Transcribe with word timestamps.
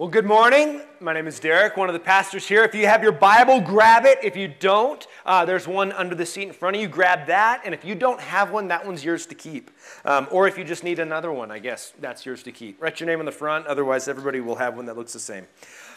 Well, 0.00 0.08
good 0.08 0.24
morning. 0.24 0.80
My 0.98 1.12
name 1.12 1.26
is 1.26 1.38
Derek, 1.38 1.76
one 1.76 1.90
of 1.90 1.92
the 1.92 2.00
pastors 2.00 2.48
here. 2.48 2.64
If 2.64 2.74
you 2.74 2.86
have 2.86 3.02
your 3.02 3.12
Bible, 3.12 3.60
grab 3.60 4.06
it. 4.06 4.16
If 4.22 4.34
you 4.34 4.48
don't, 4.48 5.06
uh, 5.26 5.44
there's 5.44 5.68
one 5.68 5.92
under 5.92 6.14
the 6.14 6.24
seat 6.24 6.44
in 6.44 6.54
front 6.54 6.74
of 6.74 6.80
you. 6.80 6.88
Grab 6.88 7.26
that. 7.26 7.60
And 7.66 7.74
if 7.74 7.84
you 7.84 7.94
don't 7.94 8.18
have 8.18 8.50
one, 8.50 8.68
that 8.68 8.86
one's 8.86 9.04
yours 9.04 9.26
to 9.26 9.34
keep. 9.34 9.70
Um, 10.06 10.26
or 10.30 10.48
if 10.48 10.56
you 10.56 10.64
just 10.64 10.84
need 10.84 11.00
another 11.00 11.30
one, 11.30 11.50
I 11.50 11.58
guess 11.58 11.92
that's 12.00 12.24
yours 12.24 12.42
to 12.44 12.50
keep. 12.50 12.80
Write 12.80 12.98
your 12.98 13.08
name 13.08 13.18
on 13.18 13.26
the 13.26 13.30
front. 13.30 13.66
Otherwise, 13.66 14.08
everybody 14.08 14.40
will 14.40 14.54
have 14.54 14.74
one 14.74 14.86
that 14.86 14.96
looks 14.96 15.12
the 15.12 15.20
same. 15.20 15.46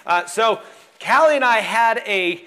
Uh, 0.05 0.25
so, 0.25 0.59
Callie 0.99 1.37
and 1.37 1.45
I 1.45 1.59
had 1.59 1.99
a 2.05 2.43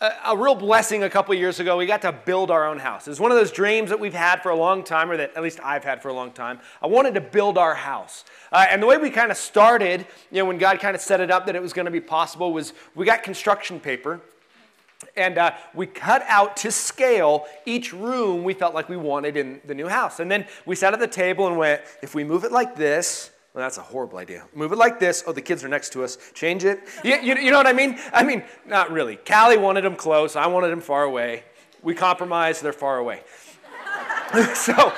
a, 0.00 0.36
real 0.36 0.54
blessing 0.54 1.04
a 1.04 1.10
couple 1.10 1.34
years 1.34 1.58
ago. 1.60 1.76
We 1.76 1.86
got 1.86 2.02
to 2.02 2.12
build 2.12 2.50
our 2.50 2.66
own 2.66 2.78
house. 2.78 3.08
It's 3.08 3.20
one 3.20 3.30
of 3.30 3.38
those 3.38 3.50
dreams 3.50 3.90
that 3.90 3.98
we've 3.98 4.14
had 4.14 4.42
for 4.42 4.50
a 4.50 4.56
long 4.56 4.84
time, 4.84 5.10
or 5.10 5.16
that 5.16 5.34
at 5.34 5.42
least 5.42 5.58
I've 5.62 5.84
had 5.84 6.02
for 6.02 6.08
a 6.08 6.12
long 6.12 6.32
time. 6.32 6.60
I 6.82 6.86
wanted 6.86 7.14
to 7.14 7.20
build 7.20 7.56
our 7.56 7.74
house. 7.74 8.24
Uh, 8.52 8.66
and 8.68 8.82
the 8.82 8.86
way 8.86 8.98
we 8.98 9.10
kind 9.10 9.30
of 9.30 9.36
started, 9.36 10.06
you 10.30 10.38
know, 10.38 10.44
when 10.44 10.58
God 10.58 10.80
kind 10.80 10.94
of 10.94 11.00
set 11.00 11.20
it 11.20 11.30
up 11.30 11.46
that 11.46 11.56
it 11.56 11.62
was 11.62 11.72
going 11.72 11.86
to 11.86 11.90
be 11.90 12.00
possible, 12.00 12.52
was 12.52 12.74
we 12.94 13.06
got 13.06 13.22
construction 13.22 13.80
paper. 13.80 14.20
And 15.14 15.38
uh, 15.38 15.52
we 15.74 15.86
cut 15.86 16.22
out 16.26 16.56
to 16.58 16.70
scale 16.70 17.46
each 17.66 17.92
room 17.92 18.44
we 18.44 18.54
felt 18.54 18.74
like 18.74 18.88
we 18.88 18.96
wanted 18.96 19.36
in 19.36 19.60
the 19.66 19.74
new 19.74 19.88
house. 19.88 20.20
And 20.20 20.30
then 20.30 20.46
we 20.64 20.74
sat 20.74 20.94
at 20.94 21.00
the 21.00 21.06
table 21.06 21.46
and 21.46 21.56
went, 21.56 21.82
if 22.02 22.14
we 22.14 22.24
move 22.24 22.44
it 22.44 22.52
like 22.52 22.76
this, 22.76 23.30
well, 23.56 23.64
that's 23.64 23.78
a 23.78 23.82
horrible 23.82 24.18
idea. 24.18 24.44
Move 24.54 24.72
it 24.72 24.76
like 24.76 25.00
this. 25.00 25.24
Oh, 25.26 25.32
the 25.32 25.40
kids 25.40 25.64
are 25.64 25.68
next 25.68 25.94
to 25.94 26.04
us. 26.04 26.18
Change 26.34 26.66
it. 26.66 26.80
You, 27.02 27.16
you, 27.22 27.36
you 27.36 27.50
know 27.50 27.56
what 27.56 27.66
I 27.66 27.72
mean? 27.72 27.98
I 28.12 28.22
mean, 28.22 28.44
not 28.66 28.92
really. 28.92 29.16
Callie 29.16 29.56
wanted 29.56 29.82
them 29.82 29.96
close. 29.96 30.36
I 30.36 30.46
wanted 30.46 30.68
them 30.68 30.82
far 30.82 31.04
away. 31.04 31.42
We 31.82 31.94
compromised. 31.94 32.62
They're 32.62 32.74
far 32.74 32.98
away. 32.98 33.22
so, 34.54 34.92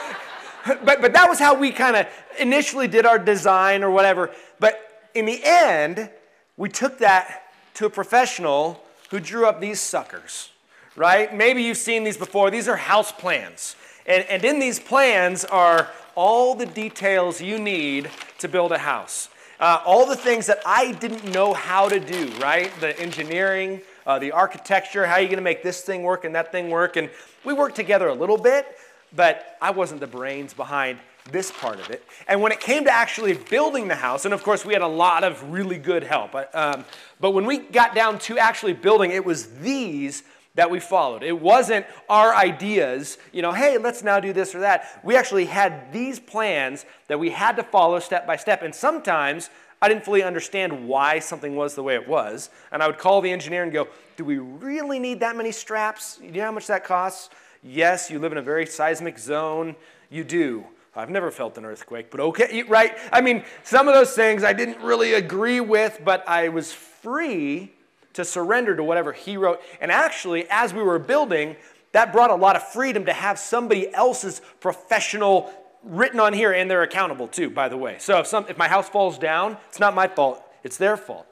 but, 0.67 1.01
but 1.01 1.13
that 1.13 1.27
was 1.29 1.39
how 1.39 1.55
we 1.55 1.71
kind 1.71 1.95
of 1.95 2.09
initially 2.41 2.89
did 2.89 3.07
our 3.07 3.17
design 3.17 3.85
or 3.85 3.93
whatever. 3.93 4.33
But 4.59 5.09
in 5.15 5.25
the 5.25 5.41
end, 5.45 6.11
we 6.57 6.69
took 6.69 6.99
that 6.99 7.53
to 7.75 7.87
a 7.87 7.91
professional 7.91 8.83
who 9.11 9.21
drew 9.21 9.47
up 9.47 9.61
these 9.61 9.79
suckers, 9.79 10.51
right? 10.97 11.33
Maybe 11.33 11.63
you've 11.63 11.77
seen 11.77 12.03
these 12.03 12.17
before. 12.17 12.51
These 12.51 12.67
are 12.67 12.75
house 12.75 13.13
plans. 13.13 13.77
And, 14.05 14.25
and 14.25 14.45
in 14.45 14.59
these 14.59 14.81
plans 14.81 15.45
are 15.45 15.89
all 16.19 16.57
the 16.57 16.67
details 16.67 17.41
you 17.41 17.61
need 17.61 18.11
to 18.39 18.49
build 18.49 18.73
a 18.73 18.79
house. 18.79 19.29
Uh, 19.61 19.81
all 19.87 20.05
the 20.05 20.17
things 20.17 20.47
that 20.47 20.59
I 20.67 20.91
didn't 20.91 21.33
know 21.33 21.55
how 21.55 21.89
to 21.89 22.01
do, 22.01 22.27
right? 22.41 22.73
The 22.81 22.99
engineering, 22.99 23.83
uh, 24.05 24.19
the 24.19 24.33
architecture, 24.33 25.07
how 25.07 25.15
are 25.15 25.21
you 25.21 25.29
going 25.29 25.37
to 25.37 25.43
make 25.43 25.63
this 25.63 25.83
thing 25.83 26.03
work 26.03 26.25
and 26.25 26.35
that 26.35 26.51
thing 26.51 26.71
work? 26.71 26.97
And 26.97 27.09
we 27.45 27.53
worked 27.53 27.77
together 27.77 28.09
a 28.09 28.15
little 28.15 28.37
bit, 28.37 28.67
but 29.15 29.57
I 29.63 29.71
wasn't 29.71 30.01
the 30.01 30.09
brains 30.09 30.53
behind 30.53 30.99
this 31.31 31.53
part 31.53 31.79
of 31.79 31.89
it. 31.89 32.03
And 32.27 32.43
when 32.43 32.51
it 32.51 32.59
came 32.59 32.83
to 32.87 32.93
actually 32.93 33.35
building 33.35 33.87
the 33.87 33.95
house, 33.95 34.25
and 34.25 34.35
of 34.35 34.43
course 34.43 34.65
we 34.65 34.73
had 34.73 34.83
a 34.83 34.89
lot 34.89 35.23
of 35.23 35.53
really 35.53 35.79
good 35.79 36.03
help, 36.03 36.35
um, 36.53 36.85
but 37.21 37.31
when 37.31 37.47
we 37.47 37.59
got 37.59 37.95
down 37.95 38.19
to 38.21 38.39
actually 38.39 38.73
building, 38.73 39.13
it 39.13 39.25
was 39.25 39.47
these 39.61 40.25
that 40.59 40.73
we 40.73 40.81
followed. 40.81 41.23
It 41.23 41.41
wasn't 41.41 41.87
our 42.09 42.35
ideas, 42.35 43.17
you 43.31 43.43
know, 43.43 43.53
hey, 43.53 43.79
let's 43.79 44.03
now 44.03 44.19
do 44.19 44.33
this 44.33 44.57
or 44.57 44.61
that. 44.61 45.01
We 45.05 45.15
actually 45.15 45.45
had 45.45 45.93
these 45.93 46.19
plans 46.19 46.85
that 47.07 47.17
we 47.17 47.31
had 47.31 47.55
to 47.59 47.63
follow 47.63 48.01
step 48.01 48.27
by 48.27 48.35
step. 48.35 48.65
And 48.65 48.75
sometimes 48.75 49.51
I 49.81 49.89
didn't 49.89 50.05
fully 50.05 50.25
understand 50.25 50.89
why 50.89 51.21
something 51.21 51.55
was 51.55 51.77
the 51.77 51.85
way 51.85 51.95
it 51.95 52.09
was. 52.09 52.51
And 52.73 52.83
I 52.83 52.89
would 52.89 52.99
call 52.99 53.21
the 53.21 53.31
engineer 53.31 53.63
and 53.63 53.73
go, 53.73 53.87
do 54.17 54.25
we 54.25 54.39
really 54.39 54.99
need 54.99 55.21
that 55.21 55.37
many 55.37 55.53
straps? 55.53 56.19
You 56.21 56.33
know 56.33 56.47
how 56.47 56.51
much 56.51 56.67
that 56.67 56.83
costs? 56.83 57.31
Yes, 57.63 58.11
you 58.11 58.19
live 58.19 58.33
in 58.33 58.39
a 58.39 58.43
very 58.43 58.67
seismic 58.67 59.17
zone. 59.17 59.77
You 60.11 60.25
do. 60.25 60.65
I've 60.97 61.11
never 61.11 61.31
felt 61.31 61.57
an 61.57 61.67
earthquake, 61.67 62.11
but 62.11 62.19
okay, 62.19 62.65
right? 62.65 62.99
I 63.13 63.21
mean, 63.21 63.45
some 63.63 63.87
of 63.87 63.95
those 63.95 64.13
things 64.13 64.43
I 64.43 64.55
didn't 64.55 64.83
really 64.83 65.15
agree 65.15 65.61
with, 65.61 66.01
but 66.05 66.29
I 66.29 66.49
was 66.49 66.73
free 66.73 67.75
to 68.19 68.25
surrender 68.25 68.75
to 68.75 68.83
whatever 68.83 69.13
he 69.13 69.37
wrote. 69.37 69.61
And 69.81 69.93
actually, 69.93 70.45
as 70.51 70.75
we 70.75 70.83
were 70.83 70.99
building, 70.99 71.55
that 71.93 72.13
brought 72.13 72.31
a 72.31 72.35
lot 72.35 72.57
of 72.57 72.67
freedom 72.67 73.05
to 73.05 73.13
have 73.13 73.39
somebody 73.39 73.95
else's 73.95 74.43
professional 74.59 75.53
written 75.85 76.19
on 76.19 76.33
here, 76.33 76.51
and 76.53 76.69
they're 76.69 76.83
accountable 76.83 77.29
too, 77.29 77.49
by 77.49 77.69
the 77.69 77.77
way. 77.77 77.95
So 78.01 78.19
if, 78.19 78.27
some, 78.27 78.47
if 78.49 78.59
my 78.59 78.67
house 78.67 78.89
falls 78.89 79.19
down, 79.19 79.57
it's 79.69 79.79
not 79.79 79.95
my 79.95 80.09
fault, 80.09 80.43
it's 80.65 80.77
their 80.77 80.97
fault. 80.97 81.31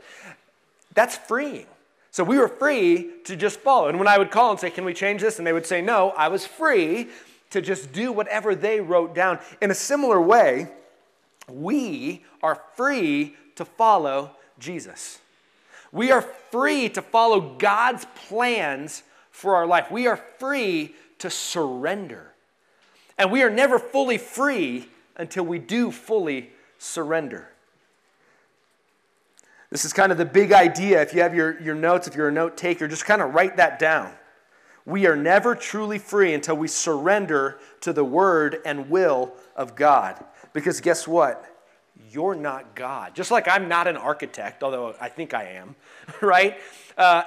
That's 0.94 1.16
freeing. 1.16 1.66
So 2.12 2.22
we 2.22 2.38
were 2.38 2.47
free 2.47 3.10
to 3.24 3.34
just 3.34 3.58
follow. 3.58 3.88
And 3.88 3.98
when 3.98 4.06
I 4.06 4.16
would 4.16 4.30
call 4.30 4.53
and 4.53 4.60
say, 4.60 4.70
Can 4.70 4.84
we 4.84 4.94
change 4.94 5.20
this? 5.20 5.38
And 5.38 5.47
they 5.47 5.53
would 5.53 5.66
say 5.66 5.82
no, 5.82 6.10
I 6.10 6.28
was 6.28 6.47
free 6.47 7.08
to 7.50 7.60
just 7.60 7.92
do 7.92 8.12
whatever 8.12 8.54
they 8.54 8.80
wrote 8.80 9.12
down. 9.12 9.41
In 9.60 9.72
a 9.72 9.74
similar 9.74 10.20
way, 10.20 10.68
we 11.50 12.24
are 12.44 12.62
free 12.76 13.34
to 13.56 13.64
follow 13.64 14.30
Jesus. 14.60 15.18
We 15.92 16.10
are 16.10 16.22
free 16.22 16.88
to 16.91 17.02
follow 17.02 17.56
God's 17.56 18.06
plans 18.28 19.02
for 19.30 19.56
our 19.56 19.66
life. 19.66 19.91
We 19.91 20.06
are 20.06 20.16
free 20.16 20.94
to 21.19 21.30
surrender. 21.30 22.32
And 23.19 23.30
we 23.30 23.42
are 23.42 23.50
never 23.50 23.78
fully 23.78 24.19
free 24.19 24.88
until 25.16 25.44
we 25.44 25.58
do 25.58 25.91
fully 25.91 26.50
surrender. 26.78 27.48
This 29.70 29.84
is 29.84 29.92
kind 29.92 30.12
of 30.12 30.19
the 30.19 30.24
big 30.24 30.52
idea. 30.52 31.02
If 31.02 31.12
you 31.12 31.22
have 31.22 31.34
your, 31.34 31.60
your 31.60 31.74
notes, 31.74 32.06
if 32.06 32.14
you're 32.14 32.28
a 32.28 32.32
note 32.32 32.56
taker, 32.56 32.86
just 32.86 33.04
kind 33.04 33.20
of 33.20 33.34
write 33.34 33.56
that 33.56 33.78
down. 33.78 34.12
We 34.84 35.06
are 35.06 35.16
never 35.16 35.56
truly 35.56 35.98
free 35.98 36.32
until 36.32 36.56
we 36.56 36.68
surrender 36.68 37.58
to 37.80 37.92
the 37.92 38.04
word 38.04 38.58
and 38.64 38.88
will 38.88 39.32
of 39.56 39.74
God. 39.74 40.24
Because 40.53 40.80
guess 40.80 41.08
what? 41.08 41.55
You're 42.10 42.34
not 42.34 42.74
God. 42.74 43.14
Just 43.14 43.30
like 43.30 43.48
I'm 43.48 43.68
not 43.68 43.86
an 43.86 43.96
architect, 43.96 44.62
although 44.62 44.94
I 45.00 45.08
think 45.08 45.34
I 45.34 45.44
am, 45.44 45.74
right? 46.20 46.56
Uh, 46.96 47.22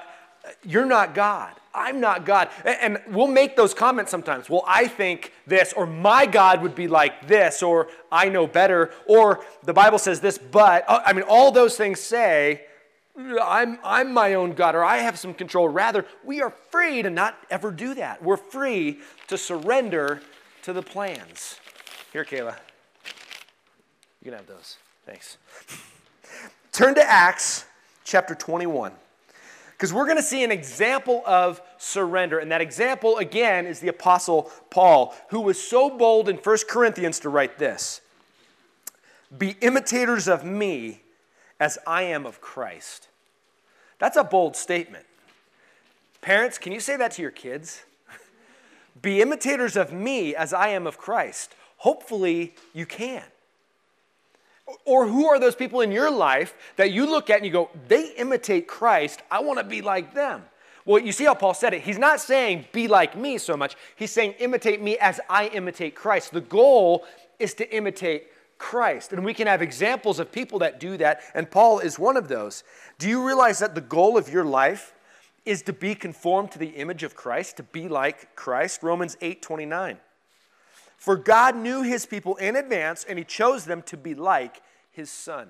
you're 0.63 0.85
not 0.85 1.13
God. 1.13 1.53
I'm 1.73 1.99
not 1.99 2.25
God. 2.25 2.49
And 2.65 2.99
we'll 3.09 3.27
make 3.27 3.55
those 3.55 3.73
comments 3.73 4.09
sometimes. 4.09 4.49
Well, 4.49 4.63
I 4.65 4.87
think 4.87 5.33
this, 5.45 5.73
or 5.73 5.85
my 5.85 6.25
God 6.25 6.61
would 6.63 6.75
be 6.75 6.87
like 6.87 7.27
this, 7.27 7.61
or 7.61 7.89
I 8.11 8.29
know 8.29 8.47
better, 8.47 8.91
or 9.05 9.45
the 9.63 9.73
Bible 9.73 9.99
says 9.99 10.19
this, 10.19 10.37
but, 10.37 10.85
uh, 10.89 11.01
I 11.05 11.13
mean, 11.13 11.25
all 11.27 11.51
those 11.51 11.77
things 11.77 11.99
say, 11.99 12.65
I'm, 13.41 13.79
I'm 13.83 14.13
my 14.13 14.33
own 14.35 14.53
God, 14.53 14.75
or 14.75 14.83
I 14.83 14.97
have 14.97 15.19
some 15.19 15.33
control. 15.33 15.67
Rather, 15.67 16.05
we 16.23 16.41
are 16.41 16.53
free 16.71 17.01
to 17.01 17.09
not 17.09 17.37
ever 17.49 17.69
do 17.71 17.93
that. 17.95 18.23
We're 18.23 18.37
free 18.37 18.99
to 19.27 19.37
surrender 19.37 20.21
to 20.63 20.73
the 20.73 20.81
plans. 20.81 21.59
Here, 22.13 22.23
Kayla. 22.23 22.55
You 24.21 24.31
can 24.31 24.33
have 24.33 24.47
those. 24.47 24.77
Thanks. 25.05 25.37
Turn 26.71 26.95
to 26.95 27.03
Acts 27.03 27.65
chapter 28.03 28.35
21. 28.35 28.91
Because 29.71 29.93
we're 29.93 30.05
going 30.05 30.17
to 30.17 30.23
see 30.23 30.43
an 30.43 30.51
example 30.51 31.23
of 31.25 31.61
surrender. 31.77 32.39
And 32.39 32.51
that 32.51 32.59
example, 32.59 33.17
again, 33.17 33.65
is 33.65 33.79
the 33.79 33.87
Apostle 33.87 34.51
Paul, 34.69 35.15
who 35.29 35.39
was 35.39 35.61
so 35.61 35.89
bold 35.89 36.27
in 36.27 36.35
1 36.35 36.57
Corinthians 36.69 37.19
to 37.21 37.29
write 37.29 37.57
this 37.57 38.01
Be 39.37 39.55
imitators 39.61 40.27
of 40.27 40.43
me 40.43 41.01
as 41.61 41.77
I 41.87 42.03
am 42.03 42.25
of 42.25 42.41
Christ. 42.41 43.07
That's 43.99 44.17
a 44.17 44.23
bold 44.23 44.57
statement. 44.57 45.05
Parents, 46.21 46.57
can 46.57 46.73
you 46.73 46.81
say 46.81 46.97
that 46.97 47.11
to 47.11 47.21
your 47.21 47.31
kids? 47.31 47.83
Be 49.01 49.21
imitators 49.21 49.77
of 49.77 49.93
me 49.93 50.35
as 50.35 50.53
I 50.53 50.69
am 50.69 50.87
of 50.87 50.97
Christ. 50.97 51.55
Hopefully, 51.77 52.53
you 52.73 52.85
can. 52.85 53.23
Or 54.85 55.07
who 55.07 55.27
are 55.27 55.39
those 55.39 55.55
people 55.55 55.81
in 55.81 55.91
your 55.91 56.11
life 56.11 56.53
that 56.75 56.91
you 56.91 57.09
look 57.09 57.29
at 57.29 57.37
and 57.37 57.45
you 57.45 57.51
go, 57.51 57.69
they 57.87 58.11
imitate 58.17 58.67
Christ. 58.67 59.21
I 59.31 59.39
want 59.41 59.59
to 59.59 59.65
be 59.65 59.81
like 59.81 60.13
them. 60.13 60.43
Well, 60.85 60.99
you 60.99 61.11
see 61.11 61.25
how 61.25 61.35
Paul 61.35 61.53
said 61.53 61.73
it. 61.73 61.81
He's 61.81 61.99
not 61.99 62.19
saying 62.19 62.65
be 62.71 62.87
like 62.87 63.15
me 63.15 63.37
so 63.37 63.55
much. 63.55 63.75
He's 63.95 64.11
saying 64.11 64.33
imitate 64.39 64.81
me 64.81 64.97
as 64.97 65.19
I 65.29 65.47
imitate 65.47 65.95
Christ. 65.95 66.31
The 66.31 66.41
goal 66.41 67.05
is 67.37 67.53
to 67.55 67.75
imitate 67.75 68.27
Christ. 68.57 69.13
And 69.13 69.25
we 69.25 69.33
can 69.33 69.47
have 69.47 69.61
examples 69.61 70.19
of 70.19 70.31
people 70.31 70.59
that 70.59 70.79
do 70.79 70.97
that, 70.97 71.21
and 71.33 71.49
Paul 71.49 71.79
is 71.79 71.97
one 71.97 72.17
of 72.17 72.27
those. 72.27 72.63
Do 72.99 73.07
you 73.07 73.25
realize 73.25 73.59
that 73.59 73.73
the 73.73 73.81
goal 73.81 74.17
of 74.17 74.29
your 74.29 74.45
life 74.45 74.93
is 75.45 75.61
to 75.63 75.73
be 75.73 75.95
conformed 75.95 76.51
to 76.51 76.59
the 76.59 76.67
image 76.67 77.01
of 77.03 77.15
Christ, 77.15 77.57
to 77.57 77.63
be 77.63 77.87
like 77.87 78.35
Christ? 78.35 78.83
Romans 78.83 79.17
8 79.21 79.41
29. 79.41 79.97
For 80.99 81.15
God 81.15 81.55
knew 81.55 81.81
his 81.81 82.05
people 82.05 82.35
in 82.35 82.57
advance, 82.57 83.05
and 83.07 83.17
he 83.17 83.23
chose 83.23 83.65
them 83.65 83.81
to 83.83 83.97
be 83.97 84.13
like 84.13 84.61
his 84.91 85.09
son. 85.09 85.47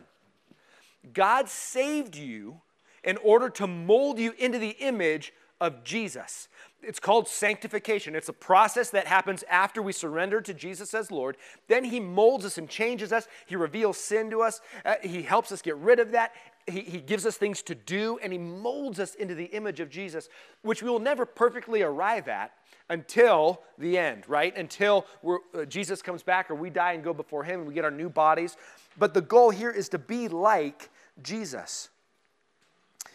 God 1.13 1.49
saved 1.49 2.15
you 2.15 2.61
in 3.03 3.17
order 3.17 3.49
to 3.49 3.65
mold 3.65 4.19
you 4.19 4.33
into 4.37 4.59
the 4.59 4.75
image 4.79 5.33
of 5.59 5.83
Jesus. 5.83 6.47
It's 6.83 6.99
called 6.99 7.27
sanctification. 7.27 8.15
It's 8.15 8.29
a 8.29 8.33
process 8.33 8.91
that 8.91 9.07
happens 9.07 9.43
after 9.49 9.81
we 9.81 9.91
surrender 9.91 10.39
to 10.39 10.53
Jesus 10.53 10.93
as 10.93 11.11
Lord. 11.11 11.35
Then 11.67 11.83
He 11.83 11.99
molds 11.99 12.45
us 12.45 12.57
and 12.57 12.69
changes 12.69 13.11
us. 13.11 13.27
He 13.47 13.55
reveals 13.55 13.97
sin 13.97 14.29
to 14.29 14.41
us. 14.41 14.61
Uh, 14.85 14.95
he 15.01 15.23
helps 15.23 15.51
us 15.51 15.61
get 15.61 15.75
rid 15.77 15.99
of 15.99 16.11
that. 16.11 16.33
He, 16.67 16.81
he 16.81 16.99
gives 16.99 17.25
us 17.25 17.37
things 17.37 17.61
to 17.63 17.75
do, 17.75 18.19
and 18.21 18.31
He 18.31 18.39
molds 18.39 18.99
us 18.99 19.15
into 19.15 19.35
the 19.35 19.45
image 19.45 19.79
of 19.79 19.89
Jesus, 19.89 20.29
which 20.61 20.83
we 20.83 20.89
will 20.89 20.99
never 20.99 21.25
perfectly 21.25 21.81
arrive 21.81 22.27
at 22.27 22.53
until 22.89 23.61
the 23.77 23.97
end, 23.97 24.23
right? 24.27 24.55
Until 24.57 25.05
uh, 25.25 25.65
Jesus 25.65 26.01
comes 26.01 26.23
back 26.23 26.49
or 26.49 26.55
we 26.55 26.69
die 26.69 26.93
and 26.93 27.03
go 27.03 27.13
before 27.13 27.43
Him 27.43 27.59
and 27.59 27.67
we 27.67 27.73
get 27.73 27.85
our 27.85 27.91
new 27.91 28.09
bodies. 28.09 28.57
But 28.97 29.13
the 29.13 29.21
goal 29.21 29.51
here 29.51 29.71
is 29.71 29.89
to 29.89 29.97
be 29.97 30.27
like 30.27 30.89
Jesus. 31.21 31.89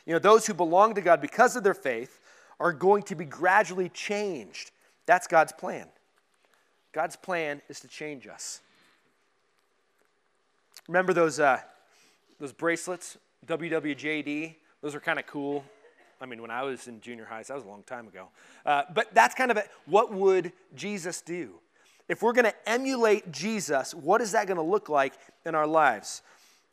You 0.07 0.13
know, 0.13 0.19
those 0.19 0.47
who 0.47 0.55
belong 0.55 0.95
to 0.95 1.01
God 1.01 1.21
because 1.21 1.57
of 1.57 1.65
their 1.65 1.75
faith 1.75 2.21
are 2.61 2.73
going 2.73 3.03
to 3.05 3.15
be 3.15 3.25
gradually 3.25 3.89
changed. 3.89 4.71
That's 5.07 5.27
God's 5.27 5.53
plan. 5.53 5.89
God's 6.93 7.17
plan 7.17 7.61
is 7.69 7.81
to 7.81 7.89
change 7.89 8.27
us. 8.27 8.61
Remember 10.87 11.13
those, 11.13 11.41
uh, 11.41 11.61
those 12.39 12.53
bracelets, 12.53 13.19
WWJD? 13.47 14.55
Those 14.83 14.95
are 14.95 15.01
kind 15.01 15.19
of 15.19 15.27
cool. 15.27 15.65
I 16.21 16.27
mean, 16.27 16.41
when 16.41 16.51
I 16.51 16.63
was 16.63 16.89
in 16.89 17.01
junior 17.01 17.25
high, 17.25 17.43
so 17.43 17.53
that 17.53 17.57
was 17.57 17.65
a 17.65 17.69
long 17.69 17.83
time 17.83 18.09
ago. 18.09 18.29
Uh, 18.65 18.83
but 18.93 19.15
that's 19.15 19.35
kind 19.35 19.51
of 19.51 19.57
a, 19.57 19.65
what 19.87 20.13
would 20.13 20.53
Jesus 20.75 21.21
do? 21.21 21.55
If 22.09 22.23
we're 22.23 22.33
going 22.33 22.45
to 22.45 22.69
emulate 22.69 23.33
Jesus, 23.33 23.95
what 23.95 24.21
is 24.21 24.33
that 24.33 24.47
going 24.47 24.57
to 24.57 24.63
look 24.63 24.89
like 24.89 25.15
in 25.47 25.55
our 25.55 25.67
lives? 25.67 26.23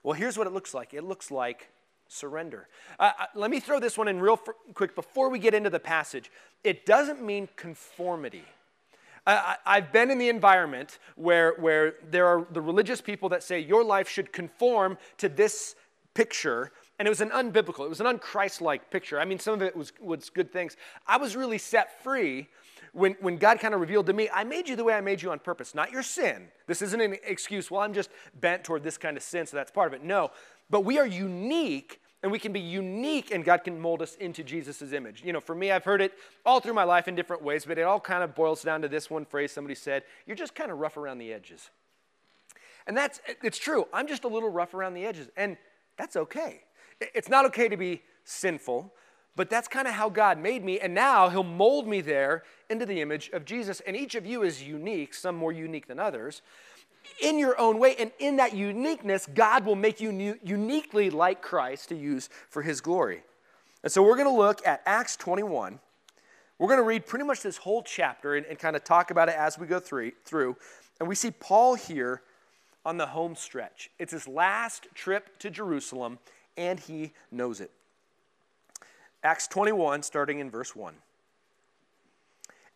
Well, 0.04 0.14
here's 0.14 0.38
what 0.38 0.48
it 0.48 0.54
looks 0.54 0.74
like 0.74 0.94
it 0.94 1.04
looks 1.04 1.32
like 1.32 1.70
surrender. 2.08 2.68
Uh, 3.00 3.12
uh 3.18 3.26
let 3.36 3.50
me 3.50 3.60
throw 3.60 3.80
this 3.80 3.98
one 3.98 4.08
in 4.08 4.20
real 4.20 4.38
quick 4.74 4.96
before 4.96 5.30
we 5.30 5.40
get 5.40 5.54
into 5.54 5.70
the 5.70 5.80
passage. 5.80 6.32
It 6.64 6.86
doesn't 6.86 7.22
mean 7.24 7.48
conformity. 7.56 8.44
I, 9.26 9.58
have 9.66 9.92
been 9.92 10.10
in 10.10 10.18
the 10.18 10.30
environment 10.30 10.98
where, 11.16 11.54
where 11.60 11.94
there 12.10 12.26
are 12.26 12.48
the 12.52 12.62
religious 12.62 13.02
people 13.02 13.30
that 13.30 13.44
say 13.44 13.60
your 13.60 13.84
life 13.84 14.10
should 14.10 14.34
conform 14.34 14.98
to 15.18 15.30
this 15.30 15.76
picture, 16.16 16.72
and 17.02 17.08
it 17.08 17.10
was 17.10 17.22
an 17.22 17.32
unbiblical, 17.32 17.84
it 17.84 17.90
was 17.90 18.00
an 18.00 18.06
unchrist-like 18.06 18.92
picture. 18.92 19.20
I 19.20 19.26
mean, 19.26 19.40
some 19.40 19.56
of 19.56 19.64
it 19.64 19.76
was, 19.76 19.92
was 20.00 20.30
good 20.30 20.54
things. 20.54 20.78
I 21.08 21.18
was 21.18 21.36
really 21.36 21.58
set 21.58 22.04
free 22.04 22.48
when, 22.94 23.14
when 23.22 23.38
God 23.38 23.60
kind 23.60 23.74
of 23.74 23.82
revealed 23.82 24.06
to 24.06 24.14
me, 24.14 24.30
I 24.32 24.44
made 24.44 24.70
you 24.70 24.76
the 24.76 24.84
way 24.84 24.94
I 24.94 25.02
made 25.02 25.20
you 25.20 25.32
on 25.32 25.40
purpose, 25.40 25.74
not 25.74 25.92
your 25.92 26.04
sin. 26.04 26.50
This 26.68 26.84
isn't 26.84 27.02
an 27.02 27.18
excuse, 27.26 27.72
well, 27.72 27.82
I'm 27.82 27.96
just 27.96 28.12
bent 28.40 28.64
toward 28.64 28.84
this 28.84 29.00
kind 29.00 29.18
of 29.18 29.24
sin, 29.24 29.48
so 29.48 29.58
that's 29.58 29.72
part 29.72 29.88
of 29.88 30.00
it. 30.00 30.06
No, 30.06 30.30
but 30.70 30.82
we 30.82 31.00
are 31.00 31.08
unique 31.08 32.02
and 32.22 32.32
we 32.32 32.38
can 32.38 32.54
be 32.54 32.60
unique 32.60 33.32
and 33.32 33.44
God 33.44 33.64
can 33.64 33.80
mold 33.80 34.04
us 34.04 34.14
into 34.18 34.44
Jesus' 34.44 34.94
image. 34.94 35.24
You 35.26 35.34
know, 35.34 35.42
for 35.42 35.56
me, 35.56 35.72
I've 35.72 35.86
heard 35.86 36.02
it 36.02 36.14
all 36.46 36.60
through 36.60 36.76
my 36.76 36.84
life 36.84 37.08
in 37.08 37.16
different 37.16 37.42
ways, 37.42 37.66
but 37.66 37.80
it 37.80 37.82
all 37.82 38.00
kind 38.00 38.24
of 38.24 38.36
boils 38.36 38.62
down 38.62 38.84
to 38.84 38.88
this 38.88 39.10
one 39.10 39.26
phrase 39.26 39.52
somebody 39.52 39.74
said, 39.74 40.04
you're 40.28 40.36
just 40.36 40.54
kind 40.54 40.72
of 40.72 40.78
rough 40.78 40.98
around 40.98 41.18
the 41.18 41.34
edges. 41.34 41.72
And 42.86 42.96
that's, 42.96 43.22
it's 43.42 43.58
true. 43.58 43.88
I'm 43.92 44.06
just 44.06 44.24
a 44.24 44.28
little 44.28 44.50
rough 44.50 44.76
around 44.76 44.94
the 44.94 45.04
edges, 45.04 45.30
and 45.36 45.58
that's 45.98 46.16
okay. 46.16 46.62
It's 47.14 47.30
not 47.30 47.46
okay 47.48 47.68
to 47.68 47.78
be 47.78 48.02
sinful, 48.24 48.94
but 49.36 49.50
that's 49.50 49.68
kind 49.68 49.88
of 49.88 49.94
how 49.94 50.10
God 50.10 50.38
made 50.38 50.64
me, 50.64 50.80
and 50.80 50.94
now 50.94 51.30
He'll 51.30 51.44
mold 51.44 51.88
me 51.88 52.02
there 52.02 52.44
into 52.70 52.86
the 52.86 53.02
image 53.02 53.30
of 53.32 53.46
Jesus. 53.46 53.82
And 53.82 53.96
each 53.96 54.16
of 54.16 54.26
you 54.26 54.44
is 54.44 54.64
unique, 54.64 55.14
some 55.14 55.36
more 55.36 55.52
unique 55.52 55.88
than 55.88 56.00
others 56.00 56.42
in 57.22 57.40
your 57.40 57.60
own 57.60 57.80
way. 57.80 57.96
And 57.98 58.12
in 58.20 58.38
that 58.38 58.54
uniqueness, 58.54 59.28
God 59.34 59.66
will 59.66 59.76
make 59.76 60.00
you 60.00 60.38
uniquely 60.44 61.10
like 61.10 61.42
Christ 61.42 61.90
to 61.90 61.96
use 61.96 62.30
for 62.50 62.62
his 62.62 62.82
glory. 62.82 63.24
And 63.84 63.92
so 63.92 64.04
we're 64.04 64.16
going 64.16 64.28
to 64.28 64.34
look 64.34 64.66
at 64.66 64.82
Acts 64.86 65.16
21. 65.16 65.80
We're 66.60 66.68
going 66.68 66.80
to 66.80 66.86
read 66.86 67.08
pretty 67.08 67.26
much 67.26 67.42
this 67.42 67.58
whole 67.58 67.82
chapter 67.82 68.36
and, 68.36 68.46
and 68.46 68.60
kind 68.60 68.76
of 68.76 68.84
talk 68.84 69.10
about 69.10 69.30
it 69.30 69.36
as 69.36 69.58
we 69.58 69.66
go 69.66 69.80
through, 69.80 70.12
through. 70.26 70.56
And 71.00 71.10
we 71.10 71.16
see 71.16 71.32
Paul 71.32 71.76
here 71.76 72.22
on 72.86 72.98
the 72.98 73.08
home 73.08 73.36
stretch. 73.36 73.90
It's 73.98 74.12
his 74.12 74.28
last 74.28 74.88
trip 74.94 75.40
to 75.40 75.50
Jerusalem, 75.50 76.20
and 76.62 76.80
he 76.80 77.14
knows 77.32 77.60
it. 77.60 77.72
Acts 79.24 79.48
21, 79.48 80.04
starting 80.04 80.40
in 80.40 80.50
verse 80.50 80.76
1. 80.76 80.96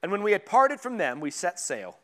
And 0.03 0.11
when 0.11 0.21
we 0.23 0.33
had 0.33 0.45
parted 0.45 0.79
from 0.79 0.97
them, 0.97 1.19
we 1.19 1.31
set 1.31 1.59
sail 1.59 1.97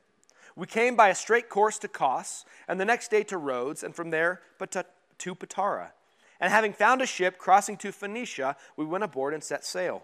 we 0.56 0.68
came 0.68 0.96
by 0.96 1.10
a 1.10 1.16
straight 1.16 1.50
course 1.50 1.78
to 1.80 1.88
Kos, 1.88 2.46
and 2.68 2.80
the 2.80 2.86
next 2.86 3.10
day 3.10 3.24
to 3.24 3.38
Rhodes, 3.38 3.84
and 3.84 3.96
from 3.96 4.10
there 4.10 4.42
to 4.60 5.36
Patara. 5.36 5.92
And 6.40 6.52
having 6.52 6.74
found 6.74 7.02
a 7.02 7.06
ship 7.06 7.38
crossing 7.38 7.78
to 7.78 7.92
Phoenicia, 7.92 8.56
we 8.76 8.86
went 8.86 9.04
aboard 9.04 9.34
and 9.34 9.44
set 9.44 9.64
sail. 9.64 10.04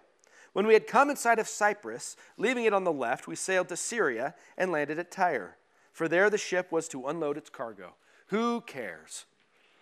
When 0.53 0.65
we 0.65 0.73
had 0.73 0.87
come 0.87 1.09
in 1.09 1.15
sight 1.15 1.39
of 1.39 1.47
Cyprus, 1.47 2.15
leaving 2.37 2.65
it 2.65 2.73
on 2.73 2.83
the 2.83 2.91
left, 2.91 3.27
we 3.27 3.35
sailed 3.35 3.69
to 3.69 3.77
Syria 3.77 4.35
and 4.57 4.71
landed 4.71 4.99
at 4.99 5.11
Tyre. 5.11 5.57
For 5.91 6.07
there 6.07 6.29
the 6.29 6.37
ship 6.37 6.71
was 6.71 6.87
to 6.89 7.07
unload 7.07 7.37
its 7.37 7.49
cargo. 7.49 7.95
Who 8.27 8.61
cares? 8.61 9.25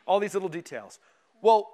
All 0.05 0.19
these 0.19 0.33
little 0.33 0.49
details. 0.49 0.99
Well, 1.41 1.69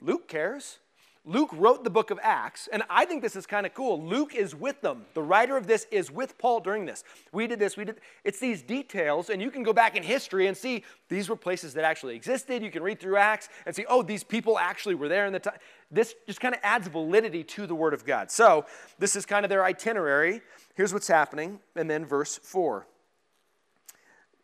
Luke 0.00 0.28
cares. 0.28 0.78
Luke 1.26 1.50
wrote 1.52 1.84
the 1.84 1.90
book 1.90 2.10
of 2.10 2.18
Acts, 2.22 2.66
and 2.72 2.82
I 2.88 3.04
think 3.04 3.20
this 3.20 3.36
is 3.36 3.46
kind 3.46 3.66
of 3.66 3.74
cool. 3.74 4.02
Luke 4.02 4.34
is 4.34 4.54
with 4.54 4.80
them. 4.80 5.04
The 5.12 5.22
writer 5.22 5.58
of 5.58 5.66
this 5.66 5.86
is 5.90 6.10
with 6.10 6.38
Paul 6.38 6.60
during 6.60 6.86
this. 6.86 7.04
We 7.30 7.46
did 7.46 7.58
this, 7.58 7.76
we 7.76 7.84
did. 7.84 8.00
It's 8.24 8.40
these 8.40 8.62
details, 8.62 9.28
and 9.28 9.42
you 9.42 9.50
can 9.50 9.62
go 9.62 9.74
back 9.74 9.96
in 9.96 10.02
history 10.02 10.46
and 10.46 10.56
see 10.56 10.82
these 11.10 11.28
were 11.28 11.36
places 11.36 11.74
that 11.74 11.84
actually 11.84 12.16
existed. 12.16 12.62
You 12.62 12.70
can 12.70 12.82
read 12.82 13.00
through 13.00 13.18
Acts 13.18 13.50
and 13.66 13.76
see, 13.76 13.84
oh, 13.86 14.02
these 14.02 14.24
people 14.24 14.58
actually 14.58 14.94
were 14.94 15.08
there 15.08 15.26
in 15.26 15.34
the 15.34 15.40
time. 15.40 15.58
This 15.90 16.14
just 16.26 16.40
kind 16.40 16.54
of 16.54 16.60
adds 16.62 16.88
validity 16.88 17.44
to 17.44 17.66
the 17.66 17.74
Word 17.74 17.92
of 17.92 18.06
God. 18.06 18.30
So, 18.30 18.64
this 18.98 19.14
is 19.14 19.26
kind 19.26 19.44
of 19.44 19.50
their 19.50 19.64
itinerary. 19.64 20.40
Here's 20.74 20.94
what's 20.94 21.08
happening, 21.08 21.60
and 21.76 21.90
then 21.90 22.06
verse 22.06 22.40
4. 22.42 22.86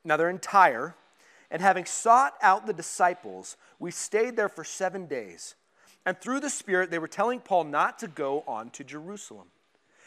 Now 0.05 0.19
they're 0.19 0.31
in 0.31 0.39
Tyre, 0.39 0.95
and 1.51 1.63
having 1.63 1.85
sought 1.85 2.35
out 2.43 2.67
the 2.67 2.73
disciples, 2.73 3.57
we 3.79 3.91
stayed 3.91 4.37
there 4.37 4.49
for 4.49 4.65
seven 4.65 5.07
days 5.07 5.55
and 6.07 6.19
through 6.19 6.39
the 6.39 6.49
Spirit, 6.49 6.93
they 6.93 7.01
were 7.01 7.09
telling 7.09 7.41
Paul 7.41 7.65
not 7.65 7.99
to 7.99 8.07
go 8.07 8.45
on 8.47 8.71
to 8.71 8.85
Jerusalem. 8.85 9.49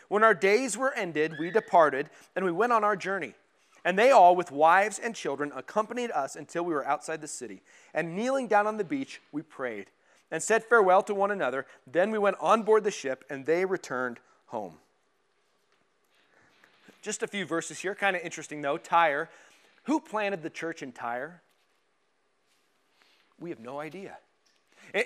When 0.07 0.23
our 0.23 0.33
days 0.33 0.77
were 0.77 0.93
ended, 0.93 1.35
we 1.37 1.51
departed 1.51 2.09
and 2.35 2.45
we 2.45 2.53
went 2.53 2.71
on 2.71 2.85
our 2.85 2.95
journey. 2.95 3.35
And 3.83 3.99
they 3.99 4.11
all, 4.11 4.35
with 4.35 4.51
wives 4.51 4.97
and 4.97 5.13
children, 5.13 5.51
accompanied 5.55 6.11
us 6.11 6.35
until 6.35 6.63
we 6.63 6.73
were 6.73 6.87
outside 6.87 7.21
the 7.21 7.27
city. 7.27 7.61
And 7.93 8.15
kneeling 8.15 8.47
down 8.47 8.65
on 8.65 8.77
the 8.77 8.83
beach, 8.83 9.21
we 9.31 9.41
prayed 9.41 9.87
and 10.31 10.41
said 10.41 10.63
farewell 10.63 11.03
to 11.03 11.13
one 11.13 11.31
another. 11.31 11.65
Then 11.85 12.11
we 12.11 12.17
went 12.17 12.37
on 12.39 12.63
board 12.63 12.85
the 12.85 12.91
ship 12.91 13.25
and 13.29 13.45
they 13.45 13.65
returned 13.65 14.19
home. 14.47 14.75
Just 17.01 17.23
a 17.23 17.27
few 17.27 17.45
verses 17.45 17.79
here, 17.79 17.95
kind 17.95 18.15
of 18.15 18.21
interesting 18.21 18.61
though. 18.61 18.77
Tyre. 18.77 19.29
Who 19.89 19.99
planted 19.99 20.43
the 20.43 20.51
church 20.51 20.83
in 20.83 20.91
Tyre? 20.91 21.41
We 23.39 23.49
have 23.49 23.59
no 23.59 23.79
idea. 23.79 24.19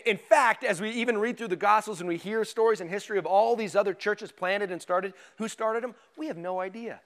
In 0.06 0.18
fact, 0.18 0.66
as 0.66 0.82
we 0.82 0.90
even 0.90 1.18
read 1.20 1.38
through 1.38 1.48
the 1.48 1.56
Gospels 1.56 2.02
and 2.02 2.08
we 2.10 2.18
hear 2.18 2.44
stories 2.44 2.82
and 2.82 2.90
history 2.90 3.18
of 3.18 3.26
all 3.26 3.56
these 3.56 3.78
other 3.78 3.94
churches 3.94 4.34
planted 4.34 4.72
and 4.72 4.82
started, 4.82 5.14
who 5.38 5.48
started 5.48 5.84
them, 5.84 5.96
we 6.18 6.28
have 6.28 6.36
no 6.36 6.60
idea. 6.60 7.00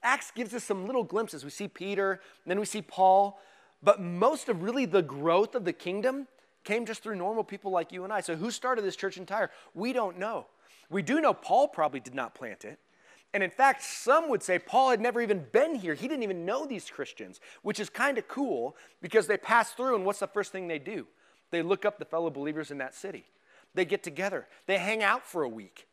Acts 0.00 0.30
gives 0.30 0.54
us 0.54 0.62
some 0.62 0.86
little 0.86 1.02
glimpses. 1.02 1.42
We 1.42 1.50
see 1.50 1.66
Peter, 1.66 2.20
then 2.46 2.60
we 2.60 2.66
see 2.66 2.82
Paul, 2.82 3.40
but 3.82 4.00
most 4.00 4.48
of 4.48 4.62
really 4.62 4.84
the 4.84 5.02
growth 5.02 5.56
of 5.56 5.64
the 5.64 5.72
kingdom 5.72 6.28
came 6.62 6.86
just 6.86 7.02
through 7.02 7.16
normal 7.16 7.42
people 7.42 7.72
like 7.72 7.90
you 7.90 8.04
and 8.04 8.12
I. 8.12 8.20
So, 8.20 8.36
who 8.36 8.52
started 8.52 8.84
this 8.84 8.94
church 8.94 9.16
in 9.16 9.26
Tyre? 9.26 9.50
We 9.74 9.92
don't 9.92 10.20
know. 10.20 10.46
We 10.88 11.02
do 11.02 11.20
know 11.20 11.34
Paul 11.34 11.66
probably 11.66 11.98
did 11.98 12.14
not 12.14 12.36
plant 12.36 12.64
it. 12.64 12.78
And 13.34 13.42
in 13.42 13.50
fact, 13.50 13.82
some 13.82 14.28
would 14.30 14.44
say 14.44 14.60
Paul 14.60 14.90
had 14.90 15.00
never 15.00 15.20
even 15.20 15.44
been 15.50 15.74
here. 15.74 15.94
He 15.94 16.06
didn't 16.06 16.22
even 16.22 16.46
know 16.46 16.64
these 16.64 16.88
Christians, 16.88 17.40
which 17.62 17.80
is 17.80 17.90
kind 17.90 18.16
of 18.16 18.28
cool 18.28 18.76
because 19.02 19.26
they 19.26 19.36
pass 19.36 19.72
through, 19.72 19.96
and 19.96 20.06
what's 20.06 20.20
the 20.20 20.28
first 20.28 20.52
thing 20.52 20.68
they 20.68 20.78
do? 20.78 21.06
They 21.50 21.60
look 21.60 21.84
up 21.84 21.98
the 21.98 22.04
fellow 22.04 22.30
believers 22.30 22.70
in 22.70 22.78
that 22.78 22.94
city. 22.94 23.24
They 23.74 23.84
get 23.84 24.04
together. 24.04 24.46
They 24.66 24.78
hang 24.78 25.02
out 25.02 25.26
for 25.26 25.42
a 25.42 25.48
week. 25.48 25.88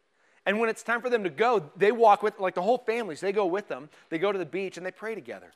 And 0.45 0.59
when 0.59 0.69
it's 0.69 0.83
time 0.83 1.01
for 1.01 1.09
them 1.09 1.23
to 1.23 1.31
go, 1.31 1.71
they 1.75 1.91
walk 1.91 2.21
with, 2.21 2.39
like 2.39 2.53
the 2.53 2.61
whole 2.61 2.77
families, 2.77 3.21
they 3.21 3.31
go 3.31 3.47
with 3.47 3.67
them. 3.67 3.89
They 4.09 4.19
go 4.19 4.31
to 4.31 4.37
the 4.37 4.45
beach 4.45 4.77
and 4.77 4.85
they 4.85 4.91
pray 4.91 5.15
together. 5.15 5.51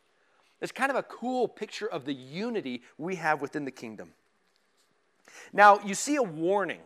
It's 0.61 0.71
kind 0.71 0.89
of 0.89 0.97
a 0.97 1.03
cool 1.03 1.47
picture 1.47 1.87
of 1.87 2.05
the 2.05 2.13
unity 2.13 2.81
we 2.97 3.15
have 3.15 3.41
within 3.41 3.63
the 3.63 3.71
kingdom. 3.71 4.13
Now, 5.53 5.79
you 5.85 5.93
see 5.93 6.15
a 6.15 6.23
warning 6.23 6.81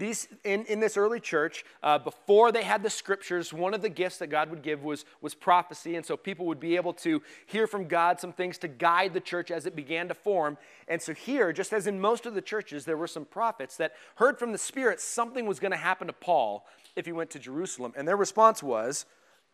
these, 0.00 0.28
in, 0.44 0.64
in 0.64 0.80
this 0.80 0.96
early 0.96 1.20
church, 1.20 1.64
uh, 1.82 1.98
before 1.98 2.50
they 2.50 2.62
had 2.62 2.82
the 2.82 2.90
scriptures, 2.90 3.52
one 3.52 3.74
of 3.74 3.82
the 3.82 3.88
gifts 3.88 4.16
that 4.18 4.28
God 4.28 4.48
would 4.50 4.62
give 4.62 4.82
was, 4.82 5.04
was 5.20 5.34
prophecy. 5.34 5.94
And 5.94 6.04
so 6.04 6.16
people 6.16 6.46
would 6.46 6.58
be 6.58 6.74
able 6.74 6.94
to 6.94 7.22
hear 7.46 7.66
from 7.66 7.86
God 7.86 8.18
some 8.18 8.32
things 8.32 8.56
to 8.58 8.68
guide 8.68 9.12
the 9.12 9.20
church 9.20 9.50
as 9.50 9.66
it 9.66 9.76
began 9.76 10.08
to 10.08 10.14
form. 10.14 10.56
And 10.88 11.00
so 11.00 11.12
here, 11.12 11.52
just 11.52 11.74
as 11.74 11.86
in 11.86 12.00
most 12.00 12.24
of 12.24 12.34
the 12.34 12.40
churches, 12.40 12.86
there 12.86 12.96
were 12.96 13.06
some 13.06 13.26
prophets 13.26 13.76
that 13.76 13.92
heard 14.16 14.38
from 14.38 14.52
the 14.52 14.58
Spirit 14.58 15.00
something 15.00 15.46
was 15.46 15.60
going 15.60 15.72
to 15.72 15.76
happen 15.76 16.06
to 16.06 16.14
Paul 16.14 16.66
if 16.96 17.04
he 17.04 17.12
went 17.12 17.30
to 17.30 17.38
Jerusalem. 17.38 17.92
And 17.94 18.08
their 18.08 18.16
response 18.16 18.62
was, 18.62 19.04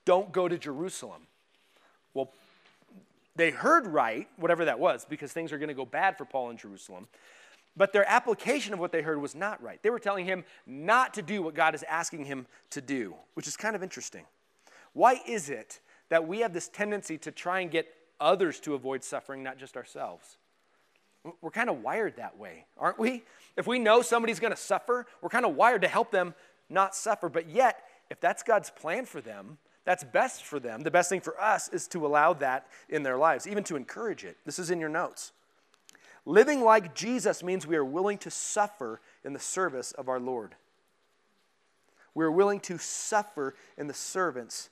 Don't 0.04 0.30
go 0.30 0.46
to 0.46 0.56
Jerusalem. 0.56 1.26
Well, 2.14 2.32
they 3.34 3.50
heard 3.50 3.86
right, 3.86 4.28
whatever 4.36 4.64
that 4.64 4.78
was, 4.78 5.04
because 5.04 5.32
things 5.32 5.52
are 5.52 5.58
going 5.58 5.68
to 5.68 5.74
go 5.74 5.84
bad 5.84 6.16
for 6.16 6.24
Paul 6.24 6.50
in 6.50 6.56
Jerusalem. 6.56 7.08
But 7.76 7.92
their 7.92 8.09
application 8.09 8.73
of 8.73 8.78
what 8.78 8.90
they 8.90 9.02
heard 9.02 9.21
was 9.21 9.35
not 9.35 9.62
right. 9.62 9.83
They 9.83 9.90
were 9.90 9.99
telling 9.99 10.25
him 10.25 10.45
not 10.66 11.14
to 11.14 11.23
do 11.23 11.42
what 11.42 11.54
God 11.54 11.75
is 11.75 11.83
asking 11.83 12.25
him 12.25 12.47
to 12.71 12.80
do, 12.80 13.14
which 13.35 13.47
is 13.47 13.56
kind 13.56 13.76
of 13.76 13.83
interesting. 13.83 14.25
Why 14.95 15.21
is 15.26 15.50
it 15.50 15.80
that 16.09 16.26
we 16.26 16.40
have 16.40 16.54
this 16.54 16.68
tendency 16.68 17.18
to 17.18 17.30
try 17.30 17.61
and 17.61 17.71
get 17.71 17.87
others 18.18 18.61
to 18.61 18.75
avoid 18.75 19.04
suffering, 19.04 19.42
not 19.42 19.59
just 19.59 19.76
ourselves? 19.76 20.38
We're 21.42 21.50
kind 21.50 21.68
of 21.68 21.83
wired 21.83 22.16
that 22.16 22.38
way, 22.38 22.64
aren't 22.78 22.99
we? 22.99 23.25
If 23.56 23.66
we 23.66 23.78
know 23.78 24.00
somebody's 24.00 24.40
going 24.40 24.52
to 24.52 24.56
suffer, 24.56 25.06
we're 25.21 25.28
kind 25.28 25.45
of 25.45 25.54
wired 25.54 25.83
to 25.83 25.88
help 25.88 26.11
them 26.11 26.35
not 26.71 26.95
suffer. 26.95 27.28
But 27.28 27.50
yet, 27.50 27.83
if 28.11 28.21
that's 28.21 28.42
God's 28.42 28.71
plan 28.71 29.04
for 29.04 29.21
them, 29.21 29.59
that's 29.85 30.02
best 30.02 30.45
for 30.45 30.59
them. 30.59 30.83
The 30.83 30.90
best 30.90 31.09
thing 31.09 31.21
for 31.21 31.40
us 31.40 31.68
is 31.68 31.87
to 31.88 32.06
allow 32.06 32.33
that 32.35 32.66
in 32.88 33.02
their 33.02 33.16
lives, 33.16 33.47
even 33.47 33.64
to 33.64 33.76
encourage 33.76 34.25
it. 34.25 34.37
This 34.45 34.59
is 34.59 34.71
in 34.71 34.80
your 34.80 34.88
notes. 34.88 35.33
Living 36.26 36.61
like 36.62 36.95
Jesus 36.95 37.42
means 37.42 37.66
we 37.66 37.76
are 37.76 37.85
willing 37.85 38.18
to 38.18 38.30
suffer 38.30 39.00
in 39.25 39.33
the 39.33 39.38
service 39.38 39.92
of 39.92 40.09
our 40.09 40.18
Lord. 40.18 40.56
We 42.14 42.25
are 42.25 42.30
willing 42.30 42.61
to 42.61 42.78
suffer 42.78 43.54
in 43.78 43.87
the 43.87 43.95
servants 43.95 44.71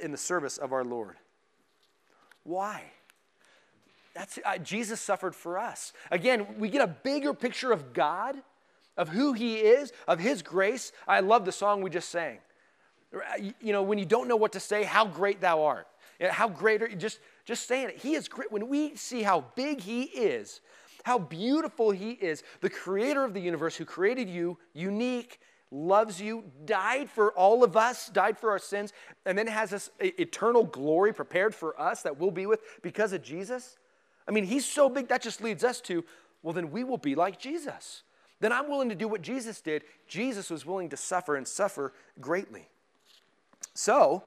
in 0.00 0.12
the 0.12 0.18
service 0.18 0.56
of 0.56 0.72
our 0.72 0.84
Lord. 0.84 1.16
Why? 2.44 2.84
That's 4.14 4.38
uh, 4.44 4.58
Jesus 4.58 5.00
suffered 5.00 5.34
for 5.34 5.58
us. 5.58 5.92
Again, 6.10 6.46
we 6.58 6.68
get 6.68 6.80
a 6.82 6.86
bigger 6.86 7.34
picture 7.34 7.72
of 7.72 7.92
God, 7.92 8.36
of 8.96 9.08
who 9.08 9.32
he 9.32 9.56
is, 9.56 9.92
of 10.06 10.20
his 10.20 10.42
grace. 10.42 10.92
I 11.08 11.20
love 11.20 11.44
the 11.44 11.52
song 11.52 11.82
we 11.82 11.90
just 11.90 12.08
sang. 12.08 12.38
You 13.60 13.72
know, 13.72 13.82
when 13.82 13.98
you 13.98 14.04
don't 14.04 14.28
know 14.28 14.36
what 14.36 14.52
to 14.52 14.60
say, 14.60 14.84
how 14.84 15.06
great 15.06 15.40
thou 15.40 15.64
art. 15.64 15.88
How 16.20 16.48
great 16.48 16.82
are 16.82 16.88
you? 16.88 16.96
Just, 16.96 17.18
just 17.44 17.66
saying 17.66 17.88
it. 17.88 17.98
He 17.98 18.14
is 18.14 18.28
great. 18.28 18.52
When 18.52 18.68
we 18.68 18.94
see 18.94 19.22
how 19.22 19.44
big 19.56 19.80
he 19.80 20.04
is, 20.04 20.60
how 21.04 21.18
beautiful 21.18 21.90
he 21.90 22.12
is, 22.12 22.42
the 22.60 22.70
creator 22.70 23.24
of 23.24 23.34
the 23.34 23.40
universe 23.40 23.76
who 23.76 23.84
created 23.84 24.28
you, 24.28 24.58
unique, 24.72 25.38
loves 25.70 26.20
you, 26.20 26.44
died 26.64 27.10
for 27.10 27.32
all 27.32 27.62
of 27.62 27.76
us, 27.76 28.08
died 28.08 28.38
for 28.38 28.50
our 28.50 28.58
sins, 28.58 28.92
and 29.26 29.36
then 29.36 29.46
has 29.46 29.70
this 29.70 29.90
eternal 30.00 30.64
glory 30.64 31.12
prepared 31.12 31.54
for 31.54 31.78
us 31.80 32.02
that 32.02 32.18
we'll 32.18 32.30
be 32.30 32.46
with 32.46 32.60
because 32.82 33.12
of 33.12 33.22
Jesus. 33.22 33.76
I 34.26 34.30
mean, 34.30 34.44
he's 34.44 34.64
so 34.64 34.88
big 34.88 35.08
that 35.08 35.20
just 35.20 35.42
leads 35.42 35.62
us 35.62 35.80
to, 35.82 36.04
well, 36.42 36.54
then 36.54 36.70
we 36.70 36.84
will 36.84 36.98
be 36.98 37.14
like 37.14 37.38
Jesus. 37.38 38.02
Then 38.40 38.50
I'm 38.50 38.70
willing 38.70 38.88
to 38.88 38.94
do 38.94 39.06
what 39.06 39.20
Jesus 39.20 39.60
did. 39.60 39.84
Jesus 40.08 40.48
was 40.48 40.64
willing 40.64 40.88
to 40.88 40.96
suffer 40.96 41.36
and 41.36 41.46
suffer 41.46 41.92
greatly. 42.18 42.68
So, 43.74 44.24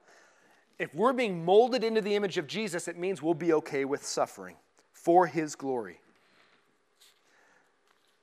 if 0.78 0.94
we're 0.94 1.12
being 1.12 1.44
molded 1.44 1.82
into 1.82 2.00
the 2.00 2.14
image 2.14 2.38
of 2.38 2.46
Jesus, 2.46 2.86
it 2.86 2.96
means 2.96 3.20
we'll 3.20 3.34
be 3.34 3.52
okay 3.54 3.84
with 3.84 4.04
suffering 4.04 4.54
for 4.92 5.26
his 5.26 5.56
glory. 5.56 6.00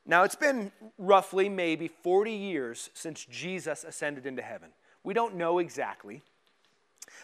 Now, 0.05 0.23
it's 0.23 0.35
been 0.35 0.71
roughly 0.97 1.49
maybe 1.49 1.87
40 1.87 2.31
years 2.31 2.89
since 2.93 3.25
Jesus 3.25 3.83
ascended 3.83 4.25
into 4.25 4.41
heaven. 4.41 4.69
We 5.03 5.13
don't 5.13 5.35
know 5.35 5.59
exactly. 5.59 6.21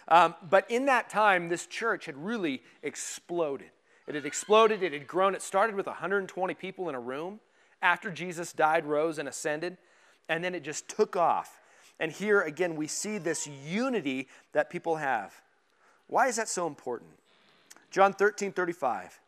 Um, 0.07 0.35
but 0.50 0.69
in 0.69 0.85
that 0.85 1.09
time, 1.09 1.50
this 1.50 1.67
church 1.67 2.05
had 2.05 2.17
really 2.17 2.63
exploded. 2.81 3.69
It 4.07 4.15
had 4.15 4.25
exploded, 4.25 4.81
it 4.81 4.93
had 4.93 5.07
grown. 5.07 5.35
It 5.35 5.41
started 5.41 5.75
with 5.75 5.85
120 5.85 6.53
people 6.55 6.89
in 6.89 6.95
a 6.95 7.00
room 7.00 7.39
after 7.81 8.09
Jesus 8.09 8.51
died, 8.53 8.85
rose, 8.85 9.19
and 9.19 9.27
ascended, 9.27 9.77
and 10.27 10.43
then 10.43 10.55
it 10.55 10.63
just 10.63 10.88
took 10.88 11.15
off. 11.15 11.59
And 12.00 12.11
here 12.11 12.41
again, 12.41 12.75
we 12.75 12.88
see 12.88 13.19
this 13.19 13.47
unity 13.47 14.27
that 14.53 14.69
people 14.69 14.95
have. 14.95 15.33
Why 16.07 16.27
is 16.27 16.35
that 16.38 16.50
so 16.50 16.67
important? 16.67 17.11
John 17.91 18.13
13, 18.13 18.51
35. 18.51 19.19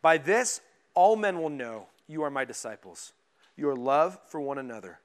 By 0.00 0.18
this, 0.18 0.60
all 0.94 1.16
men 1.16 1.40
will 1.40 1.50
know 1.50 1.86
you 2.08 2.22
are 2.22 2.30
my 2.30 2.44
disciples, 2.44 3.12
your 3.56 3.76
love 3.76 4.18
for 4.26 4.40
one 4.40 4.58
another. 4.58 4.98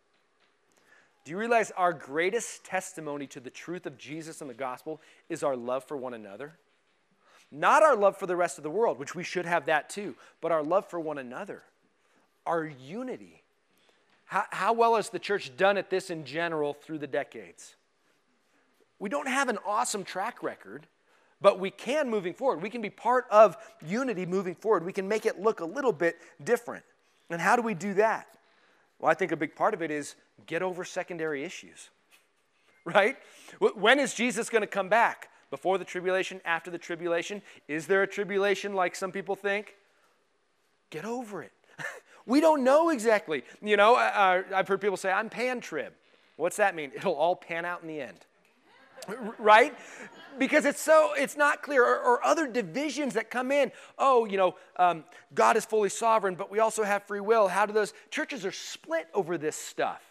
Do 1.26 1.32
you 1.32 1.38
realize 1.38 1.72
our 1.78 1.94
greatest 1.94 2.66
testimony 2.66 3.28
to 3.28 3.40
the 3.40 3.50
truth 3.50 3.86
of 3.86 3.98
Jesus 3.98 4.42
and 4.42 4.50
the 4.50 4.56
gospel 4.56 5.00
is 5.30 5.44
our 5.44 5.56
love 5.56 5.84
for 5.86 5.96
one 5.96 6.14
another? 6.14 6.58
Not 7.52 7.84
our 7.84 7.96
love 7.96 8.18
for 8.18 8.26
the 8.26 8.36
rest 8.36 8.58
of 8.58 8.64
the 8.64 8.70
world, 8.70 9.00
which 9.00 9.16
we 9.16 9.24
should 9.24 9.46
have 9.46 9.66
that 9.68 9.90
too, 9.90 10.16
but 10.42 10.52
our 10.52 10.64
love 10.64 10.90
for 10.90 11.00
one 11.00 11.18
another, 11.18 11.62
our 12.46 12.66
unity. 12.66 13.44
How, 14.26 14.46
how 14.50 14.74
well 14.74 14.96
has 14.96 15.10
the 15.10 15.20
church 15.20 15.56
done 15.56 15.78
at 15.78 15.90
this 15.90 16.10
in 16.10 16.26
general 16.26 16.74
through 16.74 16.98
the 16.98 17.08
decades? 17.08 17.76
We 18.98 19.10
don't 19.10 19.28
have 19.28 19.50
an 19.50 19.60
awesome 19.66 20.04
track 20.04 20.42
record, 20.42 20.88
but 21.42 21.60
we 21.60 21.70
can 21.70 22.10
moving 22.10 22.34
forward. 22.34 22.62
We 22.62 22.70
can 22.70 22.82
be 22.82 22.90
part 22.90 23.26
of 23.30 23.56
unity 23.86 24.26
moving 24.26 24.56
forward. 24.56 24.86
We 24.86 24.94
can 24.94 25.08
make 25.08 25.26
it 25.26 25.40
look 25.40 25.60
a 25.60 25.66
little 25.66 25.92
bit 25.94 26.18
different. 26.44 26.84
And 27.34 27.42
how 27.42 27.56
do 27.56 27.64
we 27.64 27.74
do 27.74 27.96
that? 27.96 28.28
Well, 29.00 29.10
I 29.10 29.16
think 29.16 29.32
a 29.32 29.36
big 29.36 29.56
part 29.56 29.74
of 29.74 29.82
it 29.82 29.90
is 29.90 30.14
get 30.46 30.62
over 30.62 30.86
secondary 30.86 31.44
issues, 31.44 31.90
right? 32.86 33.18
When 33.60 34.00
is 34.00 34.14
Jesus 34.14 34.52
going 34.52 34.62
to 34.62 34.68
come 34.68 34.88
back? 34.88 35.30
Before 35.50 35.78
the 35.78 35.86
tribulation, 35.86 36.42
after 36.46 36.72
the 36.72 36.80
tribulation? 36.80 37.42
Is 37.68 37.86
there 37.86 38.02
a 38.02 38.08
tribulation 38.08 38.74
like 38.74 38.96
some 38.96 39.12
people 39.12 39.36
think? 39.36 39.76
Get 40.90 41.06
over 41.06 41.44
it. 41.44 41.52
We 42.26 42.40
don't 42.40 42.64
know 42.64 42.90
exactly. 42.90 43.44
You 43.62 43.76
know, 43.76 43.96
uh, 43.96 44.44
I've 44.56 44.66
heard 44.66 44.80
people 44.80 44.96
say, 44.96 45.12
I'm 45.12 45.30
pan 45.30 45.60
trib. 45.60 45.92
What's 46.38 46.56
that 46.56 46.74
mean? 46.74 46.94
It'll 46.96 47.16
all 47.16 47.36
pan 47.36 47.66
out 47.66 47.82
in 47.82 47.90
the 47.90 48.00
end. 48.00 48.18
right? 49.40 49.76
Because 50.38 50.66
it's 50.66 50.82
so, 50.82 51.12
it's 51.16 51.38
not 51.38 51.62
clear. 51.62 51.84
Or, 51.84 52.00
or, 52.00 52.26
other 52.26 52.48
divisions 52.48 53.14
that 53.16 53.30
come 53.30 53.52
in. 53.52 53.72
Oh, 53.98 54.26
you 54.26 54.38
know, 54.38 54.56
um, 54.78 55.04
God 55.34 55.58
is 55.58 55.66
fully 55.66 55.90
sovereign, 55.90 56.36
but 56.36 56.52
we 56.52 56.60
also 56.60 56.84
have 56.84 57.04
free 57.04 57.20
will. 57.20 57.48
How 57.48 57.66
do 57.66 57.74
those 57.74 57.94
churches 58.10 58.46
are 58.46 58.52
split 58.52 59.08
over 59.14 59.38
this 59.38 59.56
stuff? 59.56 60.02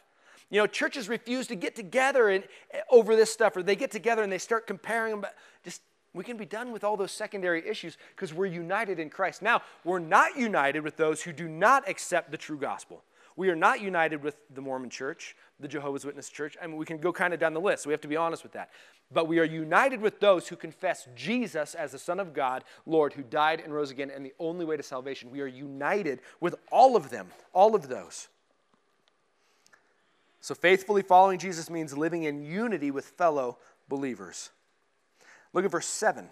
You 0.51 0.59
know, 0.59 0.67
churches 0.67 1.09
refuse 1.09 1.47
to 1.47 1.55
get 1.55 1.75
together 1.75 2.29
and 2.29 2.45
eh, 2.73 2.81
over 2.91 3.17
this 3.17 3.33
stuff, 3.33 3.57
or 3.57 3.63
they 3.63 3.77
get 3.77 3.91
together 3.91 4.23
and 4.23 4.31
they 4.31 4.39
start 4.39 4.67
comparing 4.67 5.21
them. 5.21 5.31
Just 5.65 5.81
we 6.15 6.25
can 6.25 6.37
be 6.37 6.45
done 6.45 6.73
with 6.73 6.85
all 6.85 6.97
those 6.97 7.13
secondary 7.13 7.67
issues 7.67 7.97
because 8.15 8.35
we're 8.35 8.47
united 8.47 8.99
in 8.99 9.09
Christ. 9.09 9.41
Now, 9.41 9.63
we're 9.83 9.99
not 9.99 10.37
united 10.37 10.81
with 10.81 10.97
those 10.97 11.23
who 11.23 11.33
do 11.33 11.49
not 11.49 11.89
accept 11.89 12.31
the 12.31 12.37
true 12.37 12.59
gospel. 12.59 13.03
We 13.37 13.49
are 13.49 13.57
not 13.57 13.81
united 13.81 14.23
with 14.23 14.37
the 14.55 14.61
Mormon 14.61 14.91
church, 14.91 15.37
the 15.59 15.69
Jehovah's 15.69 16.05
Witness 16.05 16.29
church. 16.29 16.57
I 16.63 16.67
mean, 16.67 16.77
we 16.77 16.85
can 16.85 16.99
go 16.99 17.13
kind 17.13 17.33
of 17.33 17.41
down 17.41 17.55
the 17.55 17.61
list. 17.61 17.85
So 17.85 17.89
we 17.89 17.93
have 17.93 18.01
to 18.03 18.09
be 18.09 18.17
honest 18.17 18.43
with 18.43 18.53
that. 18.53 18.71
But 19.13 19.29
we 19.29 19.39
are 19.39 19.45
united 19.45 20.01
with 20.01 20.21
those 20.21 20.49
who 20.49 20.57
confess 20.57 21.07
Jesus 21.15 21.75
as 21.75 21.93
the 21.93 21.99
Son 21.99 22.19
of 22.19 22.33
God, 22.33 22.65
Lord, 22.87 23.13
who 23.13 23.23
died 23.23 23.61
and 23.61 23.75
rose 23.75 23.91
again, 23.91 24.11
and 24.11 24.25
the 24.25 24.35
only 24.39 24.65
way 24.65 24.77
to 24.77 24.83
salvation. 24.83 25.31
We 25.31 25.41
are 25.41 25.47
united 25.47 26.21
with 26.41 26.55
all 26.71 26.97
of 26.97 27.11
them, 27.11 27.29
all 27.53 27.75
of 27.75 27.89
those. 27.89 28.29
So, 30.41 30.55
faithfully 30.55 31.03
following 31.03 31.39
Jesus 31.39 31.71
means 31.71 31.97
living 31.97 32.25
in 32.25 32.43
unity 32.43 32.91
with 32.91 33.05
fellow 33.05 33.59
believers. 33.89 34.51
Look 35.53 35.65
at 35.65 35.71
verse 35.71 35.87
7. 35.87 36.29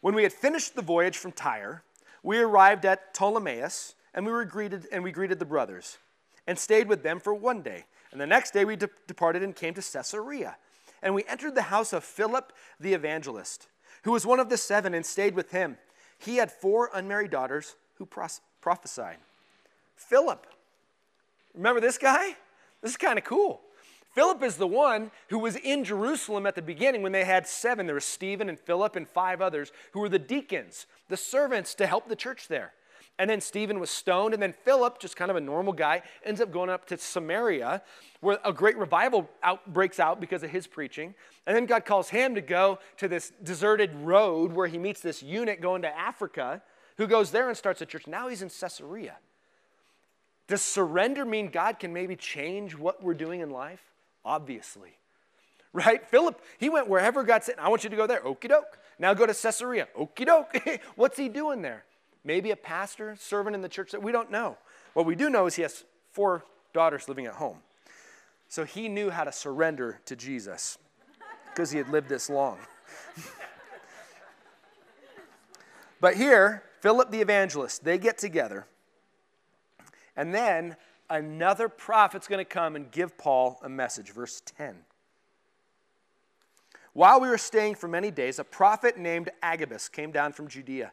When 0.00 0.14
we 0.14 0.24
had 0.24 0.32
finished 0.32 0.74
the 0.74 0.82
voyage 0.82 1.16
from 1.16 1.32
Tyre, 1.32 1.82
we 2.22 2.38
arrived 2.38 2.84
at 2.84 3.14
Ptolemais, 3.14 3.94
and 4.14 4.24
we 4.24 4.32
were 4.32 4.44
greeted 4.44 4.86
and 4.92 5.02
we 5.02 5.12
greeted 5.12 5.38
the 5.38 5.44
brothers, 5.44 5.98
and 6.46 6.58
stayed 6.58 6.88
with 6.88 7.02
them 7.02 7.20
for 7.20 7.34
one 7.34 7.62
day. 7.62 7.84
And 8.12 8.20
the 8.20 8.26
next 8.26 8.52
day 8.52 8.64
we 8.64 8.76
de- 8.76 8.88
departed 9.06 9.42
and 9.42 9.54
came 9.54 9.74
to 9.74 9.82
Caesarea. 9.82 10.56
And 11.02 11.14
we 11.14 11.24
entered 11.24 11.54
the 11.54 11.62
house 11.62 11.92
of 11.92 12.04
Philip 12.04 12.52
the 12.80 12.94
evangelist, 12.94 13.68
who 14.04 14.12
was 14.12 14.24
one 14.24 14.40
of 14.40 14.48
the 14.48 14.56
seven, 14.56 14.94
and 14.94 15.04
stayed 15.04 15.34
with 15.34 15.50
him. 15.50 15.76
He 16.18 16.36
had 16.36 16.50
four 16.50 16.90
unmarried 16.94 17.30
daughters 17.30 17.76
who 17.96 18.06
pros- 18.06 18.40
prophesied. 18.60 19.18
Philip, 19.96 20.46
remember 21.54 21.80
this 21.80 21.98
guy? 21.98 22.36
This 22.80 22.92
is 22.92 22.96
kind 22.96 23.18
of 23.18 23.24
cool. 23.24 23.60
Philip 24.14 24.42
is 24.44 24.56
the 24.56 24.66
one 24.66 25.10
who 25.28 25.40
was 25.40 25.56
in 25.56 25.82
Jerusalem 25.82 26.46
at 26.46 26.54
the 26.54 26.62
beginning 26.62 27.02
when 27.02 27.12
they 27.12 27.24
had 27.24 27.48
seven. 27.48 27.86
There 27.86 27.96
was 27.96 28.04
Stephen 28.04 28.48
and 28.48 28.58
Philip 28.58 28.94
and 28.94 29.08
five 29.08 29.40
others 29.40 29.72
who 29.92 30.00
were 30.00 30.08
the 30.08 30.20
deacons, 30.20 30.86
the 31.08 31.16
servants 31.16 31.74
to 31.74 31.86
help 31.86 32.08
the 32.08 32.14
church 32.14 32.46
there. 32.46 32.72
And 33.18 33.30
then 33.30 33.40
Stephen 33.40 33.78
was 33.78 33.90
stoned, 33.90 34.34
and 34.34 34.42
then 34.42 34.52
Philip, 34.64 34.98
just 34.98 35.14
kind 35.14 35.30
of 35.30 35.36
a 35.36 35.40
normal 35.40 35.72
guy, 35.72 36.02
ends 36.24 36.40
up 36.40 36.50
going 36.50 36.68
up 36.68 36.86
to 36.86 36.98
Samaria, 36.98 37.80
where 38.20 38.40
a 38.44 38.52
great 38.52 38.76
revival 38.76 39.30
out, 39.42 39.72
breaks 39.72 40.00
out 40.00 40.20
because 40.20 40.42
of 40.42 40.50
his 40.50 40.66
preaching. 40.66 41.14
And 41.46 41.54
then 41.54 41.66
God 41.66 41.84
calls 41.84 42.08
him 42.08 42.34
to 42.34 42.40
go 42.40 42.80
to 42.96 43.06
this 43.06 43.32
deserted 43.42 43.94
road 43.94 44.52
where 44.52 44.66
he 44.66 44.78
meets 44.78 45.00
this 45.00 45.22
eunuch 45.22 45.60
going 45.60 45.82
to 45.82 45.96
Africa, 45.96 46.60
who 46.96 47.06
goes 47.06 47.30
there 47.30 47.48
and 47.48 47.56
starts 47.56 47.80
a 47.82 47.86
church. 47.86 48.06
Now 48.08 48.28
he's 48.28 48.42
in 48.42 48.48
Caesarea. 48.48 49.16
Does 50.48 50.62
surrender 50.62 51.24
mean 51.24 51.48
God 51.48 51.78
can 51.78 51.92
maybe 51.92 52.16
change 52.16 52.76
what 52.76 53.02
we're 53.02 53.14
doing 53.14 53.40
in 53.40 53.50
life? 53.50 53.80
obviously. 54.24 54.90
Right? 55.76 56.06
Philip, 56.06 56.40
he 56.58 56.70
went 56.70 56.88
wherever 56.88 57.24
God 57.24 57.42
said, 57.42 57.56
I 57.58 57.68
want 57.68 57.82
you 57.82 57.90
to 57.90 57.96
go 57.96 58.06
there. 58.06 58.20
Okie 58.20 58.48
doke. 58.48 58.78
Now 58.96 59.12
go 59.12 59.26
to 59.26 59.34
Caesarea. 59.34 59.88
Okie 59.98 60.24
doke. 60.24 60.80
What's 60.94 61.16
he 61.16 61.28
doing 61.28 61.62
there? 61.62 61.84
Maybe 62.24 62.50
a 62.50 62.56
pastor, 62.56 63.16
servant 63.18 63.54
in 63.54 63.62
the 63.62 63.68
church 63.68 63.92
that 63.92 64.02
we 64.02 64.10
don't 64.10 64.30
know. 64.30 64.56
What 64.94 65.06
we 65.06 65.14
do 65.14 65.28
know 65.28 65.46
is 65.46 65.56
he 65.56 65.62
has 65.62 65.84
four 66.10 66.44
daughters 66.72 67.08
living 67.08 67.26
at 67.26 67.34
home. 67.34 67.58
So 68.48 68.64
he 68.64 68.88
knew 68.88 69.10
how 69.10 69.24
to 69.24 69.32
surrender 69.32 70.00
to 70.06 70.16
Jesus 70.16 70.78
because 71.50 71.70
he 71.70 71.78
had 71.78 71.88
lived 71.88 72.08
this 72.08 72.30
long. 72.30 72.58
but 76.00 76.14
here, 76.14 76.62
Philip 76.80 77.10
the 77.10 77.20
evangelist, 77.20 77.84
they 77.84 77.98
get 77.98 78.18
together. 78.18 78.66
And 80.16 80.34
then 80.34 80.76
another 81.10 81.68
prophet's 81.68 82.28
going 82.28 82.38
to 82.38 82.44
come 82.44 82.76
and 82.76 82.90
give 82.90 83.18
Paul 83.18 83.58
a 83.62 83.68
message. 83.68 84.12
Verse 84.12 84.40
10. 84.56 84.76
While 86.92 87.20
we 87.20 87.28
were 87.28 87.38
staying 87.38 87.74
for 87.74 87.88
many 87.88 88.10
days, 88.12 88.38
a 88.38 88.44
prophet 88.44 88.96
named 88.96 89.30
Agabus 89.42 89.88
came 89.88 90.12
down 90.12 90.32
from 90.32 90.46
Judea. 90.46 90.92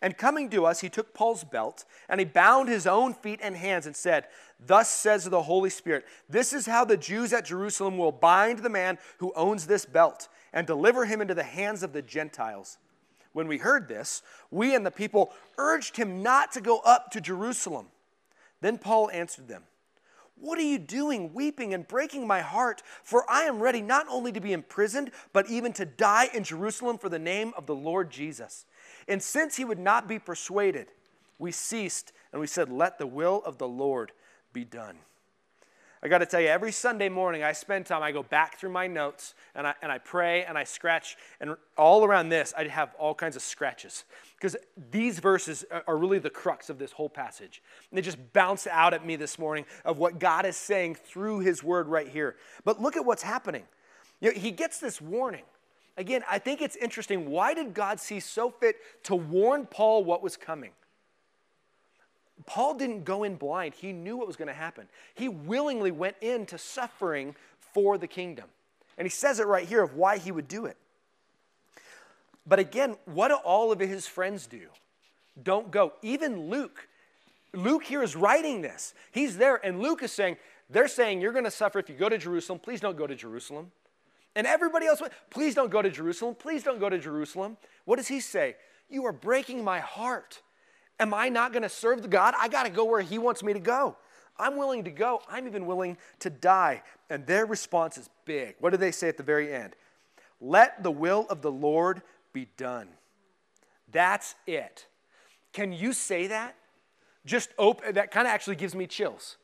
And 0.00 0.16
coming 0.16 0.48
to 0.50 0.64
us, 0.64 0.80
he 0.80 0.88
took 0.88 1.12
Paul's 1.12 1.44
belt 1.44 1.84
and 2.08 2.20
he 2.20 2.24
bound 2.24 2.68
his 2.68 2.86
own 2.86 3.14
feet 3.14 3.40
and 3.42 3.56
hands 3.56 3.86
and 3.86 3.96
said, 3.96 4.26
Thus 4.64 4.88
says 4.88 5.24
the 5.24 5.42
Holy 5.42 5.70
Spirit, 5.70 6.04
this 6.28 6.52
is 6.52 6.66
how 6.66 6.84
the 6.84 6.96
Jews 6.96 7.32
at 7.32 7.44
Jerusalem 7.44 7.98
will 7.98 8.12
bind 8.12 8.60
the 8.60 8.68
man 8.68 8.98
who 9.18 9.32
owns 9.34 9.66
this 9.66 9.84
belt 9.84 10.28
and 10.52 10.66
deliver 10.66 11.04
him 11.04 11.20
into 11.20 11.34
the 11.34 11.42
hands 11.42 11.82
of 11.82 11.92
the 11.92 12.02
Gentiles. 12.02 12.78
When 13.32 13.48
we 13.48 13.58
heard 13.58 13.88
this, 13.88 14.22
we 14.50 14.74
and 14.74 14.84
the 14.84 14.90
people 14.90 15.32
urged 15.58 15.96
him 15.96 16.22
not 16.22 16.52
to 16.52 16.60
go 16.60 16.78
up 16.80 17.10
to 17.12 17.20
Jerusalem. 17.20 17.86
Then 18.60 18.78
Paul 18.78 19.10
answered 19.12 19.48
them, 19.48 19.64
What 20.36 20.58
are 20.58 20.62
you 20.62 20.78
doing, 20.78 21.34
weeping 21.34 21.74
and 21.74 21.86
breaking 21.86 22.26
my 22.26 22.40
heart? 22.40 22.82
For 23.02 23.24
I 23.30 23.42
am 23.42 23.60
ready 23.60 23.82
not 23.82 24.06
only 24.08 24.32
to 24.32 24.40
be 24.40 24.52
imprisoned, 24.52 25.10
but 25.32 25.48
even 25.48 25.72
to 25.74 25.84
die 25.84 26.30
in 26.34 26.42
Jerusalem 26.44 26.98
for 26.98 27.08
the 27.08 27.18
name 27.18 27.52
of 27.56 27.66
the 27.66 27.74
Lord 27.74 28.10
Jesus. 28.10 28.64
And 29.08 29.22
since 29.22 29.56
he 29.56 29.64
would 29.64 29.78
not 29.78 30.06
be 30.06 30.18
persuaded, 30.18 30.88
we 31.38 31.50
ceased 31.50 32.12
and 32.32 32.40
we 32.40 32.46
said, 32.46 32.70
Let 32.70 32.98
the 32.98 33.06
will 33.06 33.42
of 33.44 33.58
the 33.58 33.68
Lord 33.68 34.12
be 34.52 34.64
done. 34.64 34.98
I 36.00 36.06
got 36.06 36.18
to 36.18 36.26
tell 36.26 36.40
you, 36.40 36.46
every 36.46 36.70
Sunday 36.70 37.08
morning 37.08 37.42
I 37.42 37.50
spend 37.52 37.86
time, 37.86 38.04
I 38.04 38.12
go 38.12 38.22
back 38.22 38.58
through 38.58 38.70
my 38.70 38.86
notes 38.86 39.34
and 39.56 39.66
I, 39.66 39.74
and 39.82 39.90
I 39.90 39.98
pray 39.98 40.44
and 40.44 40.56
I 40.56 40.62
scratch. 40.62 41.16
And 41.40 41.56
all 41.76 42.04
around 42.04 42.28
this, 42.28 42.54
I 42.56 42.68
have 42.68 42.94
all 42.98 43.14
kinds 43.14 43.34
of 43.34 43.42
scratches 43.42 44.04
because 44.36 44.54
these 44.92 45.18
verses 45.18 45.64
are 45.88 45.96
really 45.96 46.20
the 46.20 46.30
crux 46.30 46.70
of 46.70 46.78
this 46.78 46.92
whole 46.92 47.08
passage. 47.08 47.62
And 47.90 47.98
they 47.98 48.02
just 48.02 48.18
bounce 48.32 48.68
out 48.68 48.94
at 48.94 49.04
me 49.04 49.16
this 49.16 49.40
morning 49.40 49.64
of 49.84 49.98
what 49.98 50.20
God 50.20 50.46
is 50.46 50.56
saying 50.56 50.94
through 50.94 51.40
his 51.40 51.64
word 51.64 51.88
right 51.88 52.08
here. 52.08 52.36
But 52.64 52.80
look 52.80 52.96
at 52.96 53.04
what's 53.04 53.24
happening. 53.24 53.64
You 54.20 54.32
know, 54.32 54.40
he 54.40 54.52
gets 54.52 54.78
this 54.78 55.00
warning. 55.00 55.44
Again, 55.98 56.22
I 56.30 56.38
think 56.38 56.62
it's 56.62 56.76
interesting. 56.76 57.28
Why 57.28 57.54
did 57.54 57.74
God 57.74 57.98
see 57.98 58.20
so 58.20 58.50
fit 58.50 58.76
to 59.02 59.16
warn 59.16 59.66
Paul 59.66 60.04
what 60.04 60.22
was 60.22 60.36
coming? 60.36 60.70
Paul 62.46 62.74
didn't 62.74 63.04
go 63.04 63.24
in 63.24 63.34
blind. 63.34 63.74
He 63.74 63.92
knew 63.92 64.16
what 64.16 64.28
was 64.28 64.36
going 64.36 64.48
to 64.48 64.54
happen. 64.54 64.86
He 65.16 65.28
willingly 65.28 65.90
went 65.90 66.14
into 66.20 66.56
suffering 66.56 67.34
for 67.58 67.98
the 67.98 68.06
kingdom. 68.06 68.46
And 68.96 69.04
he 69.06 69.10
says 69.10 69.40
it 69.40 69.48
right 69.48 69.66
here 69.66 69.82
of 69.82 69.94
why 69.94 70.18
he 70.18 70.30
would 70.30 70.46
do 70.46 70.66
it. 70.66 70.76
But 72.46 72.60
again, 72.60 72.96
what 73.04 73.28
do 73.28 73.34
all 73.34 73.72
of 73.72 73.80
his 73.80 74.06
friends 74.06 74.46
do? 74.46 74.68
Don't 75.42 75.72
go. 75.72 75.94
Even 76.02 76.48
Luke, 76.48 76.88
Luke 77.52 77.82
here 77.82 78.04
is 78.04 78.14
writing 78.14 78.62
this. 78.62 78.94
He's 79.10 79.36
there, 79.36 79.56
and 79.66 79.80
Luke 79.80 80.04
is 80.04 80.12
saying, 80.12 80.36
they're 80.70 80.88
saying 80.88 81.20
you're 81.20 81.32
going 81.32 81.44
to 81.44 81.50
suffer 81.50 81.80
if 81.80 81.88
you 81.88 81.96
go 81.96 82.08
to 82.08 82.18
Jerusalem. 82.18 82.60
Please 82.60 82.80
don't 82.80 82.96
go 82.96 83.06
to 83.06 83.16
Jerusalem. 83.16 83.72
And 84.38 84.46
everybody 84.46 84.86
else 84.86 85.00
went, 85.00 85.12
please 85.30 85.56
don't 85.56 85.68
go 85.68 85.82
to 85.82 85.90
Jerusalem. 85.90 86.36
Please 86.36 86.62
don't 86.62 86.78
go 86.78 86.88
to 86.88 86.96
Jerusalem. 86.96 87.56
What 87.86 87.96
does 87.96 88.06
he 88.06 88.20
say? 88.20 88.54
You 88.88 89.04
are 89.06 89.12
breaking 89.12 89.64
my 89.64 89.80
heart. 89.80 90.42
Am 91.00 91.12
I 91.12 91.28
not 91.28 91.52
going 91.52 91.64
to 91.64 91.68
serve 91.68 92.02
the 92.02 92.08
God? 92.08 92.34
I 92.38 92.46
got 92.46 92.62
to 92.62 92.70
go 92.70 92.84
where 92.84 93.00
He 93.00 93.18
wants 93.18 93.42
me 93.42 93.52
to 93.52 93.58
go. 93.58 93.96
I'm 94.38 94.56
willing 94.56 94.84
to 94.84 94.92
go. 94.92 95.22
I'm 95.28 95.48
even 95.48 95.66
willing 95.66 95.98
to 96.20 96.30
die. 96.30 96.84
And 97.10 97.26
their 97.26 97.46
response 97.46 97.98
is 97.98 98.08
big. 98.26 98.54
What 98.60 98.70
do 98.70 98.76
they 98.76 98.92
say 98.92 99.08
at 99.08 99.16
the 99.16 99.24
very 99.24 99.52
end? 99.52 99.74
Let 100.40 100.84
the 100.84 100.90
will 100.92 101.26
of 101.30 101.42
the 101.42 101.50
Lord 101.50 102.02
be 102.32 102.46
done. 102.56 102.90
That's 103.90 104.36
it. 104.46 104.86
Can 105.52 105.72
you 105.72 105.92
say 105.92 106.28
that? 106.28 106.54
Just 107.26 107.50
open, 107.58 107.94
that 107.94 108.12
kind 108.12 108.28
of 108.28 108.32
actually 108.32 108.54
gives 108.54 108.76
me 108.76 108.86
chills. 108.86 109.36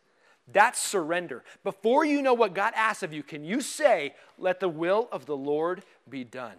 That's 0.52 0.78
surrender. 0.78 1.42
Before 1.62 2.04
you 2.04 2.20
know 2.20 2.34
what 2.34 2.54
God 2.54 2.74
asks 2.76 3.02
of 3.02 3.12
you, 3.12 3.22
can 3.22 3.44
you 3.44 3.60
say, 3.60 4.14
Let 4.38 4.60
the 4.60 4.68
will 4.68 5.08
of 5.10 5.26
the 5.26 5.36
Lord 5.36 5.82
be 6.08 6.24
done? 6.24 6.56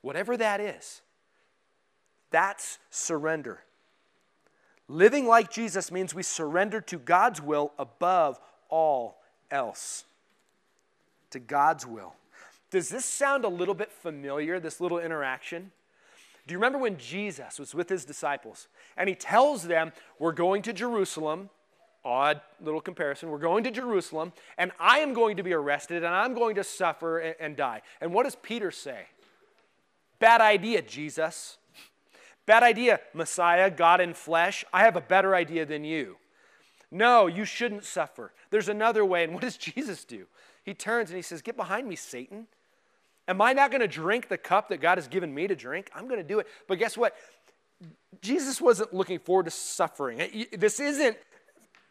Whatever 0.00 0.36
that 0.36 0.60
is, 0.60 1.02
that's 2.30 2.78
surrender. 2.90 3.60
Living 4.88 5.26
like 5.26 5.50
Jesus 5.50 5.90
means 5.90 6.14
we 6.14 6.22
surrender 6.22 6.80
to 6.82 6.98
God's 6.98 7.40
will 7.40 7.72
above 7.78 8.38
all 8.68 9.18
else. 9.50 10.04
To 11.30 11.38
God's 11.38 11.86
will. 11.86 12.14
Does 12.70 12.88
this 12.88 13.04
sound 13.04 13.44
a 13.44 13.48
little 13.48 13.74
bit 13.74 13.90
familiar, 13.90 14.60
this 14.60 14.80
little 14.80 14.98
interaction? 14.98 15.70
Do 16.46 16.52
you 16.52 16.58
remember 16.58 16.78
when 16.78 16.98
Jesus 16.98 17.58
was 17.58 17.74
with 17.74 17.88
his 17.88 18.04
disciples 18.04 18.68
and 18.96 19.08
he 19.08 19.14
tells 19.14 19.62
them, 19.62 19.92
We're 20.18 20.32
going 20.32 20.62
to 20.62 20.72
Jerusalem? 20.72 21.50
Odd 22.04 22.40
little 22.60 22.80
comparison. 22.80 23.30
We're 23.30 23.38
going 23.38 23.64
to 23.64 23.70
Jerusalem 23.70 24.32
and 24.58 24.72
I 24.78 24.98
am 24.98 25.14
going 25.14 25.36
to 25.38 25.42
be 25.42 25.52
arrested 25.52 26.04
and 26.04 26.14
I'm 26.14 26.34
going 26.34 26.56
to 26.56 26.64
suffer 26.64 27.18
and, 27.18 27.34
and 27.40 27.56
die. 27.56 27.82
And 28.00 28.12
what 28.12 28.24
does 28.24 28.36
Peter 28.36 28.70
say? 28.70 29.06
Bad 30.18 30.40
idea, 30.40 30.82
Jesus. 30.82 31.58
Bad 32.46 32.62
idea, 32.62 33.00
Messiah, 33.14 33.70
God 33.70 34.00
in 34.00 34.14
flesh. 34.14 34.64
I 34.72 34.80
have 34.80 34.96
a 34.96 35.00
better 35.00 35.34
idea 35.34 35.64
than 35.64 35.84
you. 35.84 36.16
No, 36.90 37.26
you 37.26 37.44
shouldn't 37.44 37.84
suffer. 37.84 38.32
There's 38.50 38.68
another 38.68 39.04
way. 39.04 39.24
And 39.24 39.32
what 39.32 39.42
does 39.42 39.56
Jesus 39.58 40.04
do? 40.04 40.26
He 40.62 40.74
turns 40.74 41.10
and 41.10 41.16
he 41.16 41.22
says, 41.22 41.42
Get 41.42 41.56
behind 41.56 41.88
me, 41.88 41.96
Satan. 41.96 42.46
Am 43.26 43.40
I 43.40 43.52
not 43.54 43.70
going 43.70 43.80
to 43.80 43.88
drink 43.88 44.28
the 44.28 44.36
cup 44.36 44.68
that 44.68 44.80
God 44.80 44.98
has 44.98 45.08
given 45.08 45.34
me 45.34 45.46
to 45.46 45.56
drink? 45.56 45.90
I'm 45.94 46.06
going 46.08 46.20
to 46.20 46.26
do 46.26 46.38
it. 46.38 46.46
But 46.68 46.78
guess 46.78 46.96
what? 46.96 47.16
Jesus 48.20 48.60
wasn't 48.60 48.92
looking 48.92 49.18
forward 49.18 49.46
to 49.46 49.50
suffering. 49.50 50.46
This 50.52 50.78
isn't 50.78 51.16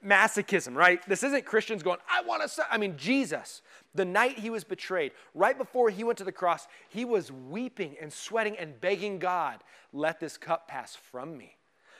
masochism, 0.05 0.75
right? 0.75 1.01
This 1.07 1.23
isn't 1.23 1.45
Christians 1.45 1.83
going, 1.83 1.99
I 2.09 2.21
want 2.21 2.49
to. 2.49 2.65
I 2.69 2.77
mean, 2.77 2.95
Jesus 2.97 3.61
the 3.95 4.05
night 4.05 4.39
he 4.39 4.49
was 4.49 4.63
betrayed, 4.63 5.11
right 5.35 5.57
before 5.57 5.89
he 5.89 6.03
went 6.03 6.17
to 6.17 6.23
the 6.23 6.31
cross, 6.31 6.67
he 6.89 7.05
was 7.05 7.31
weeping 7.31 7.95
and 8.01 8.11
sweating 8.11 8.57
and 8.57 8.79
begging 8.81 9.19
God, 9.19 9.63
let 9.91 10.19
this 10.19 10.37
cup 10.37 10.67
pass 10.67 10.95
from 10.95 11.37
me. 11.37 11.57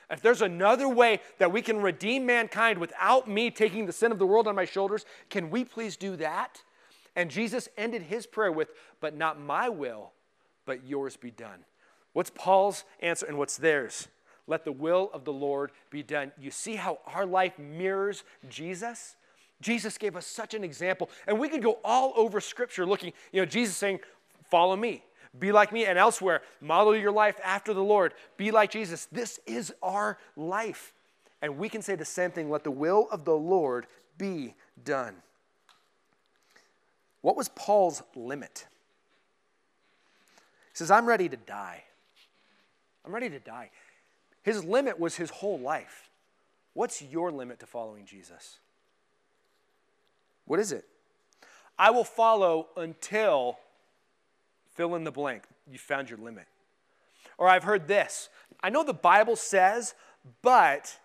If 0.09 0.21
there's 0.21 0.41
another 0.41 0.89
way 0.89 1.21
that 1.37 1.51
we 1.51 1.61
can 1.61 1.81
redeem 1.81 2.25
mankind 2.25 2.79
without 2.79 3.27
me 3.27 3.51
taking 3.51 3.85
the 3.85 3.93
sin 3.93 4.11
of 4.11 4.19
the 4.19 4.25
world 4.25 4.47
on 4.47 4.55
my 4.55 4.65
shoulders, 4.65 5.05
can 5.29 5.49
we 5.49 5.63
please 5.63 5.95
do 5.95 6.15
that? 6.17 6.61
And 7.15 7.29
Jesus 7.29 7.69
ended 7.77 8.01
his 8.01 8.25
prayer 8.25 8.51
with, 8.51 8.71
But 8.99 9.15
not 9.15 9.39
my 9.39 9.69
will, 9.69 10.11
but 10.65 10.85
yours 10.85 11.15
be 11.15 11.31
done. 11.31 11.63
What's 12.13 12.31
Paul's 12.31 12.83
answer 12.99 13.25
and 13.25 13.37
what's 13.37 13.57
theirs? 13.57 14.07
Let 14.47 14.65
the 14.65 14.71
will 14.71 15.09
of 15.13 15.23
the 15.23 15.33
Lord 15.33 15.71
be 15.89 16.03
done. 16.03 16.31
You 16.37 16.51
see 16.51 16.75
how 16.75 16.99
our 17.07 17.25
life 17.25 17.57
mirrors 17.57 18.23
Jesus? 18.49 19.15
Jesus 19.61 19.97
gave 19.97 20.15
us 20.15 20.27
such 20.27 20.53
an 20.53 20.63
example. 20.63 21.09
And 21.27 21.39
we 21.39 21.49
could 21.49 21.63
go 21.63 21.79
all 21.83 22.13
over 22.15 22.41
Scripture 22.41 22.85
looking, 22.85 23.13
you 23.31 23.41
know, 23.41 23.45
Jesus 23.45 23.77
saying, 23.77 23.99
Follow 24.49 24.75
me, 24.75 25.03
be 25.39 25.51
like 25.51 25.71
me, 25.71 25.85
and 25.85 25.97
elsewhere, 25.97 26.41
model 26.61 26.95
your 26.95 27.11
life 27.11 27.39
after 27.43 27.73
the 27.73 27.83
Lord, 27.83 28.13
be 28.37 28.51
like 28.51 28.69
Jesus. 28.69 29.07
This 29.11 29.39
is 29.47 29.73
our 29.81 30.19
life. 30.35 30.93
And 31.41 31.57
we 31.57 31.69
can 31.69 31.81
say 31.81 31.95
the 31.95 32.05
same 32.05 32.31
thing 32.31 32.49
let 32.49 32.63
the 32.63 32.71
will 32.71 33.07
of 33.11 33.25
the 33.25 33.35
Lord 33.35 33.87
be 34.17 34.53
done. 34.83 35.15
What 37.21 37.35
was 37.35 37.49
Paul's 37.49 38.03
limit? 38.15 38.67
He 40.71 40.77
says, 40.77 40.91
I'm 40.91 41.05
ready 41.05 41.29
to 41.29 41.37
die. 41.37 41.83
I'm 43.05 43.13
ready 43.13 43.29
to 43.29 43.39
die. 43.39 43.71
His 44.43 44.63
limit 44.63 44.99
was 44.99 45.15
his 45.15 45.29
whole 45.29 45.59
life. 45.59 46.09
What's 46.73 47.01
your 47.01 47.31
limit 47.31 47.59
to 47.59 47.65
following 47.65 48.05
Jesus? 48.05 48.59
What 50.45 50.59
is 50.59 50.71
it? 50.71 50.85
I 51.79 51.91
will 51.91 52.03
follow 52.03 52.67
until 52.75 53.57
fill 54.75 54.95
in 54.95 55.03
the 55.03 55.11
blank. 55.11 55.43
You 55.71 55.77
found 55.77 56.09
your 56.09 56.19
limit. 56.19 56.45
Or 57.37 57.47
I've 57.47 57.63
heard 57.63 57.87
this. 57.87 58.29
I 58.61 58.69
know 58.69 58.83
the 58.83 58.93
Bible 58.93 59.35
says, 59.35 59.95
but 60.41 60.97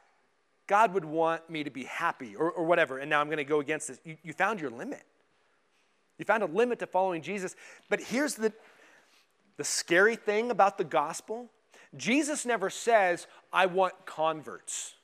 God 0.67 0.93
would 0.95 1.05
want 1.05 1.49
me 1.49 1.65
to 1.65 1.71
be 1.71 1.85
happy 1.85 2.35
or, 2.37 2.51
or 2.51 2.65
whatever. 2.65 2.99
And 2.99 3.09
now 3.09 3.21
I'm 3.21 3.29
going 3.29 3.39
to 3.39 3.45
go 3.45 3.61
against 3.61 3.89
this. 3.89 4.01
You, 4.05 4.17
you 4.23 4.33
found 4.33 4.61
your 4.61 4.71
limit. 4.71 5.03
You 6.19 6.25
found 6.25 6.43
a 6.43 6.47
limit 6.47 6.81
to 6.81 6.87
following 6.87 7.23
Jesus. 7.23 7.55
But 7.89 8.01
here's 8.01 8.35
the, 8.35 8.53
the 9.57 9.65
scary 9.65 10.17
thing 10.17 10.51
about 10.51 10.77
the 10.77 10.85
gospel 10.85 11.49
Jesus 11.97 12.45
never 12.45 12.71
says, 12.71 13.27
I 13.53 13.67
want 13.67 13.95
converts, 14.05 14.95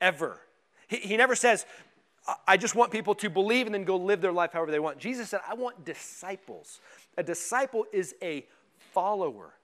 ever. 0.00 0.40
He, 0.88 0.96
he 0.96 1.16
never 1.16 1.34
says, 1.34 1.66
I 2.46 2.56
just 2.56 2.74
want 2.74 2.90
people 2.90 3.14
to 3.16 3.28
believe 3.28 3.66
and 3.66 3.74
then 3.74 3.84
go 3.84 3.96
live 3.96 4.20
their 4.20 4.32
life 4.32 4.52
however 4.52 4.70
they 4.70 4.78
want. 4.78 4.98
Jesus 4.98 5.28
said, 5.28 5.40
I 5.48 5.54
want 5.54 5.84
disciples. 5.84 6.80
A 7.16 7.22
disciple 7.22 7.84
is 7.92 8.14
a 8.22 8.46
follower. 8.92 9.54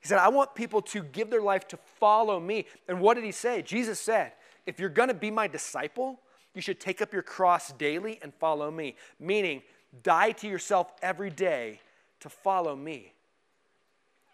He 0.00 0.08
said, 0.08 0.18
I 0.18 0.28
want 0.28 0.54
people 0.54 0.82
to 0.82 1.02
give 1.02 1.30
their 1.30 1.42
life 1.42 1.68
to 1.68 1.76
follow 1.76 2.40
me. 2.40 2.66
And 2.88 3.00
what 3.00 3.14
did 3.14 3.24
he 3.24 3.32
say? 3.32 3.62
Jesus 3.62 4.00
said, 4.00 4.32
if 4.66 4.80
you're 4.80 4.88
going 4.88 5.08
to 5.08 5.14
be 5.14 5.30
my 5.30 5.46
disciple, 5.46 6.20
you 6.54 6.60
should 6.60 6.80
take 6.80 7.00
up 7.00 7.12
your 7.12 7.22
cross 7.22 7.72
daily 7.72 8.18
and 8.22 8.34
follow 8.34 8.70
me. 8.70 8.96
Meaning, 9.18 9.62
die 10.02 10.32
to 10.32 10.48
yourself 10.48 10.92
every 11.02 11.30
day 11.30 11.80
to 12.20 12.28
follow 12.28 12.74
me. 12.74 13.12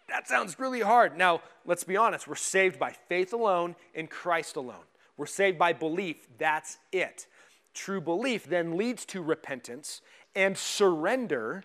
That 0.09 0.27
sounds 0.27 0.59
really 0.59 0.81
hard. 0.81 1.17
Now, 1.17 1.41
let's 1.65 1.83
be 1.83 1.97
honest. 1.97 2.27
We're 2.27 2.35
saved 2.35 2.79
by 2.79 2.91
faith 2.91 3.33
alone 3.33 3.75
in 3.93 4.07
Christ 4.07 4.55
alone. 4.55 4.85
We're 5.17 5.25
saved 5.25 5.57
by 5.57 5.73
belief. 5.73 6.27
That's 6.37 6.77
it. 6.91 7.27
True 7.73 8.01
belief 8.01 8.45
then 8.45 8.77
leads 8.77 9.05
to 9.05 9.21
repentance 9.21 10.01
and 10.35 10.57
surrender 10.57 11.63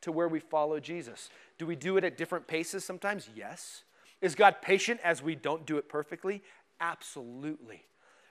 to 0.00 0.12
where 0.12 0.28
we 0.28 0.40
follow 0.40 0.80
Jesus. 0.80 1.28
Do 1.58 1.66
we 1.66 1.76
do 1.76 1.96
it 1.96 2.04
at 2.04 2.16
different 2.16 2.46
paces 2.46 2.84
sometimes? 2.84 3.28
Yes. 3.34 3.84
Is 4.20 4.34
God 4.34 4.56
patient 4.62 5.00
as 5.04 5.22
we 5.22 5.34
don't 5.34 5.66
do 5.66 5.76
it 5.76 5.88
perfectly? 5.88 6.42
Absolutely. 6.80 7.84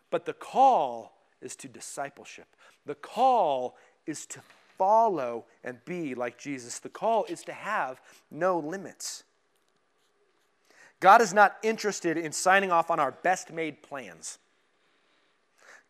But 0.10 0.26
the 0.26 0.34
call 0.34 1.18
is 1.42 1.56
to 1.58 1.68
discipleship. 1.68 2.48
The 2.86 2.96
call 2.96 3.78
is 4.06 4.26
to 4.28 4.42
follow 4.78 5.46
and 5.63 5.84
be 5.86 6.16
like 6.16 6.38
Jesus. 6.38 6.80
The 6.80 6.89
call 6.89 7.26
is 7.26 7.44
to 7.44 7.54
have 7.54 8.02
no 8.32 8.60
limits. 8.60 9.24
God 11.04 11.22
is 11.22 11.34
not 11.34 11.58
interested 11.63 12.18
in 12.18 12.32
signing 12.32 12.72
off 12.72 12.89
on 12.89 12.98
our 12.98 13.12
best 13.12 13.52
made 13.52 13.84
plans. 13.84 14.38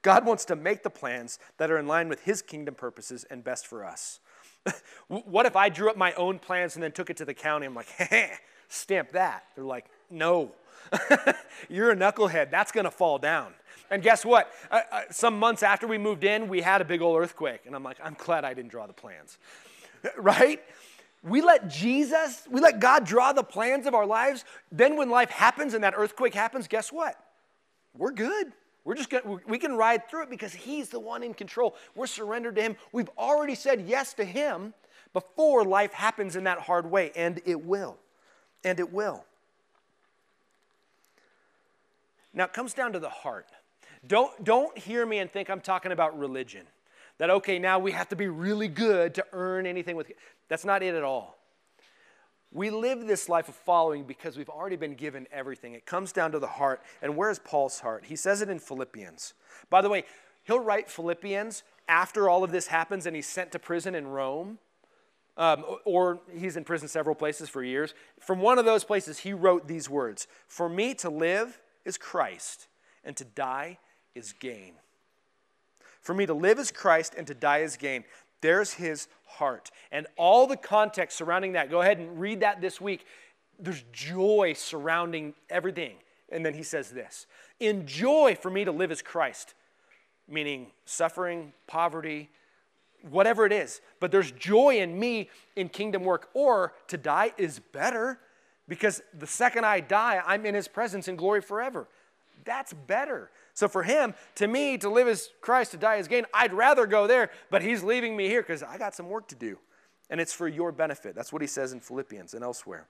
God 0.01 0.25
wants 0.25 0.43
to 0.45 0.55
make 0.55 0.81
the 0.81 0.89
plans 0.89 1.37
that 1.59 1.69
are 1.69 1.77
in 1.77 1.85
line 1.85 2.09
with 2.09 2.23
His 2.23 2.41
kingdom 2.41 2.73
purposes 2.73 3.23
and 3.29 3.43
best 3.43 3.67
for 3.67 3.85
us. 3.85 4.19
what 5.07 5.45
if 5.45 5.55
I 5.55 5.69
drew 5.69 5.91
up 5.91 5.97
my 5.97 6.13
own 6.13 6.39
plans 6.39 6.73
and 6.73 6.81
then 6.81 6.93
took 6.93 7.11
it 7.11 7.17
to 7.17 7.25
the 7.25 7.33
county? 7.35 7.67
I'm 7.67 7.75
like, 7.75 7.89
hey, 7.89 8.31
stamp 8.69 9.11
that. 9.11 9.43
They're 9.53 9.63
like, 9.63 9.85
no, 10.09 10.51
you're 11.69 11.91
a 11.91 11.95
knucklehead. 11.95 12.49
That's 12.49 12.71
going 12.71 12.85
to 12.85 12.91
fall 12.91 13.19
down. 13.19 13.53
And 13.91 14.01
guess 14.01 14.25
what? 14.25 14.51
Uh, 14.71 14.81
uh, 14.91 15.01
some 15.11 15.37
months 15.37 15.61
after 15.61 15.85
we 15.85 15.99
moved 15.99 16.23
in, 16.23 16.47
we 16.47 16.61
had 16.61 16.81
a 16.81 16.85
big 16.85 17.03
old 17.03 17.21
earthquake. 17.21 17.67
And 17.67 17.75
I'm 17.75 17.83
like, 17.83 17.97
I'm 18.03 18.15
glad 18.17 18.45
I 18.45 18.55
didn't 18.55 18.71
draw 18.71 18.87
the 18.87 18.93
plans. 18.93 19.37
right? 20.17 20.59
We 21.23 21.41
let 21.41 21.69
Jesus, 21.69 22.45
we 22.49 22.59
let 22.59 22.79
God 22.79 23.05
draw 23.05 23.31
the 23.31 23.43
plans 23.43 23.87
of 23.87 23.93
our 23.93 24.05
lives. 24.05 24.43
Then 24.71 24.97
when 24.97 25.09
life 25.09 25.29
happens 25.29 25.73
and 25.73 25.83
that 25.83 25.93
earthquake 25.95 26.33
happens, 26.33 26.67
guess 26.67 26.91
what? 26.91 27.15
We're 27.97 28.11
good. 28.11 28.51
We're 28.83 28.95
just 28.95 29.09
gonna, 29.09 29.39
we 29.47 29.57
can 29.57 29.77
ride 29.77 30.09
through 30.09 30.23
it 30.23 30.29
because 30.29 30.53
He's 30.53 30.89
the 30.89 30.99
one 30.99 31.23
in 31.23 31.33
control. 31.33 31.75
We're 31.95 32.07
surrendered 32.07 32.55
to 32.57 32.61
Him. 32.61 32.75
We've 32.91 33.09
already 33.17 33.55
said 33.55 33.85
yes 33.87 34.13
to 34.15 34.25
Him 34.25 34.73
before 35.13 35.63
life 35.63 35.93
happens 35.93 36.35
in 36.35 36.43
that 36.43 36.59
hard 36.59 36.89
way, 36.89 37.11
and 37.15 37.41
it 37.45 37.63
will. 37.63 37.97
And 38.65 38.79
it 38.79 38.91
will. 38.91 39.23
Now 42.33 42.45
it 42.45 42.53
comes 42.53 42.73
down 42.73 42.93
to 42.93 42.99
the 42.99 43.09
heart. 43.09 43.47
Don't, 44.05 44.43
don't 44.43 44.77
hear 44.77 45.05
me 45.05 45.19
and 45.19 45.31
think 45.31 45.49
I'm 45.49 45.61
talking 45.61 45.93
about 45.93 46.17
religion. 46.17 46.65
That, 47.19 47.29
okay, 47.29 47.59
now 47.59 47.79
we 47.79 47.91
have 47.91 48.09
to 48.09 48.15
be 48.15 48.27
really 48.27 48.67
good 48.67 49.13
to 49.15 49.25
earn 49.33 49.65
anything 49.65 49.95
with. 49.95 50.11
That's 50.49 50.65
not 50.65 50.81
it 50.81 50.95
at 50.95 51.03
all. 51.03 51.37
We 52.51 52.69
live 52.69 53.07
this 53.07 53.29
life 53.29 53.49
of 53.49 53.55
following 53.55 54.03
because 54.03 54.37
we've 54.37 54.49
already 54.49 54.75
been 54.75 54.93
given 54.93 55.27
everything. 55.31 55.73
It 55.73 55.85
comes 55.85 56.11
down 56.11 56.31
to 56.33 56.39
the 56.39 56.47
heart. 56.47 56.81
And 57.01 57.17
where's 57.17 57.39
Paul's 57.39 57.79
heart? 57.79 58.05
He 58.05 58.15
says 58.15 58.41
it 58.41 58.49
in 58.49 58.59
Philippians. 58.59 59.33
By 59.71 59.81
the 59.81 59.89
way, 59.89 60.05
he'll 60.43 60.59
write 60.59 60.89
Philippians 60.89 61.63
after 61.87 62.29
all 62.29 62.43
of 62.43 62.51
this 62.51 62.67
happens 62.67 63.07
and 63.07 63.15
he's 63.15 63.27
sent 63.27 63.51
to 63.53 63.59
prison 63.59 63.95
in 63.95 64.07
Rome. 64.07 64.59
Um, 65.35 65.65
or 65.83 66.19
he's 66.31 66.57
in 66.57 66.63
prison 66.63 66.87
several 66.87 67.15
places 67.15 67.49
for 67.49 67.63
years. 67.63 67.95
From 68.19 68.39
one 68.39 68.59
of 68.59 68.65
those 68.65 68.83
places, 68.83 69.17
he 69.17 69.33
wrote 69.33 69.67
these 69.67 69.89
words 69.89 70.27
For 70.47 70.69
me 70.69 70.93
to 70.95 71.09
live 71.09 71.59
is 71.85 71.97
Christ, 71.97 72.67
and 73.03 73.17
to 73.17 73.25
die 73.25 73.79
is 74.13 74.31
gain. 74.33 74.73
For 76.03 76.13
me 76.13 76.25
to 76.25 76.33
live 76.33 76.59
is 76.59 76.71
Christ, 76.71 77.15
and 77.17 77.25
to 77.27 77.33
die 77.33 77.59
is 77.59 77.77
gain. 77.77 78.03
There's 78.41 78.73
his 78.73 79.07
heart. 79.25 79.71
And 79.91 80.05
all 80.17 80.45
the 80.47 80.57
context 80.57 81.17
surrounding 81.17 81.53
that, 81.53 81.71
go 81.71 81.81
ahead 81.81 81.97
and 81.97 82.19
read 82.19 82.41
that 82.41 82.61
this 82.61 82.79
week. 82.79 83.05
There's 83.57 83.83
joy 83.93 84.53
surrounding 84.55 85.33
everything. 85.49 85.95
And 86.29 86.45
then 86.45 86.53
he 86.53 86.63
says 86.63 86.89
this 86.89 87.25
In 87.59 87.87
joy 87.87 88.37
for 88.39 88.51
me 88.51 88.65
to 88.65 88.71
live 88.71 88.91
as 88.91 89.01
Christ, 89.01 89.53
meaning 90.27 90.67
suffering, 90.85 91.53
poverty, 91.67 92.29
whatever 93.09 93.45
it 93.45 93.53
is. 93.53 93.79
But 94.01 94.11
there's 94.11 94.31
joy 94.31 94.79
in 94.79 94.99
me 94.99 95.29
in 95.55 95.69
kingdom 95.69 96.03
work. 96.03 96.29
Or 96.33 96.73
to 96.87 96.97
die 96.97 97.31
is 97.37 97.59
better 97.59 98.19
because 98.67 99.01
the 99.17 99.27
second 99.27 99.65
I 99.65 99.79
die, 99.79 100.21
I'm 100.25 100.45
in 100.45 100.55
his 100.55 100.67
presence 100.67 101.07
in 101.07 101.15
glory 101.15 101.41
forever. 101.41 101.87
That's 102.45 102.73
better. 102.73 103.31
So 103.53 103.67
for 103.67 103.83
him, 103.83 104.13
to 104.35 104.47
me, 104.47 104.77
to 104.79 104.89
live 104.89 105.07
as 105.07 105.29
Christ, 105.41 105.71
to 105.71 105.77
die 105.77 105.97
as 105.97 106.07
gain, 106.07 106.25
I'd 106.33 106.53
rather 106.53 106.85
go 106.85 107.07
there, 107.07 107.29
but 107.49 107.61
he's 107.61 107.83
leaving 107.83 108.15
me 108.17 108.27
here 108.27 108.41
because 108.41 108.63
I 108.63 108.77
got 108.77 108.95
some 108.95 109.09
work 109.09 109.27
to 109.29 109.35
do. 109.35 109.59
And 110.09 110.19
it's 110.19 110.33
for 110.33 110.47
your 110.47 110.71
benefit. 110.71 111.15
That's 111.15 111.31
what 111.31 111.41
he 111.41 111.47
says 111.47 111.73
in 111.73 111.79
Philippians 111.79 112.33
and 112.33 112.43
elsewhere. 112.43 112.87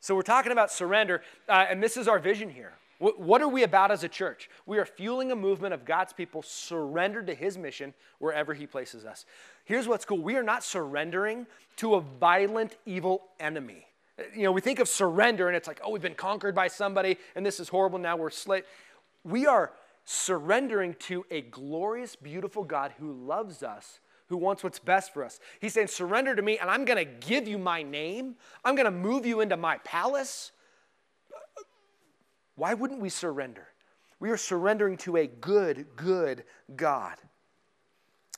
So 0.00 0.14
we're 0.14 0.22
talking 0.22 0.52
about 0.52 0.70
surrender, 0.70 1.22
uh, 1.48 1.64
and 1.68 1.82
this 1.82 1.96
is 1.96 2.08
our 2.08 2.18
vision 2.18 2.50
here. 2.50 2.74
What 2.98 3.42
are 3.42 3.48
we 3.48 3.64
about 3.64 3.90
as 3.90 4.04
a 4.04 4.08
church? 4.08 4.48
We 4.66 4.78
are 4.78 4.86
fueling 4.86 5.32
a 5.32 5.36
movement 5.36 5.74
of 5.74 5.84
God's 5.84 6.12
people 6.12 6.42
surrendered 6.42 7.26
to 7.26 7.34
his 7.34 7.58
mission 7.58 7.92
wherever 8.18 8.54
he 8.54 8.66
places 8.66 9.04
us. 9.04 9.26
Here's 9.64 9.88
what's 9.88 10.04
cool 10.04 10.18
we 10.18 10.36
are 10.36 10.42
not 10.42 10.62
surrendering 10.62 11.46
to 11.76 11.96
a 11.96 12.00
violent, 12.00 12.76
evil 12.86 13.22
enemy. 13.40 13.86
You 14.34 14.44
know, 14.44 14.52
we 14.52 14.60
think 14.60 14.78
of 14.78 14.88
surrender 14.88 15.48
and 15.48 15.56
it's 15.56 15.66
like, 15.66 15.80
oh, 15.82 15.90
we've 15.90 16.02
been 16.02 16.14
conquered 16.14 16.54
by 16.54 16.68
somebody 16.68 17.18
and 17.34 17.44
this 17.44 17.58
is 17.58 17.68
horrible, 17.68 17.98
now 17.98 18.16
we're 18.16 18.30
slave. 18.30 18.64
We 19.24 19.46
are 19.46 19.72
surrendering 20.04 20.94
to 21.00 21.24
a 21.30 21.40
glorious, 21.40 22.14
beautiful 22.14 22.62
God 22.62 22.92
who 22.98 23.12
loves 23.12 23.62
us, 23.62 24.00
who 24.28 24.36
wants 24.36 24.62
what's 24.62 24.78
best 24.78 25.12
for 25.12 25.24
us. 25.24 25.40
He's 25.60 25.72
saying, 25.72 25.88
surrender 25.88 26.36
to 26.36 26.42
me 26.42 26.58
and 26.58 26.70
I'm 26.70 26.84
going 26.84 27.04
to 27.04 27.26
give 27.26 27.48
you 27.48 27.58
my 27.58 27.82
name. 27.82 28.36
I'm 28.64 28.76
going 28.76 28.84
to 28.84 28.92
move 28.92 29.26
you 29.26 29.40
into 29.40 29.56
my 29.56 29.78
palace. 29.78 30.52
Why 32.54 32.74
wouldn't 32.74 33.00
we 33.00 33.08
surrender? 33.08 33.66
We 34.20 34.30
are 34.30 34.36
surrendering 34.36 34.96
to 34.98 35.16
a 35.16 35.26
good, 35.26 35.86
good 35.96 36.44
God. 36.76 37.16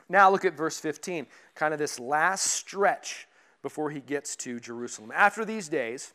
Now 0.08 0.30
look 0.30 0.44
at 0.44 0.56
verse 0.56 0.78
15, 0.78 1.26
kind 1.54 1.74
of 1.74 1.78
this 1.78 1.98
last 1.98 2.46
stretch 2.46 3.28
before 3.66 3.90
he 3.90 3.98
gets 3.98 4.36
to 4.36 4.60
Jerusalem. 4.60 5.10
After 5.12 5.44
these 5.44 5.68
days, 5.68 6.12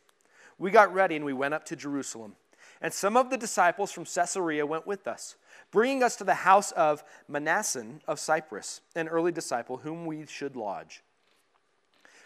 we 0.57 0.71
got 0.71 0.93
ready 0.93 1.17
and 1.17 1.25
we 1.25 1.33
went 1.33 1.53
up 1.53 1.65
to 1.65 1.75
Jerusalem. 1.75 2.37
And 2.81 2.93
some 2.93 3.17
of 3.17 3.29
the 3.29 3.35
disciples 3.35 3.91
from 3.91 4.05
Caesarea 4.05 4.65
went 4.65 4.87
with 4.87 5.05
us, 5.05 5.35
bringing 5.69 6.01
us 6.01 6.15
to 6.15 6.23
the 6.23 6.33
house 6.33 6.71
of 6.71 7.03
Mnason 7.29 7.99
of 8.07 8.21
Cyprus, 8.21 8.79
an 8.95 9.09
early 9.09 9.33
disciple 9.33 9.75
whom 9.75 10.05
we 10.05 10.25
should 10.27 10.55
lodge. 10.55 11.03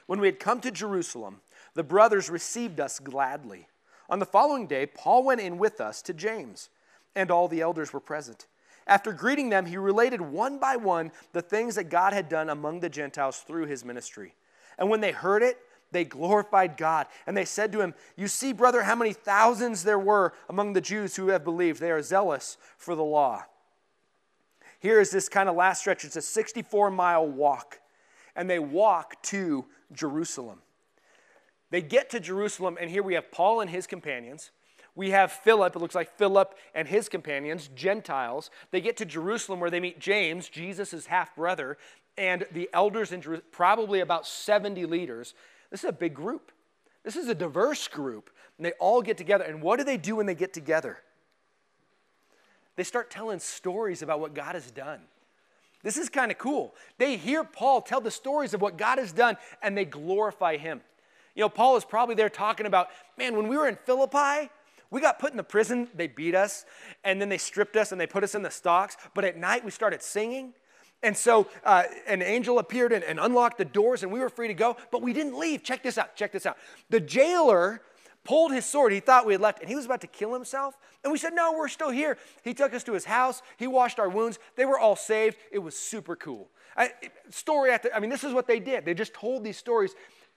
When 0.05 0.19
we 0.19 0.27
had 0.27 0.39
come 0.39 0.61
to 0.61 0.69
Jerusalem, 0.69 1.41
the 1.73 1.81
brothers 1.81 2.29
received 2.29 2.79
us 2.79 2.99
gladly. 2.99 3.67
On 4.11 4.19
the 4.19 4.27
following 4.27 4.67
day, 4.67 4.85
Paul 4.85 5.23
went 5.23 5.41
in 5.41 5.57
with 5.57 5.81
us 5.81 6.03
to 6.03 6.13
James, 6.13 6.69
and 7.15 7.31
all 7.31 7.47
the 7.47 7.61
elders 7.61 7.91
were 7.91 7.99
present. 7.99 8.45
After 8.85 9.11
greeting 9.11 9.49
them, 9.49 9.65
he 9.65 9.77
related 9.77 10.21
one 10.21 10.59
by 10.59 10.75
one 10.75 11.11
the 11.33 11.41
things 11.41 11.73
that 11.73 11.85
God 11.85 12.13
had 12.13 12.29
done 12.29 12.51
among 12.51 12.81
the 12.81 12.89
Gentiles 12.89 13.39
through 13.39 13.65
his 13.65 13.83
ministry. 13.83 14.35
And 14.77 14.89
when 14.89 15.01
they 15.01 15.11
heard 15.11 15.43
it, 15.43 15.57
they 15.91 16.03
glorified 16.03 16.77
God. 16.77 17.07
And 17.25 17.38
they 17.38 17.45
said 17.45 17.71
to 17.71 17.81
him, 17.81 17.93
You 18.17 18.27
see, 18.27 18.51
brother, 18.53 18.83
how 18.83 18.95
many 18.95 19.13
thousands 19.13 19.83
there 19.83 19.99
were 19.99 20.33
among 20.49 20.73
the 20.73 20.81
Jews 20.81 21.15
who 21.15 21.29
have 21.29 21.43
believed. 21.43 21.79
They 21.79 21.91
are 21.91 22.01
zealous 22.01 22.57
for 22.77 22.95
the 22.95 23.03
law. 23.03 23.43
Here 24.79 24.99
is 24.99 25.09
this 25.09 25.29
kind 25.29 25.47
of 25.47 25.55
last 25.55 25.79
stretch. 25.79 26.03
It's 26.03 26.15
a 26.15 26.21
64 26.21 26.91
mile 26.91 27.27
walk. 27.27 27.79
And 28.35 28.49
they 28.49 28.59
walk 28.59 29.21
to 29.23 29.65
Jerusalem. 29.93 30.59
They 31.71 31.81
get 31.81 32.09
to 32.11 32.19
Jerusalem, 32.19 32.77
and 32.79 32.89
here 32.89 33.03
we 33.03 33.15
have 33.15 33.31
Paul 33.31 33.61
and 33.61 33.69
his 33.69 33.88
companions. 33.88 34.51
We 34.95 35.11
have 35.11 35.31
Philip, 35.31 35.75
it 35.75 35.79
looks 35.79 35.95
like 35.95 36.17
Philip 36.17 36.55
and 36.73 36.88
his 36.88 37.09
companions, 37.09 37.69
Gentiles. 37.75 38.49
They 38.71 38.79
get 38.79 38.95
to 38.97 39.05
Jerusalem 39.05 39.59
where 39.59 39.69
they 39.69 39.81
meet 39.81 39.99
James, 39.99 40.47
Jesus' 40.47 41.07
half 41.07 41.35
brother, 41.35 41.77
and 42.17 42.45
the 42.51 42.69
elders 42.73 43.13
probably 43.51 43.99
about 43.99 44.25
70 44.25 44.86
leaders. 44.86 45.34
This 45.71 45.84
is 45.84 45.89
a 45.89 45.93
big 45.93 46.13
group. 46.13 46.51
This 47.04 47.15
is 47.15 47.28
a 47.28 47.36
diverse 47.36 47.88
group. 47.88 48.30
And 48.58 48.65
they 48.65 48.71
all 48.73 49.01
get 49.01 49.17
together. 49.17 49.43
And 49.43 49.62
what 49.62 49.78
do 49.78 49.86
they 49.86 49.97
do 49.97 50.15
when 50.15 50.25
they 50.25 50.36
get 50.36 50.54
together? 50.54 50.99
They 52.75 52.84
start 52.84 53.10
telling 53.10 53.39
stories 53.39 54.01
about 54.01 54.19
what 54.19 54.34
God 54.34 54.56
has 54.56 54.71
done. 54.71 55.01
This 55.84 55.97
is 55.97 56.10
kind 56.10 56.32
of 56.32 56.38
cool. 56.38 56.73
They 56.97 57.15
hear 57.15 57.43
Paul 57.43 57.82
tell 57.82 58.01
the 58.01 58.12
stories 58.12 58.54
of 58.54 58.62
what 58.62 58.78
God 58.78 58.97
has 58.97 59.12
done 59.12 59.38
and 59.62 59.78
they 59.78 59.86
glorify 59.86 60.58
him. 60.58 60.82
You 61.36 61.41
know, 61.41 61.49
Paul 61.49 61.75
is 61.75 61.86
probably 61.86 62.15
there 62.15 62.30
talking 62.30 62.65
about, 62.65 62.88
man, 63.17 63.36
when 63.36 63.47
we 63.47 63.58
were 63.58 63.67
in 63.67 63.78
Philippi, 63.86 64.49
we 64.89 65.01
got 65.01 65.19
put 65.19 65.32
in 65.32 65.38
the 65.38 65.43
prison, 65.43 65.89
they 65.93 66.08
beat 66.08 66.34
us, 66.34 66.65
and 67.04 67.21
then 67.21 67.30
they 67.30 67.38
stripped 67.38 67.75
us 67.75 67.91
and 67.91 67.99
they 67.99 68.08
put 68.08 68.23
us 68.23 68.36
in 68.36 68.41
the 68.41 68.49
stocks. 68.49 68.95
But 69.13 69.25
at 69.25 69.38
night 69.38 69.65
we 69.65 69.71
started 69.71 70.01
singing 70.01 70.54
and 71.03 71.15
so 71.15 71.47
uh, 71.63 71.84
an 72.08 72.21
angel 72.21 72.60
appeared 72.60 72.91
and, 72.91 73.03
and 73.03 73.19
unlocked 73.19 73.58
the 73.58 73.65
doors, 73.65 74.03
and 74.03 74.12
we 74.12 74.19
were 74.19 74.29
free 74.29 74.47
to 74.47 74.53
go, 74.53 74.77
but 74.91 75.01
we 75.01 75.13
didn't 75.13 75.38
leave. 75.38 75.63
Check 75.63 75.84
this 75.84 75.97
out. 75.97 76.15
Check 76.15 76.31
this 76.31 76.45
out. 76.45 76.58
The 76.89 76.99
jailer 76.99 77.81
pulled 78.23 78.51
his 78.51 78.65
sword. 78.65 78.91
He 78.91 78.99
thought 78.99 79.25
we 79.25 79.34
had 79.34 79.41
left, 79.41 79.60
and 79.62 79.69
he 79.69 79.75
was 79.75 79.86
about 79.86 80.01
to 80.01 80.08
kill 80.08 80.34
himself. 80.34 80.75
And 81.03 81.12
we 81.12 81.17
said, 81.17 81.34
No, 81.34 81.53
we're 81.53 81.69
still 81.69 81.91
here. 81.91 82.17
He 82.43 82.53
took 82.53 82.73
us 82.73 82.84
to 82.84 82.93
his 82.93 83.05
house. 83.05 83.41
He 83.58 83.67
washed 83.67 83.99
our 83.99 84.10
wounds. 84.10 84.39
They 84.55 84.65
were 84.65 84.79
all 84.79 84.95
saved. 84.95 85.38
It 85.51 85.60
was 85.60 85.77
super 85.77 86.15
cool. 86.15 86.49
I, 86.75 86.91
story 87.29 87.71
after, 87.71 87.89
I 87.93 87.99
mean, 87.99 88.10
this 88.10 88.25
is 88.25 88.34
what 88.34 88.47
they 88.47 88.60
did. 88.60 88.84
They 88.84 88.93
just 88.93 89.13
told 89.13 89.43
these 89.43 89.58
stories, 89.58 89.95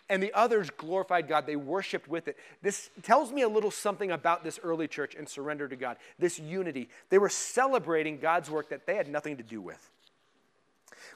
and 0.09 0.23
the 0.23 0.33
others 0.35 0.71
glorified 0.71 1.29
God. 1.29 1.47
They 1.47 1.57
worshiped 1.57 2.09
with 2.09 2.29
it. 2.29 2.37
This 2.63 2.91
tells 3.03 3.33
me 3.33 3.43
a 3.43 3.49
little 3.49 3.71
something 3.71 4.11
about 4.11 4.45
this 4.45 4.61
early 4.63 4.87
church 4.87 5.15
and 5.17 5.29
surrender 5.29 5.67
to 5.67 5.77
God, 5.77 5.97
this 6.19 6.39
unity. 6.39 6.89
They 7.11 7.19
were 7.19 7.29
celebrating 7.29 8.19
God's 8.19 8.51
work 8.51 8.69
that 8.69 8.87
they 8.87 8.95
had 8.95 9.09
nothing 9.09 9.37
to 9.39 9.43
do 9.43 9.61
with. 9.61 9.91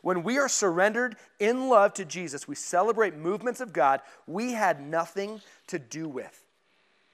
When 0.03 0.23
we 0.23 0.39
are 0.39 0.49
surrendered 0.49 1.17
in 1.39 1.69
love 1.69 1.95
to 1.95 2.05
Jesus, 2.05 2.49
we 2.49 2.55
celebrate 2.55 3.17
movements 3.17 3.61
of 3.61 3.73
God 3.73 4.01
we 4.27 4.53
had 4.53 4.81
nothing 4.81 5.41
to 5.69 5.79
do 5.79 6.09
with. 6.09 6.45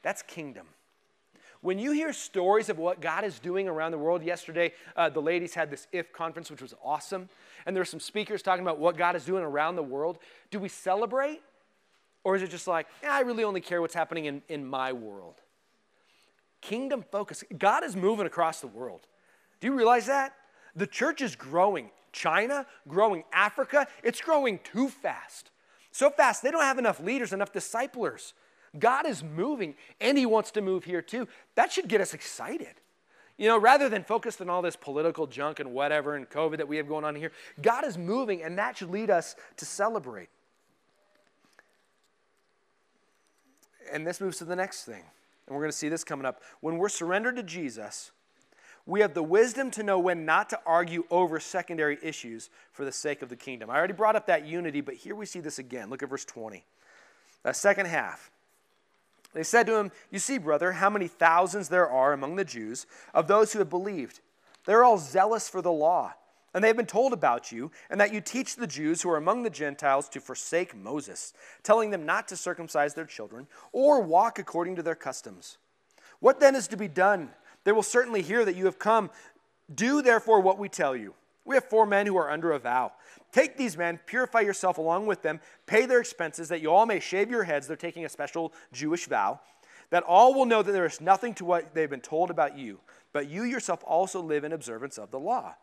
That's 0.03 0.23
kingdom. 0.23 0.67
When 1.61 1.79
you 1.79 1.91
hear 1.91 2.13
stories 2.13 2.69
of 2.69 2.79
what 2.79 3.01
God 3.01 3.25
is 3.25 3.41
doing 3.41 3.67
around 3.67 3.91
the 3.91 3.99
world, 3.99 4.23
yesterday 4.23 4.73
uh, 4.97 5.09
the 5.09 5.21
ladies 5.21 5.55
had 5.55 5.71
this 5.71 5.89
IF 5.93 6.13
conference, 6.13 6.51
which 6.51 6.63
was 6.63 6.75
awesome. 6.85 7.29
And 7.67 7.75
there 7.75 7.81
were 7.81 7.87
some 7.87 8.01
speakers 8.01 8.43
talking 8.43 8.63
about 8.63 8.79
what 8.79 8.97
God 8.97 9.17
is 9.17 9.25
doing 9.25 9.43
around 9.43 9.75
the 9.75 9.83
world. 9.83 10.19
Do 10.51 10.61
we 10.61 10.69
celebrate? 10.69 11.41
Or 12.23 12.37
is 12.37 12.43
it 12.43 12.51
just 12.51 12.69
like, 12.69 12.87
yeah, 13.03 13.13
I 13.13 13.21
really 13.21 13.43
only 13.43 13.61
care 13.61 13.81
what's 13.81 13.95
happening 13.95 14.27
in, 14.27 14.43
in 14.49 14.65
my 14.65 14.93
world? 14.93 15.37
Kingdom 16.61 17.05
focus. 17.11 17.43
God 17.57 17.85
is 17.85 17.97
moving 17.97 18.27
across 18.27 18.61
the 18.61 18.67
world. 18.67 19.07
Do 19.61 19.67
you 19.67 19.75
realize 19.75 20.07
that? 20.07 20.35
The 20.77 20.87
church 20.87 21.21
is 21.21 21.35
growing. 21.35 21.91
China, 22.19 22.67
growing 22.89 23.23
Africa, 23.33 23.87
it's 24.03 24.21
growing 24.21 24.59
too 24.65 24.89
fast. 24.89 25.51
So 25.93 26.11
fast, 26.11 26.43
they 26.43 26.51
don't 26.51 26.63
have 26.63 26.79
enough 26.79 27.01
leaders, 27.01 27.33
enough 27.33 27.53
disciplers. 27.53 28.35
God 28.79 29.07
is 29.07 29.23
moving, 29.23 29.75
and 30.01 30.19
He 30.19 30.27
wants 30.27 30.51
to 30.53 30.61
move 30.61 30.85
here 30.85 31.01
too. 31.01 31.29
That 31.55 31.73
should 31.73 31.89
get 31.89 32.01
us 32.01 32.15
excited. 32.15 32.75
You 33.37 33.47
know, 33.47 33.59
rather 33.59 33.89
than 33.89 34.03
focused 34.03 34.41
on 34.41 34.51
all 34.51 34.63
this 34.63 34.75
political 34.75 35.29
junk 35.29 35.61
and 35.61 35.73
whatever 35.73 36.17
and 36.17 36.29
COVID 36.29 36.57
that 36.57 36.67
we 36.67 36.77
have 36.77 36.89
going 36.89 37.05
on 37.05 37.15
here, 37.15 37.31
God 37.63 37.85
is 37.85 37.97
moving, 37.97 38.43
and 38.43 38.59
that 38.59 38.77
should 38.77 38.91
lead 38.91 39.11
us 39.11 39.37
to 39.57 39.65
celebrate. 39.65 40.29
And 43.93 44.05
this 44.05 44.21
moves 44.21 44.39
to 44.39 44.45
the 44.45 44.57
next 44.57 44.85
thing. 44.85 45.05
And 45.47 45.55
we're 45.55 45.63
going 45.63 45.71
to 45.71 45.77
see 45.77 45.89
this 45.89 46.05
coming 46.05 46.27
up. 46.27 46.43
When 46.61 46.79
we're 46.79 46.89
surrendered 46.89 47.37
to 47.37 47.45
Jesus, 47.45 48.11
we 48.89 49.01
have 49.01 49.13
the 49.13 49.23
wisdom 49.23 49.71
to 49.73 49.83
know 49.83 49.99
when 49.99 50.25
not 50.25 50.49
to 50.49 50.61
argue 50.65 51.05
over 51.11 51.39
secondary 51.39 51.99
issues 52.03 52.49
for 52.73 52.87
the 52.87 52.91
sake 52.91 53.21
of 53.21 53.29
the 53.29 53.37
kingdom. 53.37 53.69
I 53.69 53.77
already 53.77 53.93
brought 53.93 54.17
up 54.17 54.27
that 54.27 54.47
unity, 54.47 54.81
but 54.81 54.95
here 54.95 55.15
we 55.15 55.27
see 55.27 55.41
this 55.41 55.59
again. 55.59 55.91
Look 55.91 56.03
at 56.03 56.09
verse 56.09 56.25
20. 56.25 56.65
The 57.43 57.53
second 57.53 57.87
half. 57.87 58.31
They 59.35 59.43
said 59.43 59.67
to 59.67 59.77
him, 59.77 59.93
You 60.11 60.19
see, 60.19 60.39
brother, 60.39 60.73
how 60.73 60.89
many 60.89 61.07
thousands 61.07 61.69
there 61.69 61.89
are 61.89 62.15
among 62.15 62.37
the 62.37 62.47
Jews 62.47 62.87
of 63.13 63.29
those 63.29 63.53
who 63.53 63.59
have 63.59 63.69
believed. 63.69 64.21
They're 64.65 64.85
all 64.85 64.97
zealous 64.97 65.51
for 65.51 65.61
the 65.61 65.71
law, 65.71 66.15
and 66.55 66.65
they 66.65 66.69
have 66.69 66.77
been 66.79 66.87
told 66.87 67.13
about 67.13 67.53
you, 67.53 67.71
and 67.91 68.01
that 68.01 68.15
you 68.15 68.23
teach 68.23 68.57
the 68.57 68.67
Jews 68.67 69.03
who 69.03 69.11
are 69.11 69.19
among 69.19 69.43
the 69.43 69.51
Gentiles 69.51 70.09
to 70.09 70.21
forsake 70.21 70.75
Moses, 70.75 71.35
telling 71.63 71.91
them 71.91 72.07
not 72.07 72.27
to 72.29 72.39
circumcise 72.39 72.95
their 72.95 73.05
children 73.05 73.49
or 73.71 74.01
walk 74.01 74.39
according 74.39 74.77
to 74.77 74.83
their 74.83 74.95
customs. 74.95 75.59
What 76.21 76.41
then 76.41 76.57
is 76.57 76.69
to 76.69 76.77
be 76.79 76.89
done? 76.89 77.31
They 77.65 77.73
will 77.73 77.83
certainly 77.83 78.23
hear 78.23 78.45
that 78.45 78.57
you 78.57 78.65
have 78.65 78.79
come. 78.79 79.11
Do 79.75 80.03
therefore 80.03 80.41
what 80.41 80.59
we 80.59 80.69
tell 80.69 80.97
you. 80.97 81.15
We 81.45 81.55
have 81.55 81.65
four 81.65 81.87
men 81.87 82.07
who 82.07 82.17
are 82.17 82.31
under 82.31 82.53
a 82.53 82.59
vow. 82.59 82.93
Take 83.33 83.57
these 83.57 83.77
men, 83.77 84.01
purify 84.07 84.41
yourself 84.41 84.79
along 84.79 85.07
with 85.07 85.23
them, 85.23 85.41
pay 85.67 85.87
their 85.87 86.01
expenses, 86.01 86.49
that 86.49 86.61
you 86.61 86.71
all 86.71 86.87
may 86.87 87.01
shave 87.01 87.31
your 87.31 87.45
heads. 87.45 87.67
They're 87.67 87.77
taking 87.77 88.05
a 88.05 88.09
special 88.09 88.53
Jewish 88.73 89.07
vow. 89.07 89.41
That 89.91 90.03
all 90.03 90.35
will 90.35 90.45
know 90.45 90.63
that 90.63 90.73
there 90.73 90.87
is 90.87 91.01
nothing 91.01 91.35
to 91.35 91.47
what 91.47 91.75
they've 91.75 91.89
been 91.89 92.01
told 92.01 92.31
about 92.31 92.59
you, 92.59 92.81
but 93.13 93.31
you 93.31 93.45
yourself 93.45 93.83
also 93.87 94.21
live 94.21 94.45
in 94.45 94.53
observance 94.53 94.99
of 94.99 95.11
the 95.11 95.19
law. 95.19 95.55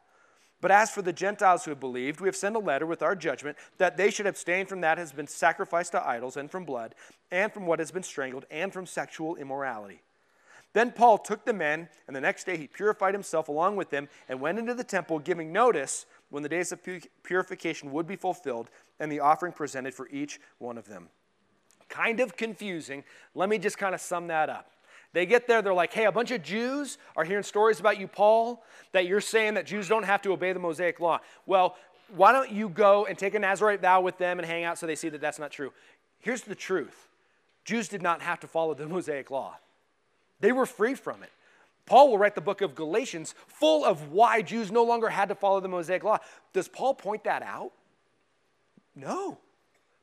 But 0.61 0.71
as 0.71 0.89
for 0.89 1.03
the 1.03 1.13
Gentiles 1.13 1.63
who 1.65 1.71
have 1.71 1.79
believed, 1.79 2.21
we 2.21 2.27
have 2.27 2.35
sent 2.35 2.55
a 2.55 2.59
letter 2.59 2.87
with 2.87 3.03
our 3.03 3.15
judgment 3.15 3.55
that 3.77 3.97
they 3.97 4.09
should 4.09 4.25
abstain 4.25 4.65
from 4.65 4.81
that 4.81 4.97
has 4.97 5.11
been 5.11 5.27
sacrificed 5.27 5.91
to 5.91 6.07
idols, 6.07 6.37
and 6.37 6.49
from 6.49 6.65
blood, 6.65 6.95
and 7.29 7.53
from 7.53 7.67
what 7.67 7.77
has 7.77 7.91
been 7.91 8.01
strangled, 8.01 8.45
and 8.49 8.73
from 8.73 8.87
sexual 8.87 9.35
immorality. 9.35 10.01
Then 10.75 10.91
Paul 10.91 11.17
took 11.17 11.45
the 11.45 11.53
men, 11.53 11.87
and 12.05 12.13
the 12.13 12.19
next 12.19 12.43
day 12.43 12.57
he 12.57 12.67
purified 12.67 13.13
himself 13.13 13.47
along 13.47 13.77
with 13.77 13.91
them, 13.91 14.09
and 14.27 14.41
went 14.41 14.59
into 14.59 14.73
the 14.73 14.83
temple, 14.83 15.19
giving 15.19 15.53
notice 15.53 16.05
when 16.29 16.43
the 16.43 16.49
days 16.49 16.73
of 16.73 16.81
purification 17.23 17.93
would 17.93 18.05
be 18.05 18.17
fulfilled 18.17 18.69
and 18.99 19.09
the 19.09 19.21
offering 19.21 19.53
presented 19.53 19.93
for 19.93 20.09
each 20.09 20.37
one 20.57 20.77
of 20.77 20.85
them. 20.85 21.07
Kind 21.87 22.19
of 22.19 22.35
confusing. 22.35 23.05
Let 23.35 23.47
me 23.47 23.57
just 23.57 23.77
kind 23.77 23.95
of 23.95 24.01
sum 24.01 24.27
that 24.27 24.49
up. 24.49 24.69
They 25.13 25.25
get 25.25 25.47
there, 25.47 25.61
they're 25.61 25.73
like, 25.73 25.93
hey, 25.93 26.07
a 26.07 26.11
bunch 26.11 26.31
of 26.31 26.43
Jews 26.43 26.97
are 27.15 27.23
hearing 27.23 27.43
stories 27.43 27.79
about 27.79 27.97
you, 27.97 28.09
Paul, 28.09 28.61
that 28.91 29.05
you're 29.05 29.21
saying 29.21 29.53
that 29.53 29.65
Jews 29.65 29.87
don't 29.87 30.03
have 30.03 30.21
to 30.23 30.33
obey 30.33 30.51
the 30.51 30.59
Mosaic 30.59 30.99
law. 30.99 31.21
Well, 31.45 31.77
why 32.13 32.33
don't 32.33 32.51
you 32.51 32.67
go 32.67 33.05
and 33.05 33.17
take 33.17 33.33
a 33.33 33.39
Nazarite 33.39 33.79
vow 33.79 34.01
with 34.01 34.17
them 34.17 34.39
and 34.39 34.45
hang 34.45 34.65
out 34.65 34.77
so 34.77 34.87
they 34.87 34.95
see 34.95 35.07
that 35.07 35.21
that's 35.21 35.39
not 35.39 35.51
true? 35.51 35.71
Here's 36.19 36.41
the 36.41 36.53
truth 36.53 37.07
Jews 37.63 37.87
did 37.87 38.01
not 38.01 38.21
have 38.21 38.41
to 38.41 38.47
follow 38.47 38.73
the 38.73 38.87
Mosaic 38.89 39.31
law, 39.31 39.55
they 40.39 40.51
were 40.51 40.65
free 40.65 40.95
from 40.95 41.23
it. 41.23 41.31
Paul 41.85 42.09
will 42.09 42.17
write 42.17 42.35
the 42.35 42.41
book 42.41 42.61
of 42.61 42.73
Galatians 42.73 43.35
full 43.47 43.85
of 43.85 44.11
why 44.11 44.41
Jews 44.41 44.71
no 44.71 44.83
longer 44.83 45.09
had 45.09 45.29
to 45.29 45.35
follow 45.35 45.59
the 45.59 45.67
Mosaic 45.67 46.03
law. 46.03 46.17
Does 46.51 46.67
Paul 46.67 46.95
point 46.95 47.23
that 47.25 47.43
out? 47.43 47.71
No. 48.95 49.37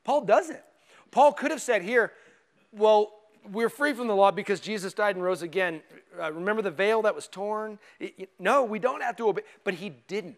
Paul 0.05 0.25
doesn't. 0.25 0.61
Paul 1.11 1.33
could 1.33 1.51
have 1.51 1.61
said 1.61 1.83
here, 1.83 2.13
well, 2.73 3.13
we're 3.51 3.69
free 3.69 3.93
from 3.93 4.07
the 4.07 4.15
law 4.15 4.31
because 4.31 4.61
Jesus 4.61 4.95
died 4.95 5.17
and 5.17 5.25
rose 5.25 5.43
again. 5.43 5.83
Uh, 6.21 6.33
remember 6.33 6.63
the 6.63 6.71
veil 6.71 7.03
that 7.03 7.15
was 7.15 7.27
torn? 7.27 7.79
It, 7.99 8.15
it, 8.17 8.31
no, 8.39 8.63
we 8.63 8.79
don't 8.79 9.03
have 9.03 9.17
to 9.17 9.29
obey. 9.29 9.43
But 9.65 9.75
he 9.75 9.91
didn't. 10.07 10.37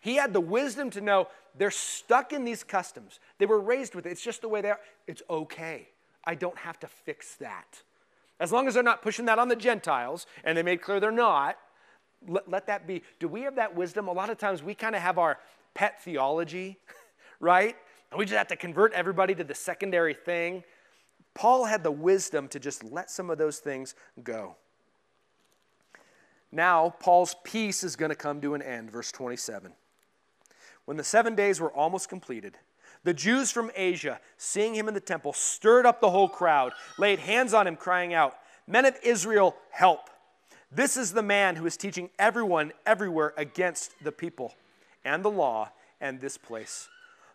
He 0.00 0.16
had 0.16 0.32
the 0.32 0.40
wisdom 0.40 0.90
to 0.90 1.00
know 1.00 1.28
they're 1.56 1.70
stuck 1.70 2.32
in 2.32 2.44
these 2.44 2.64
customs. 2.64 3.20
They 3.38 3.46
were 3.46 3.60
raised 3.60 3.94
with 3.94 4.06
it. 4.06 4.10
It's 4.10 4.22
just 4.22 4.40
the 4.40 4.48
way 4.48 4.60
they 4.60 4.70
are. 4.70 4.80
It's 5.06 5.22
okay. 5.30 5.88
I 6.24 6.34
don't 6.34 6.58
have 6.58 6.80
to 6.80 6.86
fix 6.86 7.36
that. 7.36 7.82
As 8.40 8.50
long 8.50 8.66
as 8.66 8.74
they're 8.74 8.82
not 8.82 9.02
pushing 9.02 9.26
that 9.26 9.38
on 9.38 9.48
the 9.48 9.56
Gentiles, 9.56 10.26
and 10.42 10.56
they 10.56 10.62
made 10.62 10.80
clear 10.80 10.98
they're 10.98 11.12
not, 11.12 11.58
let, 12.26 12.48
let 12.48 12.66
that 12.66 12.86
be. 12.86 13.02
Do 13.18 13.28
we 13.28 13.42
have 13.42 13.56
that 13.56 13.76
wisdom? 13.76 14.08
A 14.08 14.12
lot 14.12 14.30
of 14.30 14.38
times 14.38 14.62
we 14.62 14.74
kind 14.74 14.96
of 14.96 15.02
have 15.02 15.18
our 15.18 15.38
pet 15.74 16.02
theology, 16.02 16.78
right? 17.40 17.76
And 18.10 18.18
we 18.18 18.24
just 18.24 18.36
have 18.36 18.48
to 18.48 18.56
convert 18.56 18.94
everybody 18.94 19.34
to 19.34 19.44
the 19.44 19.54
secondary 19.54 20.14
thing. 20.14 20.64
Paul 21.34 21.66
had 21.66 21.84
the 21.84 21.92
wisdom 21.92 22.48
to 22.48 22.58
just 22.58 22.82
let 22.82 23.10
some 23.10 23.30
of 23.30 23.38
those 23.38 23.58
things 23.58 23.94
go. 24.22 24.56
Now, 26.50 26.94
Paul's 26.98 27.36
peace 27.44 27.84
is 27.84 27.94
going 27.94 28.08
to 28.08 28.16
come 28.16 28.40
to 28.40 28.54
an 28.54 28.62
end, 28.62 28.90
verse 28.90 29.12
27. 29.12 29.72
When 30.86 30.96
the 30.96 31.04
seven 31.04 31.36
days 31.36 31.60
were 31.60 31.70
almost 31.70 32.08
completed, 32.08 32.56
the 33.04 33.14
Jews 33.14 33.50
from 33.50 33.70
Asia, 33.74 34.20
seeing 34.36 34.74
him 34.74 34.88
in 34.88 34.94
the 34.94 35.00
temple, 35.00 35.32
stirred 35.32 35.86
up 35.86 36.00
the 36.00 36.10
whole 36.10 36.28
crowd, 36.28 36.72
laid 36.98 37.18
hands 37.18 37.54
on 37.54 37.66
him, 37.66 37.76
crying 37.76 38.12
out, 38.12 38.36
Men 38.66 38.84
of 38.84 38.96
Israel, 39.02 39.56
help! 39.70 40.10
This 40.70 40.96
is 40.96 41.12
the 41.12 41.22
man 41.22 41.56
who 41.56 41.66
is 41.66 41.76
teaching 41.76 42.10
everyone 42.18 42.72
everywhere 42.86 43.34
against 43.36 43.92
the 44.04 44.12
people 44.12 44.54
and 45.04 45.24
the 45.24 45.30
law 45.30 45.70
and 46.00 46.20
this 46.20 46.36
place. 46.36 46.88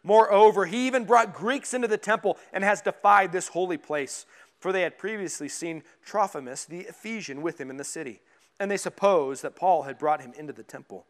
Moreover, 0.04 0.66
he 0.66 0.88
even 0.88 1.04
brought 1.04 1.34
Greeks 1.34 1.74
into 1.74 1.88
the 1.88 1.98
temple 1.98 2.38
and 2.54 2.64
has 2.64 2.82
defied 2.82 3.32
this 3.32 3.50
holy 3.50 3.78
place, 3.78 4.26
for 4.60 4.72
they 4.72 4.84
had 4.84 4.98
previously 4.98 5.50
seen 5.50 5.84
Trophimus 6.06 6.64
the 6.64 6.82
Ephesian 6.82 7.42
with 7.42 7.60
him 7.60 7.70
in 7.70 7.78
the 7.78 7.84
city, 7.84 8.22
and 8.60 8.70
they 8.70 8.78
supposed 8.78 9.42
that 9.42 9.56
Paul 9.56 9.84
had 9.84 9.98
brought 9.98 10.22
him 10.22 10.32
into 10.38 10.54
the 10.54 10.64
temple. 10.64 11.06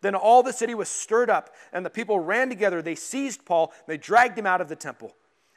Then 0.00 0.14
all 0.14 0.42
the 0.42 0.52
city 0.52 0.74
was 0.74 0.88
stirred 0.88 1.30
up, 1.30 1.54
and 1.72 1.84
the 1.84 1.90
people 1.90 2.20
ran 2.20 2.48
together. 2.48 2.82
They 2.82 2.94
seized 2.94 3.44
Paul, 3.44 3.72
they 3.86 3.96
dragged 3.96 4.38
him 4.38 4.46
out 4.46 4.60
of 4.60 4.68
the 4.68 4.76
temple. 4.76 5.14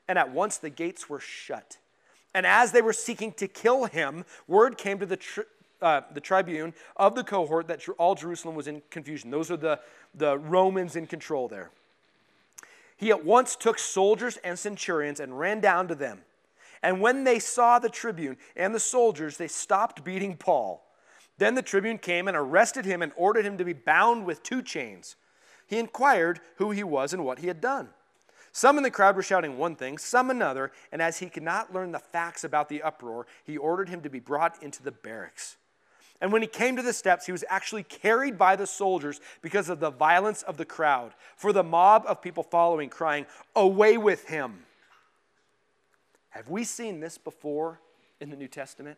And 0.08 0.18
at 0.18 0.32
once 0.32 0.58
the 0.58 0.70
gates 0.70 1.10
were 1.10 1.20
shut. 1.20 1.78
And 2.34 2.46
as 2.46 2.72
they 2.72 2.82
were 2.82 2.94
seeking 2.94 3.34
to 3.34 3.48
kill 3.48 3.86
him, 3.86 4.26
word 4.48 4.78
came 4.78 5.00
to 5.00 5.06
the, 5.06 5.18
tri- 5.18 5.44
uh, 5.82 6.02
the 6.14 6.22
tribune 6.22 6.74
of 6.96 7.16
the 7.16 7.24
cohort 7.24 7.68
that 7.68 7.88
all 7.98 8.16
Jerusalem 8.16 8.56
was 8.56 8.68
in 8.68 8.82
confusion. 8.90 9.30
Those 9.32 9.52
are 9.52 9.58
the, 9.58 9.80
the 10.16 10.38
Romans 10.38 10.96
in 10.96 11.08
control 11.08 11.48
there. 11.48 11.72
He 12.98 13.10
at 13.10 13.26
once 13.26 13.56
took 13.56 13.80
soldiers 13.80 14.38
and 14.44 14.58
centurions 14.58 15.20
and 15.20 15.38
ran 15.38 15.60
down 15.60 15.88
to 15.88 15.96
them. 15.96 16.22
And 16.84 17.02
when 17.02 17.24
they 17.24 17.40
saw 17.40 17.80
the 17.80 17.90
tribune 17.90 18.38
and 18.56 18.74
the 18.74 18.80
soldiers, 18.80 19.38
they 19.38 19.48
stopped 19.48 20.04
beating 20.04 20.38
Paul. 20.38 20.84
Then 21.38 21.56
the 21.56 21.62
tribune 21.62 21.98
came 21.98 22.28
and 22.28 22.38
arrested 22.38 22.86
him 22.86 23.02
and 23.02 23.12
ordered 23.16 23.46
him 23.46 23.58
to 23.58 23.66
be 23.66 23.74
bound 23.74 24.26
with 24.26 24.44
two 24.44 24.62
chains. 24.62 25.16
He 25.66 25.80
inquired 25.80 26.40
who 26.58 26.72
he 26.72 26.84
was 26.84 27.14
and 27.14 27.26
what 27.26 27.40
he 27.40 27.48
had 27.48 27.62
done. 27.62 27.90
Some 28.52 28.78
in 28.78 28.84
the 28.84 28.92
crowd 28.92 29.16
were 29.16 29.24
shouting 29.24 29.58
one 29.58 29.76
thing, 29.76 29.98
some 29.98 30.30
another, 30.30 30.72
and 30.92 31.02
as 31.02 31.20
he 31.20 31.30
could 31.30 31.44
not 31.44 31.74
learn 31.74 31.92
the 31.92 32.00
facts 32.00 32.44
about 32.44 32.68
the 32.68 32.82
uproar, 32.82 33.26
he 33.46 33.58
ordered 33.58 33.88
him 33.88 34.02
to 34.02 34.10
be 34.10 34.20
brought 34.20 34.62
into 34.62 34.84
the 34.84 34.92
barracks. 34.92 35.58
And 36.20 36.32
when 36.32 36.44
he 36.44 36.48
came 36.48 36.76
to 36.76 36.84
the 36.84 36.94
steps, 36.94 37.26
he 37.26 37.32
was 37.32 37.46
actually 37.50 37.84
carried 37.84 38.38
by 38.38 38.56
the 38.56 38.68
soldiers 38.68 39.20
because 39.42 39.70
of 39.70 39.80
the 39.80 39.90
violence 39.90 40.44
of 40.44 40.58
the 40.58 40.66
crowd, 40.66 41.14
for 41.36 41.52
the 41.52 41.64
mob 41.64 42.04
of 42.06 42.22
people 42.22 42.44
following, 42.44 42.90
crying, 42.90 43.26
Away 43.56 43.98
with 43.98 44.28
him! 44.28 44.66
Have 46.30 46.50
we 46.50 46.64
seen 46.64 47.00
this 47.00 47.18
before 47.18 47.80
in 48.20 48.30
the 48.30 48.38
New 48.38 48.48
Testament? 48.48 48.98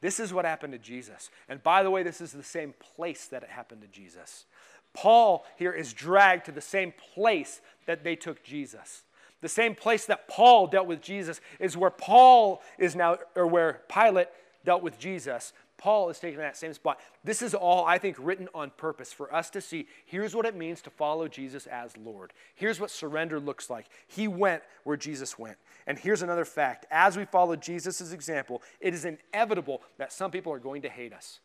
This 0.00 0.18
is 0.18 0.32
what 0.32 0.44
happened 0.44 0.72
to 0.72 0.78
Jesus. 0.78 1.30
And 1.48 1.62
by 1.62 1.82
the 1.82 1.90
way, 1.90 2.02
this 2.02 2.20
is 2.20 2.32
the 2.32 2.42
same 2.42 2.74
place 2.96 3.26
that 3.26 3.42
it 3.42 3.50
happened 3.50 3.82
to 3.82 3.88
Jesus. 3.88 4.46
Paul 4.92 5.44
here 5.56 5.72
is 5.72 5.92
dragged 5.92 6.46
to 6.46 6.52
the 6.52 6.60
same 6.60 6.92
place 7.14 7.60
that 7.86 8.02
they 8.02 8.16
took 8.16 8.42
Jesus. 8.42 9.02
The 9.40 9.48
same 9.48 9.74
place 9.74 10.06
that 10.06 10.28
Paul 10.28 10.66
dealt 10.66 10.86
with 10.86 11.00
Jesus 11.00 11.40
is 11.58 11.76
where 11.76 11.90
Paul 11.90 12.62
is 12.78 12.94
now, 12.94 13.16
or 13.34 13.46
where 13.46 13.82
Pilate 13.88 14.28
dealt 14.64 14.82
with 14.82 14.98
Jesus. 14.98 15.52
Paul 15.78 16.10
is 16.10 16.18
taking 16.18 16.40
that 16.40 16.58
same 16.58 16.74
spot. 16.74 17.00
This 17.24 17.40
is 17.40 17.54
all, 17.54 17.86
I 17.86 17.96
think, 17.96 18.16
written 18.18 18.48
on 18.54 18.70
purpose 18.76 19.14
for 19.14 19.34
us 19.34 19.48
to 19.50 19.62
see 19.62 19.86
here's 20.04 20.34
what 20.34 20.44
it 20.44 20.54
means 20.54 20.82
to 20.82 20.90
follow 20.90 21.26
Jesus 21.26 21.66
as 21.66 21.96
Lord. 21.96 22.34
Here's 22.54 22.78
what 22.78 22.90
surrender 22.90 23.40
looks 23.40 23.70
like. 23.70 23.86
He 24.06 24.28
went 24.28 24.62
where 24.84 24.98
Jesus 24.98 25.38
went. 25.38 25.56
And 25.86 25.98
here's 25.98 26.22
another 26.22 26.44
fact 26.44 26.86
as 26.90 27.16
we 27.16 27.24
follow 27.24 27.56
Jesus' 27.56 28.12
example, 28.12 28.62
it 28.80 28.94
is 28.94 29.04
inevitable 29.04 29.82
that 29.98 30.12
some 30.12 30.30
people 30.30 30.52
are 30.52 30.58
going 30.58 30.82
to 30.82 30.88
hate 30.88 31.12
us. 31.12 31.40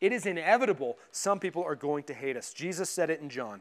It 0.00 0.12
is 0.12 0.26
inevitable 0.26 0.98
some 1.12 1.38
people 1.38 1.62
are 1.62 1.76
going 1.76 2.04
to 2.04 2.14
hate 2.14 2.36
us. 2.36 2.52
Jesus 2.52 2.90
said 2.90 3.10
it 3.10 3.20
in 3.20 3.28
John. 3.28 3.60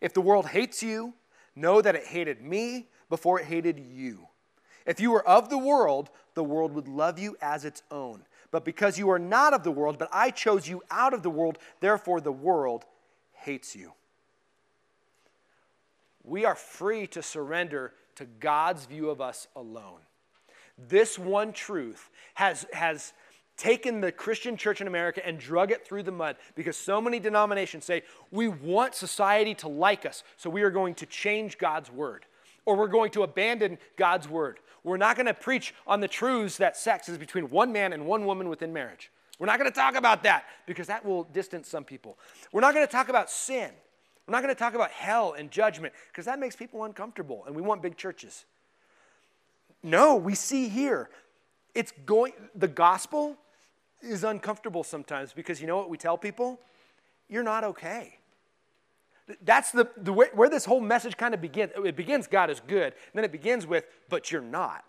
If 0.00 0.14
the 0.14 0.20
world 0.20 0.46
hates 0.46 0.82
you, 0.82 1.14
know 1.54 1.82
that 1.82 1.94
it 1.94 2.06
hated 2.06 2.40
me 2.40 2.88
before 3.10 3.40
it 3.40 3.46
hated 3.46 3.78
you. 3.78 4.28
If 4.86 5.00
you 5.00 5.10
were 5.10 5.26
of 5.28 5.48
the 5.50 5.58
world, 5.58 6.10
the 6.34 6.42
world 6.42 6.72
would 6.72 6.88
love 6.88 7.18
you 7.18 7.36
as 7.40 7.64
its 7.64 7.82
own. 7.90 8.24
But 8.50 8.64
because 8.64 8.98
you 8.98 9.10
are 9.10 9.18
not 9.18 9.54
of 9.54 9.62
the 9.62 9.70
world, 9.70 9.98
but 9.98 10.08
I 10.12 10.30
chose 10.30 10.68
you 10.68 10.82
out 10.90 11.14
of 11.14 11.22
the 11.22 11.30
world, 11.30 11.58
therefore 11.80 12.20
the 12.20 12.32
world 12.32 12.84
hates 13.32 13.76
you. 13.76 13.92
We 16.24 16.44
are 16.44 16.54
free 16.54 17.06
to 17.08 17.22
surrender 17.22 17.92
to 18.16 18.24
God's 18.24 18.86
view 18.86 19.10
of 19.10 19.20
us 19.20 19.48
alone. 19.56 20.00
This 20.78 21.18
one 21.18 21.52
truth 21.52 22.10
has, 22.34 22.66
has 22.72 23.12
taken 23.56 24.00
the 24.00 24.10
Christian 24.10 24.56
church 24.56 24.80
in 24.80 24.86
America 24.86 25.24
and 25.26 25.38
drug 25.38 25.70
it 25.70 25.86
through 25.86 26.02
the 26.02 26.12
mud 26.12 26.36
because 26.54 26.76
so 26.76 27.00
many 27.00 27.20
denominations 27.20 27.84
say, 27.84 28.02
we 28.30 28.48
want 28.48 28.94
society 28.94 29.54
to 29.56 29.68
like 29.68 30.06
us, 30.06 30.24
so 30.36 30.50
we 30.50 30.62
are 30.62 30.70
going 30.70 30.94
to 30.96 31.06
change 31.06 31.58
God's 31.58 31.90
word, 31.90 32.24
or 32.64 32.76
we're 32.76 32.88
going 32.88 33.10
to 33.12 33.22
abandon 33.22 33.78
God's 33.96 34.28
word. 34.28 34.58
We're 34.84 34.96
not 34.96 35.16
going 35.16 35.26
to 35.26 35.34
preach 35.34 35.74
on 35.86 36.00
the 36.00 36.08
truths 36.08 36.56
that 36.56 36.76
sex 36.76 37.08
is 37.08 37.18
between 37.18 37.50
one 37.50 37.72
man 37.72 37.92
and 37.92 38.06
one 38.06 38.26
woman 38.26 38.48
within 38.48 38.72
marriage. 38.72 39.10
We're 39.38 39.46
not 39.46 39.58
going 39.58 39.70
to 39.70 39.74
talk 39.74 39.94
about 39.94 40.22
that 40.24 40.44
because 40.66 40.86
that 40.88 41.04
will 41.04 41.24
distance 41.24 41.68
some 41.68 41.84
people. 41.84 42.18
We're 42.52 42.60
not 42.60 42.74
going 42.74 42.86
to 42.86 42.92
talk 42.92 43.08
about 43.08 43.30
sin. 43.30 43.70
We're 44.26 44.32
not 44.32 44.42
going 44.42 44.54
to 44.54 44.58
talk 44.58 44.74
about 44.74 44.90
hell 44.90 45.34
and 45.36 45.50
judgment 45.50 45.92
because 46.08 46.26
that 46.26 46.38
makes 46.38 46.54
people 46.54 46.84
uncomfortable 46.84 47.44
and 47.46 47.56
we 47.56 47.62
want 47.62 47.82
big 47.82 47.96
churches. 47.96 48.44
No, 49.82 50.16
we 50.16 50.34
see 50.34 50.68
here 50.68 51.10
it's 51.74 51.92
going 52.04 52.32
the 52.54 52.68
gospel 52.68 53.36
is 54.00 54.24
uncomfortable 54.24 54.84
sometimes 54.84 55.32
because 55.32 55.60
you 55.60 55.66
know 55.66 55.76
what 55.76 55.90
we 55.90 55.96
tell 55.96 56.18
people? 56.18 56.60
You're 57.28 57.42
not 57.42 57.64
okay. 57.64 58.18
That's 59.42 59.70
the, 59.70 59.88
the 59.96 60.12
way, 60.12 60.26
where 60.34 60.50
this 60.50 60.64
whole 60.64 60.80
message 60.80 61.16
kind 61.16 61.32
of 61.32 61.40
begins. 61.40 61.72
It 61.76 61.96
begins, 61.96 62.26
God 62.26 62.50
is 62.50 62.60
good. 62.60 62.92
then 63.14 63.24
it 63.24 63.32
begins 63.32 63.66
with, 63.66 63.86
but 64.08 64.30
you're 64.30 64.42
not. 64.42 64.84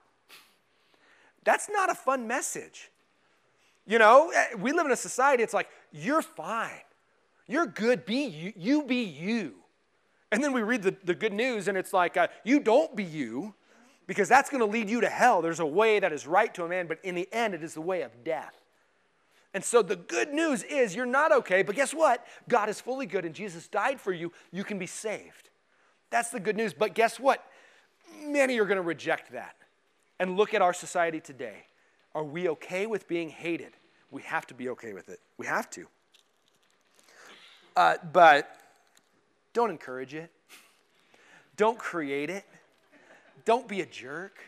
That's 1.43 1.69
not 1.69 1.91
a 1.91 1.95
fun 1.95 2.27
message. 2.27 2.89
You 3.85 3.99
know, 3.99 4.31
eh, 4.35 4.55
we 4.57 4.71
live 4.71 4.85
in 4.85 4.91
a 4.91 4.97
society, 4.97 5.43
it's 5.43 5.53
like, 5.53 5.69
you're 5.91 6.21
fine. 6.21 6.81
You're 7.47 7.65
good, 7.65 8.05
be 8.05 8.25
you, 8.25 8.53
you 8.55 8.83
be 8.83 9.03
you. 9.03 9.55
And 10.31 10.43
then 10.43 10.53
we 10.53 10.61
read 10.61 10.81
the, 10.81 10.95
the 11.03 11.13
good 11.13 11.33
news, 11.33 11.67
and 11.67 11.77
it's 11.77 11.93
like, 11.93 12.17
uh, 12.17 12.27
you 12.43 12.59
don't 12.59 12.95
be 12.95 13.03
you, 13.03 13.53
because 14.07 14.27
that's 14.27 14.49
going 14.49 14.61
to 14.61 14.65
lead 14.65 14.89
you 14.89 15.01
to 15.01 15.09
hell. 15.09 15.41
There's 15.41 15.59
a 15.59 15.65
way 15.65 15.99
that 15.99 16.11
is 16.11 16.25
right 16.25 16.53
to 16.55 16.63
a 16.63 16.67
man, 16.67 16.87
but 16.87 16.99
in 17.03 17.15
the 17.15 17.27
end, 17.31 17.53
it 17.53 17.63
is 17.63 17.73
the 17.73 17.81
way 17.81 18.01
of 18.01 18.23
death. 18.23 18.55
And 19.53 19.63
so 19.63 19.81
the 19.83 19.95
good 19.95 20.33
news 20.33 20.63
is 20.63 20.95
you're 20.95 21.05
not 21.05 21.31
okay, 21.31 21.61
but 21.61 21.75
guess 21.75 21.93
what? 21.93 22.25
God 22.49 22.69
is 22.69 22.81
fully 22.81 23.05
good 23.05 23.23
and 23.23 23.35
Jesus 23.35 23.67
died 23.67 24.01
for 24.01 24.11
you. 24.11 24.31
You 24.51 24.63
can 24.63 24.79
be 24.79 24.87
saved. 24.87 25.49
That's 26.09 26.29
the 26.29 26.39
good 26.39 26.57
news. 26.57 26.73
But 26.73 26.95
guess 26.95 27.19
what? 27.19 27.45
Many 28.19 28.59
are 28.59 28.65
going 28.65 28.77
to 28.77 28.81
reject 28.81 29.31
that. 29.31 29.55
And 30.19 30.37
look 30.37 30.53
at 30.53 30.61
our 30.61 30.73
society 30.73 31.19
today. 31.19 31.65
Are 32.15 32.23
we 32.23 32.49
okay 32.49 32.87
with 32.87 33.07
being 33.07 33.29
hated? 33.29 33.73
We 34.09 34.21
have 34.23 34.47
to 34.47 34.53
be 34.53 34.69
okay 34.69 34.93
with 34.93 35.09
it. 35.09 35.19
We 35.37 35.45
have 35.45 35.69
to. 35.71 35.87
Uh, 37.75 37.95
but 38.11 38.57
don't 39.53 39.69
encourage 39.69 40.13
it, 40.13 40.31
don't 41.57 41.77
create 41.77 42.29
it, 42.29 42.45
don't 43.45 43.67
be 43.67 43.81
a 43.81 43.85
jerk. 43.85 44.39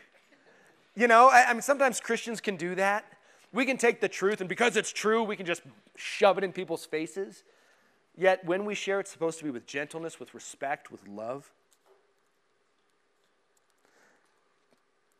You 0.94 1.08
know, 1.08 1.28
I, 1.28 1.46
I 1.48 1.52
mean, 1.52 1.62
sometimes 1.62 2.00
Christians 2.00 2.40
can 2.40 2.56
do 2.56 2.74
that. 2.76 3.04
We 3.52 3.64
can 3.66 3.76
take 3.76 4.00
the 4.00 4.08
truth, 4.08 4.40
and 4.40 4.48
because 4.48 4.76
it's 4.76 4.92
true, 4.92 5.22
we 5.22 5.36
can 5.36 5.46
just 5.46 5.62
shove 5.96 6.38
it 6.38 6.44
in 6.44 6.52
people's 6.52 6.84
faces. 6.84 7.42
Yet, 8.16 8.44
when 8.44 8.64
we 8.64 8.74
share, 8.74 9.00
it's 9.00 9.10
supposed 9.10 9.38
to 9.38 9.44
be 9.44 9.50
with 9.50 9.66
gentleness, 9.66 10.18
with 10.18 10.34
respect, 10.34 10.90
with 10.90 11.06
love. 11.06 11.52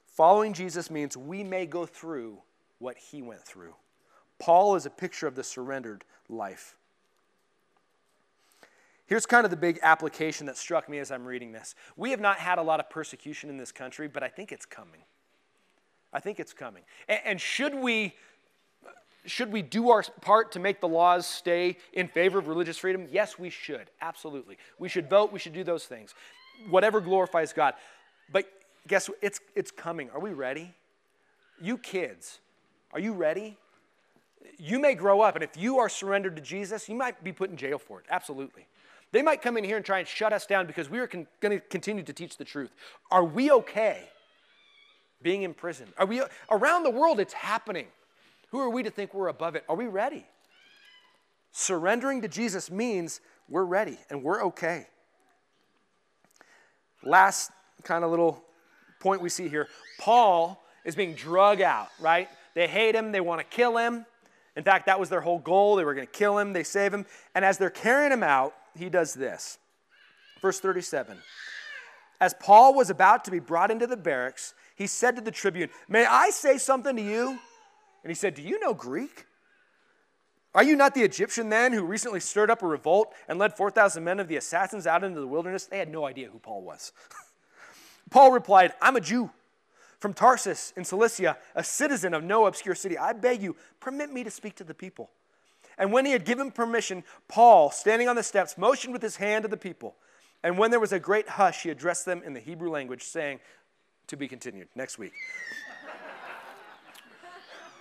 Following 0.06 0.54
Jesus 0.54 0.90
means 0.90 1.14
we 1.14 1.44
may 1.44 1.66
go 1.66 1.84
through 1.84 2.38
what 2.78 2.96
he 2.96 3.20
went 3.20 3.42
through. 3.42 3.74
Paul 4.38 4.74
is 4.76 4.86
a 4.86 4.90
picture 4.90 5.26
of 5.26 5.34
the 5.34 5.44
surrendered 5.44 6.04
life. 6.28 6.74
Here's 9.06 9.26
kind 9.26 9.44
of 9.44 9.50
the 9.50 9.56
big 9.56 9.78
application 9.82 10.46
that 10.46 10.56
struck 10.56 10.88
me 10.88 10.98
as 10.98 11.10
I'm 11.10 11.24
reading 11.24 11.52
this. 11.52 11.74
We 11.96 12.10
have 12.10 12.20
not 12.20 12.38
had 12.38 12.58
a 12.58 12.62
lot 12.62 12.80
of 12.80 12.90
persecution 12.90 13.48
in 13.50 13.56
this 13.56 13.72
country, 13.72 14.08
but 14.08 14.22
I 14.22 14.28
think 14.28 14.52
it's 14.52 14.66
coming. 14.66 15.00
I 16.12 16.20
think 16.20 16.40
it's 16.40 16.52
coming. 16.52 16.82
And, 17.08 17.20
and 17.24 17.40
should 17.40 17.74
we 17.74 18.14
should 19.26 19.52
we 19.52 19.60
do 19.60 19.90
our 19.90 20.04
part 20.20 20.52
to 20.52 20.60
make 20.60 20.80
the 20.80 20.88
laws 20.88 21.26
stay 21.26 21.78
in 21.92 22.06
favor 22.08 22.38
of 22.38 22.46
religious 22.46 22.78
freedom? 22.78 23.08
Yes, 23.10 23.38
we 23.38 23.50
should. 23.50 23.90
Absolutely. 24.00 24.56
We 24.78 24.88
should 24.88 25.10
vote, 25.10 25.32
we 25.32 25.40
should 25.40 25.52
do 25.52 25.64
those 25.64 25.84
things. 25.84 26.14
Whatever 26.70 27.00
glorifies 27.00 27.52
God. 27.52 27.74
But 28.32 28.46
guess 28.86 29.08
what? 29.08 29.18
It's, 29.20 29.40
it's 29.54 29.70
coming. 29.70 30.10
Are 30.10 30.20
we 30.20 30.30
ready? 30.30 30.72
You 31.60 31.76
kids, 31.78 32.38
are 32.92 33.00
you 33.00 33.12
ready? 33.12 33.56
You 34.58 34.78
may 34.78 34.94
grow 34.94 35.22
up, 35.22 35.34
and 35.34 35.42
if 35.42 35.56
you 35.56 35.78
are 35.78 35.88
surrendered 35.88 36.36
to 36.36 36.42
Jesus, 36.42 36.88
you 36.88 36.94
might 36.94 37.24
be 37.24 37.32
put 37.32 37.50
in 37.50 37.56
jail 37.56 37.78
for 37.78 37.98
it. 37.98 38.06
Absolutely. 38.10 38.66
They 39.12 39.22
might 39.22 39.42
come 39.42 39.56
in 39.56 39.64
here 39.64 39.76
and 39.76 39.84
try 39.84 40.00
and 40.00 40.08
shut 40.08 40.32
us 40.32 40.46
down 40.46 40.66
because 40.66 40.90
we 40.90 40.98
are 40.98 41.06
con- 41.06 41.26
going 41.40 41.58
to 41.58 41.66
continue 41.68 42.02
to 42.02 42.12
teach 42.12 42.36
the 42.36 42.44
truth. 42.44 42.74
Are 43.10 43.24
we 43.24 43.50
okay 43.50 44.08
being 45.22 45.42
in 45.42 45.54
prison? 45.54 45.88
Are 45.96 46.06
we 46.06 46.22
around 46.50 46.82
the 46.82 46.90
world? 46.90 47.20
It's 47.20 47.32
happening. 47.32 47.86
Who 48.50 48.60
are 48.60 48.70
we 48.70 48.82
to 48.82 48.90
think 48.90 49.14
we're 49.14 49.28
above 49.28 49.54
it? 49.54 49.64
Are 49.68 49.76
we 49.76 49.86
ready? 49.86 50.26
Surrendering 51.52 52.20
to 52.22 52.28
Jesus 52.28 52.70
means 52.70 53.20
we're 53.48 53.64
ready 53.64 53.98
and 54.10 54.22
we're 54.22 54.44
okay. 54.44 54.86
Last 57.02 57.50
kind 57.82 58.04
of 58.04 58.10
little 58.10 58.42
point 59.00 59.22
we 59.22 59.28
see 59.28 59.48
here 59.48 59.68
Paul 59.98 60.62
is 60.84 60.94
being 60.94 61.14
drug 61.14 61.60
out, 61.60 61.88
right? 62.00 62.28
They 62.54 62.66
hate 62.66 62.94
him, 62.94 63.12
they 63.12 63.20
want 63.20 63.40
to 63.40 63.44
kill 63.44 63.76
him. 63.76 64.06
In 64.56 64.64
fact, 64.64 64.86
that 64.86 64.98
was 64.98 65.10
their 65.10 65.20
whole 65.20 65.38
goal. 65.38 65.76
They 65.76 65.84
were 65.84 65.94
going 65.94 66.06
to 66.06 66.12
kill 66.12 66.38
him, 66.38 66.52
they 66.52 66.62
save 66.62 66.92
him. 66.92 67.06
And 67.34 67.44
as 67.44 67.58
they're 67.58 67.70
carrying 67.70 68.12
him 68.12 68.22
out, 68.22 68.54
he 68.78 68.88
does 68.88 69.14
this. 69.14 69.58
Verse 70.40 70.60
37. 70.60 71.16
As 72.20 72.34
Paul 72.34 72.74
was 72.74 72.90
about 72.90 73.24
to 73.24 73.30
be 73.30 73.40
brought 73.40 73.70
into 73.70 73.86
the 73.86 73.96
barracks, 73.96 74.54
he 74.74 74.86
said 74.86 75.16
to 75.16 75.22
the 75.22 75.30
tribune, 75.30 75.68
May 75.88 76.06
I 76.06 76.30
say 76.30 76.58
something 76.58 76.96
to 76.96 77.02
you? 77.02 77.38
And 78.02 78.10
he 78.10 78.14
said, 78.14 78.34
Do 78.34 78.42
you 78.42 78.58
know 78.60 78.74
Greek? 78.74 79.26
Are 80.54 80.62
you 80.62 80.74
not 80.74 80.94
the 80.94 81.02
Egyptian 81.02 81.50
then 81.50 81.74
who 81.74 81.84
recently 81.84 82.20
stirred 82.20 82.50
up 82.50 82.62
a 82.62 82.66
revolt 82.66 83.12
and 83.28 83.38
led 83.38 83.54
4,000 83.54 84.02
men 84.02 84.18
of 84.18 84.28
the 84.28 84.36
assassins 84.36 84.86
out 84.86 85.04
into 85.04 85.20
the 85.20 85.26
wilderness? 85.26 85.66
They 85.66 85.78
had 85.78 85.90
no 85.90 86.06
idea 86.06 86.30
who 86.30 86.38
Paul 86.38 86.62
was. 86.62 86.92
Paul 88.10 88.32
replied, 88.32 88.72
I'm 88.80 88.96
a 88.96 89.00
Jew 89.00 89.30
from 89.98 90.14
Tarsus 90.14 90.72
in 90.76 90.84
Cilicia, 90.84 91.36
a 91.54 91.62
citizen 91.62 92.14
of 92.14 92.24
no 92.24 92.46
obscure 92.46 92.74
city. 92.74 92.96
I 92.96 93.12
beg 93.12 93.42
you, 93.42 93.54
permit 93.80 94.10
me 94.10 94.24
to 94.24 94.30
speak 94.30 94.54
to 94.56 94.64
the 94.64 94.72
people. 94.72 95.10
And 95.78 95.92
when 95.92 96.06
he 96.06 96.12
had 96.12 96.24
given 96.24 96.50
permission, 96.50 97.04
Paul, 97.28 97.70
standing 97.70 98.08
on 98.08 98.16
the 98.16 98.22
steps, 98.22 98.56
motioned 98.56 98.92
with 98.92 99.02
his 99.02 99.16
hand 99.16 99.42
to 99.42 99.48
the 99.48 99.56
people. 99.56 99.94
And 100.42 100.58
when 100.58 100.70
there 100.70 100.80
was 100.80 100.92
a 100.92 100.98
great 100.98 101.28
hush, 101.28 101.62
he 101.62 101.70
addressed 101.70 102.04
them 102.04 102.22
in 102.24 102.32
the 102.32 102.40
Hebrew 102.40 102.70
language, 102.70 103.02
saying, 103.02 103.40
To 104.08 104.16
be 104.16 104.28
continued 104.28 104.68
next 104.74 104.98
week. 104.98 105.12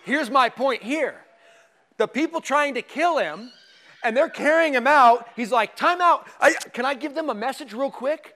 Here's 0.03 0.29
my 0.29 0.49
point 0.49 0.83
here 0.83 1.15
the 1.97 2.07
people 2.07 2.41
trying 2.41 2.73
to 2.73 2.81
kill 2.81 3.17
him, 3.17 3.51
and 4.03 4.15
they're 4.15 4.29
carrying 4.29 4.73
him 4.73 4.87
out. 4.87 5.27
He's 5.35 5.51
like, 5.51 5.75
Time 5.75 6.01
out. 6.01 6.27
I, 6.41 6.53
can 6.73 6.85
I 6.85 6.93
give 6.93 7.15
them 7.15 7.29
a 7.29 7.35
message 7.35 7.73
real 7.73 7.91
quick? 7.91 8.35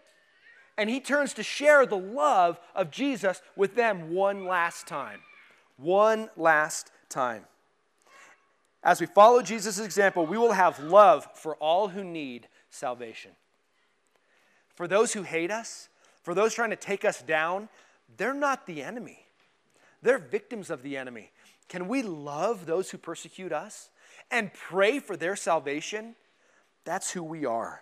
And 0.77 0.89
he 0.89 1.01
turns 1.01 1.33
to 1.33 1.43
share 1.43 1.85
the 1.85 1.97
love 1.97 2.57
of 2.73 2.89
Jesus 2.89 3.41
with 3.57 3.75
them 3.75 4.13
one 4.13 4.45
last 4.45 4.87
time. 4.87 5.19
One 5.75 6.29
last 6.37 6.91
time. 7.09 7.43
As 8.83 9.01
we 9.01 9.07
follow 9.07 9.41
Jesus' 9.41 9.79
example, 9.79 10.25
we 10.25 10.37
will 10.37 10.53
have 10.53 10.79
love 10.79 11.27
for 11.35 11.55
all 11.55 11.89
who 11.89 12.03
need 12.03 12.47
salvation. 12.69 13.31
For 14.75 14.87
those 14.87 15.13
who 15.13 15.23
hate 15.23 15.51
us, 15.51 15.89
for 16.23 16.33
those 16.33 16.53
trying 16.53 16.69
to 16.69 16.75
take 16.75 17.03
us 17.03 17.21
down, 17.21 17.67
they're 18.17 18.33
not 18.33 18.65
the 18.65 18.81
enemy. 18.81 19.25
They're 20.01 20.17
victims 20.17 20.69
of 20.69 20.81
the 20.81 20.95
enemy. 20.95 21.31
Can 21.67 21.87
we 21.87 22.01
love 22.01 22.65
those 22.65 22.89
who 22.89 22.97
persecute 22.97 23.51
us 23.51 23.89
and 24.31 24.53
pray 24.53 24.99
for 24.99 25.17
their 25.17 25.35
salvation? 25.35 26.15
That's 26.85 27.11
who 27.11 27.23
we 27.23 27.45
are. 27.45 27.81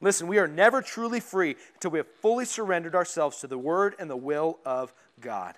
Listen, 0.00 0.28
we 0.28 0.38
are 0.38 0.46
never 0.46 0.80
truly 0.80 1.18
free 1.18 1.56
until 1.74 1.90
we 1.90 1.98
have 1.98 2.06
fully 2.06 2.44
surrendered 2.44 2.94
ourselves 2.94 3.38
to 3.38 3.46
the 3.46 3.58
word 3.58 3.96
and 3.98 4.08
the 4.08 4.16
will 4.16 4.58
of 4.64 4.92
God. 5.20 5.56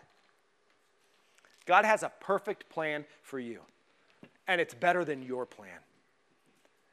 God 1.67 1.85
has 1.85 2.03
a 2.03 2.13
perfect 2.21 2.71
plan 2.71 3.05
for 3.23 3.39
you, 3.39 3.61
and 4.47 4.61
it's 4.61 4.75
better 4.75 5.05
than 5.05 5.23
your 5.23 5.47
plan. 5.47 5.79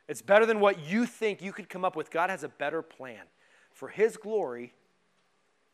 It's 0.08 0.22
better 0.22 0.46
than 0.46 0.60
what 0.60 0.80
you 0.80 1.06
think 1.06 1.42
you 1.42 1.52
could 1.52 1.70
come 1.70 1.84
up 1.84 1.96
with. 1.96 2.12
God 2.12 2.30
has 2.30 2.44
a 2.44 2.50
better 2.50 2.82
plan 2.82 3.24
for 3.72 3.90
His 3.90 4.18
glory 4.18 4.74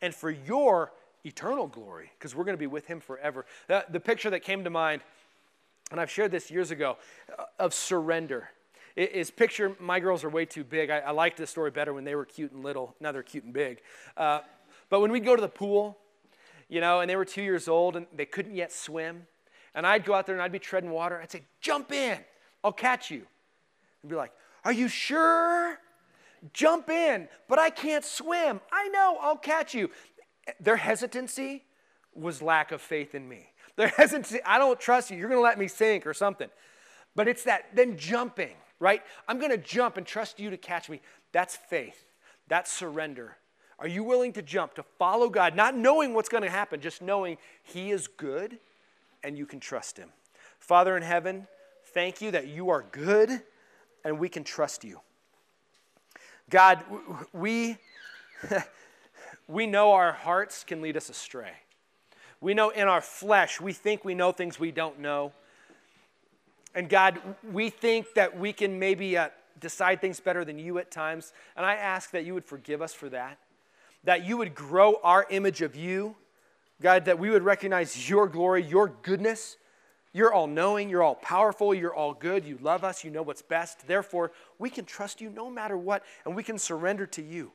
and 0.02 0.14
for 0.14 0.30
your 0.30 0.92
eternal 1.26 1.68
glory 1.68 2.12
because 2.18 2.36
we're 2.36 2.44
going 2.44 2.58
to 2.58 2.60
be 2.60 2.68
with 2.68 2.86
him 2.86 3.00
forever. 3.00 3.46
The, 3.68 4.00
picture 4.00 4.30
that 4.30 4.42
came 4.42 4.64
to 4.66 4.70
mind, 4.70 5.02
and 5.92 6.00
I've 6.00 6.12
shared 6.12 6.32
this 6.32 6.52
years 6.52 6.72
ago, 6.72 6.98
of 7.58 7.74
surrender 7.74 8.50
is 8.96 9.32
picture 9.32 9.76
my 9.80 10.00
girls 10.00 10.24
are 10.24 10.30
way 10.30 10.46
too 10.46 10.64
big. 10.64 10.90
I, 10.90 11.00
I 11.00 11.12
liked 11.12 11.38
this 11.38 11.50
story 11.50 11.72
better 11.72 11.94
when 11.94 12.04
they 12.04 12.16
were 12.16 12.26
cute 12.26 12.52
and 12.52 12.64
little. 12.64 12.96
Now 13.00 13.12
they're 13.12 13.24
cute 13.24 13.46
and 13.46 13.54
big. 13.54 13.82
Uh, 14.18 14.42
But 14.90 15.00
when 15.00 15.12
we'd 15.12 15.26
go 15.26 15.36
to 15.36 15.42
the 15.42 15.48
pool, 15.48 15.98
you 16.70 16.82
know, 16.82 17.00
and 17.00 17.10
they 17.10 17.16
were 17.16 17.26
two 17.26 17.42
years 17.42 17.68
old 17.68 17.96
and 17.96 18.06
they 18.14 18.26
couldn't 18.26 18.56
yet 18.56 18.72
swim, 18.72 19.26
and 19.76 19.88
I'd 19.88 20.06
go 20.06 20.14
out 20.14 20.26
there 20.26 20.36
and 20.36 20.42
I'd 20.42 20.52
be 20.52 20.60
treading 20.60 20.92
water, 20.92 21.20
I'd 21.22 21.32
say, 21.32 21.44
Jump 21.62 21.92
in, 21.92 22.18
I'll 22.64 22.72
catch 22.72 23.10
you. 23.10 23.26
And 24.02 24.10
be 24.10 24.16
like, 24.16 24.32
Are 24.64 24.74
you 24.74 24.88
sure? 24.88 25.80
Jump 26.52 26.90
in, 26.90 27.30
but 27.48 27.58
I 27.58 27.70
can't 27.70 28.04
swim. 28.04 28.60
I 28.72 28.90
know, 28.90 29.18
I'll 29.22 29.38
catch 29.38 29.74
you. 29.74 29.90
Their 30.60 30.76
hesitancy 30.76 31.64
was 32.14 32.42
lack 32.42 32.74
of 32.74 32.82
faith 32.82 33.16
in 33.16 33.28
me. 33.30 33.50
Their 33.78 33.88
hesitancy, 33.98 34.40
I 34.46 34.58
don't 34.58 34.80
trust 34.80 35.10
you, 35.10 35.18
you're 35.18 35.30
gonna 35.30 35.42
let 35.42 35.58
me 35.58 35.68
sink 35.68 36.06
or 36.06 36.14
something. 36.14 36.50
But 37.16 37.28
it's 37.28 37.44
that 37.44 37.76
then 37.76 37.98
jumping, 37.98 38.56
right? 38.80 39.02
I'm 39.28 39.40
gonna 39.40 39.58
jump 39.58 39.98
and 39.98 40.06
trust 40.06 40.40
you 40.40 40.50
to 40.50 40.58
catch 40.58 40.90
me. 40.90 41.02
That's 41.32 41.56
faith, 41.56 42.04
that's 42.48 42.72
surrender. 42.72 43.38
Are 43.80 43.88
you 43.88 44.04
willing 44.04 44.34
to 44.34 44.42
jump, 44.42 44.76
to 44.76 44.84
follow 44.84 45.30
God, 45.30 45.56
not 45.56 45.76
knowing 45.76 46.14
what's 46.14 46.30
gonna 46.30 46.50
happen, 46.50 46.82
just 46.82 47.02
knowing 47.02 47.38
He 47.64 47.92
is 47.92 48.08
good 48.08 48.60
and 49.24 49.38
you 49.38 49.46
can 49.46 49.60
trust 49.60 49.98
Him? 49.98 50.10
Father 50.60 50.96
in 50.98 51.04
heaven, 51.04 51.48
thank 51.94 52.22
you 52.22 52.32
that 52.32 52.48
you 52.48 52.70
are 52.70 52.86
good 52.92 53.42
and 54.04 54.20
we 54.20 54.30
can 54.30 54.44
trust 54.44 54.84
you. 54.84 55.00
God, 56.50 56.84
we, 57.32 57.78
we 59.48 59.68
know 59.68 59.94
our 59.94 60.12
hearts 60.12 60.64
can 60.64 60.82
lead 60.82 60.98
us 60.98 61.10
astray. 61.10 61.52
We 62.42 62.54
know 62.54 62.70
in 62.70 62.88
our 62.88 63.02
flesh, 63.02 63.62
we 63.62 63.74
think 63.74 64.04
we 64.04 64.16
know 64.16 64.32
things 64.32 64.60
we 64.60 64.72
don't 64.72 65.00
know. 65.00 65.32
And 66.76 66.90
God, 66.90 67.20
we 67.52 67.70
think 67.70 68.08
that 68.16 68.38
we 68.38 68.52
can 68.52 68.80
maybe 68.80 69.18
uh, 69.18 69.30
decide 69.60 70.02
things 70.02 70.20
better 70.20 70.44
than 70.44 70.60
you 70.60 70.78
at 70.78 70.92
times. 70.92 71.32
And 71.56 71.66
I 71.66 71.76
ask 71.76 72.12
that 72.12 72.26
you 72.26 72.34
would 72.34 72.46
forgive 72.46 72.82
us 72.82 72.94
for 72.94 73.10
that, 73.10 73.38
that 74.04 74.26
you 74.26 74.38
would 74.38 74.56
grow 74.56 75.00
our 75.04 75.26
image 75.30 75.62
of 75.62 75.76
you. 75.76 76.16
God, 76.82 77.06
that 77.06 77.20
we 77.20 77.30
would 77.30 77.44
recognize 77.44 78.10
your 78.10 78.28
glory, 78.28 78.64
your 78.64 78.90
goodness. 79.02 79.58
You're 80.12 80.34
all 80.34 80.48
knowing, 80.48 80.90
you're 80.90 81.02
all 81.02 81.16
powerful, 81.16 81.74
you're 81.74 81.94
all 81.94 82.14
good, 82.14 82.46
you 82.46 82.60
love 82.62 82.84
us, 82.84 83.04
you 83.04 83.10
know 83.10 83.24
what's 83.24 83.42
best. 83.42 83.88
Therefore, 83.88 84.32
we 84.60 84.70
can 84.70 84.86
trust 84.86 85.22
you 85.22 85.30
no 85.30 85.50
matter 85.50 85.76
what, 85.76 86.04
and 86.26 86.36
we 86.36 86.44
can 86.44 86.60
surrender 86.60 87.08
to 87.08 87.22
you. 87.22 87.52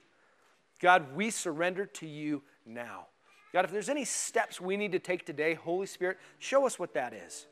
God, 0.80 1.14
we 1.14 1.30
surrender 1.30 1.86
to 1.86 2.06
you 2.06 2.42
now. 2.66 3.06
God, 3.52 3.64
if 3.64 3.70
there's 3.70 3.88
any 3.88 4.04
steps 4.04 4.60
we 4.60 4.76
need 4.76 4.92
to 4.92 4.98
take 4.98 5.24
today, 5.24 5.54
Holy 5.54 5.86
Spirit, 5.86 6.18
show 6.38 6.66
us 6.66 6.78
what 6.78 6.94
that 6.94 7.12
is. 7.12 7.46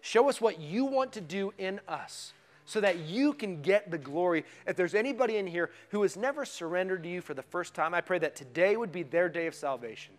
Show 0.00 0.28
us 0.28 0.40
what 0.40 0.60
you 0.60 0.84
want 0.84 1.12
to 1.12 1.20
do 1.20 1.52
in 1.56 1.80
us 1.88 2.34
so 2.66 2.80
that 2.80 2.98
you 2.98 3.32
can 3.32 3.62
get 3.62 3.90
the 3.90 3.98
glory. 3.98 4.44
If 4.66 4.76
there's 4.76 4.94
anybody 4.94 5.36
in 5.36 5.46
here 5.46 5.70
who 5.90 6.02
has 6.02 6.16
never 6.16 6.44
surrendered 6.44 7.02
to 7.02 7.08
you 7.08 7.20
for 7.20 7.34
the 7.34 7.42
first 7.42 7.74
time, 7.74 7.94
I 7.94 8.00
pray 8.02 8.18
that 8.18 8.36
today 8.36 8.76
would 8.76 8.92
be 8.92 9.02
their 9.02 9.28
day 9.28 9.46
of 9.46 9.54
salvation. 9.54 10.14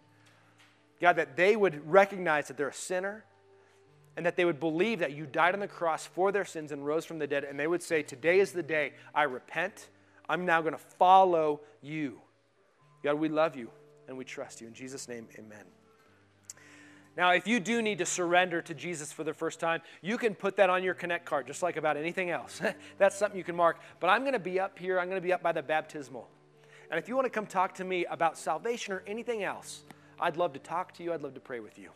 God, 1.06 1.18
that 1.18 1.38
they 1.38 1.56
would 1.56 1.88
recognize 1.88 2.48
that 2.48 2.58
they're 2.58 2.70
a 2.70 2.74
sinner 2.74 3.24
and 4.18 4.26
that 4.26 4.36
they 4.36 4.44
would 4.44 4.60
believe 4.60 4.98
that 4.98 5.12
you 5.12 5.28
died 5.28 5.54
on 5.54 5.60
the 5.60 5.68
cross 5.68 6.08
for 6.08 6.32
their 6.32 6.46
sins 6.46 6.72
and 6.72 6.84
rose 6.84 7.06
from 7.06 7.20
the 7.20 7.28
dead, 7.28 7.44
and 7.44 7.60
they 7.60 7.68
would 7.68 7.84
say, 7.84 8.02
Today 8.02 8.40
is 8.40 8.54
the 8.54 8.64
day 8.64 8.94
I 9.14 9.22
repent. 9.26 9.90
I'm 10.28 10.48
now 10.48 10.62
going 10.62 10.74
to 10.74 10.80
follow 10.80 11.62
you. 11.84 12.22
God, 13.04 13.20
we 13.20 13.30
love 13.30 13.56
you 13.56 13.70
and 14.08 14.18
we 14.18 14.26
trust 14.26 14.62
you. 14.62 14.68
In 14.68 14.74
Jesus' 14.74 15.08
name, 15.08 15.28
amen. 15.38 15.66
Now, 17.16 17.34
if 17.34 17.48
you 17.48 17.60
do 17.60 17.84
need 17.84 18.00
to 18.00 18.06
surrender 18.08 18.64
to 18.64 18.74
Jesus 18.74 19.12
for 19.12 19.24
the 19.24 19.34
first 19.36 19.60
time, 19.60 19.82
you 20.02 20.18
can 20.18 20.34
put 20.34 20.56
that 20.56 20.72
on 20.72 20.82
your 20.82 20.96
Connect 20.96 21.24
card, 21.24 21.46
just 21.46 21.62
like 21.62 21.78
about 21.78 21.98
anything 21.98 22.32
else. 22.32 22.60
That's 22.98 23.16
something 23.16 23.38
you 23.38 23.44
can 23.44 23.56
mark. 23.56 23.78
But 24.00 24.08
I'm 24.08 24.22
going 24.22 24.34
to 24.34 24.40
be 24.40 24.60
up 24.60 24.80
here, 24.80 25.00
I'm 25.00 25.08
going 25.08 25.22
to 25.22 25.28
be 25.28 25.34
up 25.34 25.44
by 25.44 25.52
the 25.52 25.62
baptismal. 25.62 26.28
And 26.90 26.98
if 26.98 27.08
you 27.08 27.16
want 27.16 27.26
to 27.26 27.30
come 27.30 27.46
talk 27.46 27.76
to 27.76 27.84
me 27.84 28.08
about 28.08 28.40
salvation 28.40 28.92
or 28.92 29.04
anything 29.06 29.44
else, 29.44 29.84
I'd 30.20 30.38
love 30.38 30.54
to 30.54 30.60
talk 30.60 30.94
to 30.94 31.04
you, 31.04 31.14
I'd 31.14 31.22
love 31.22 31.34
to 31.34 31.40
pray 31.40 31.60
with 31.60 31.78
you. 31.78 31.90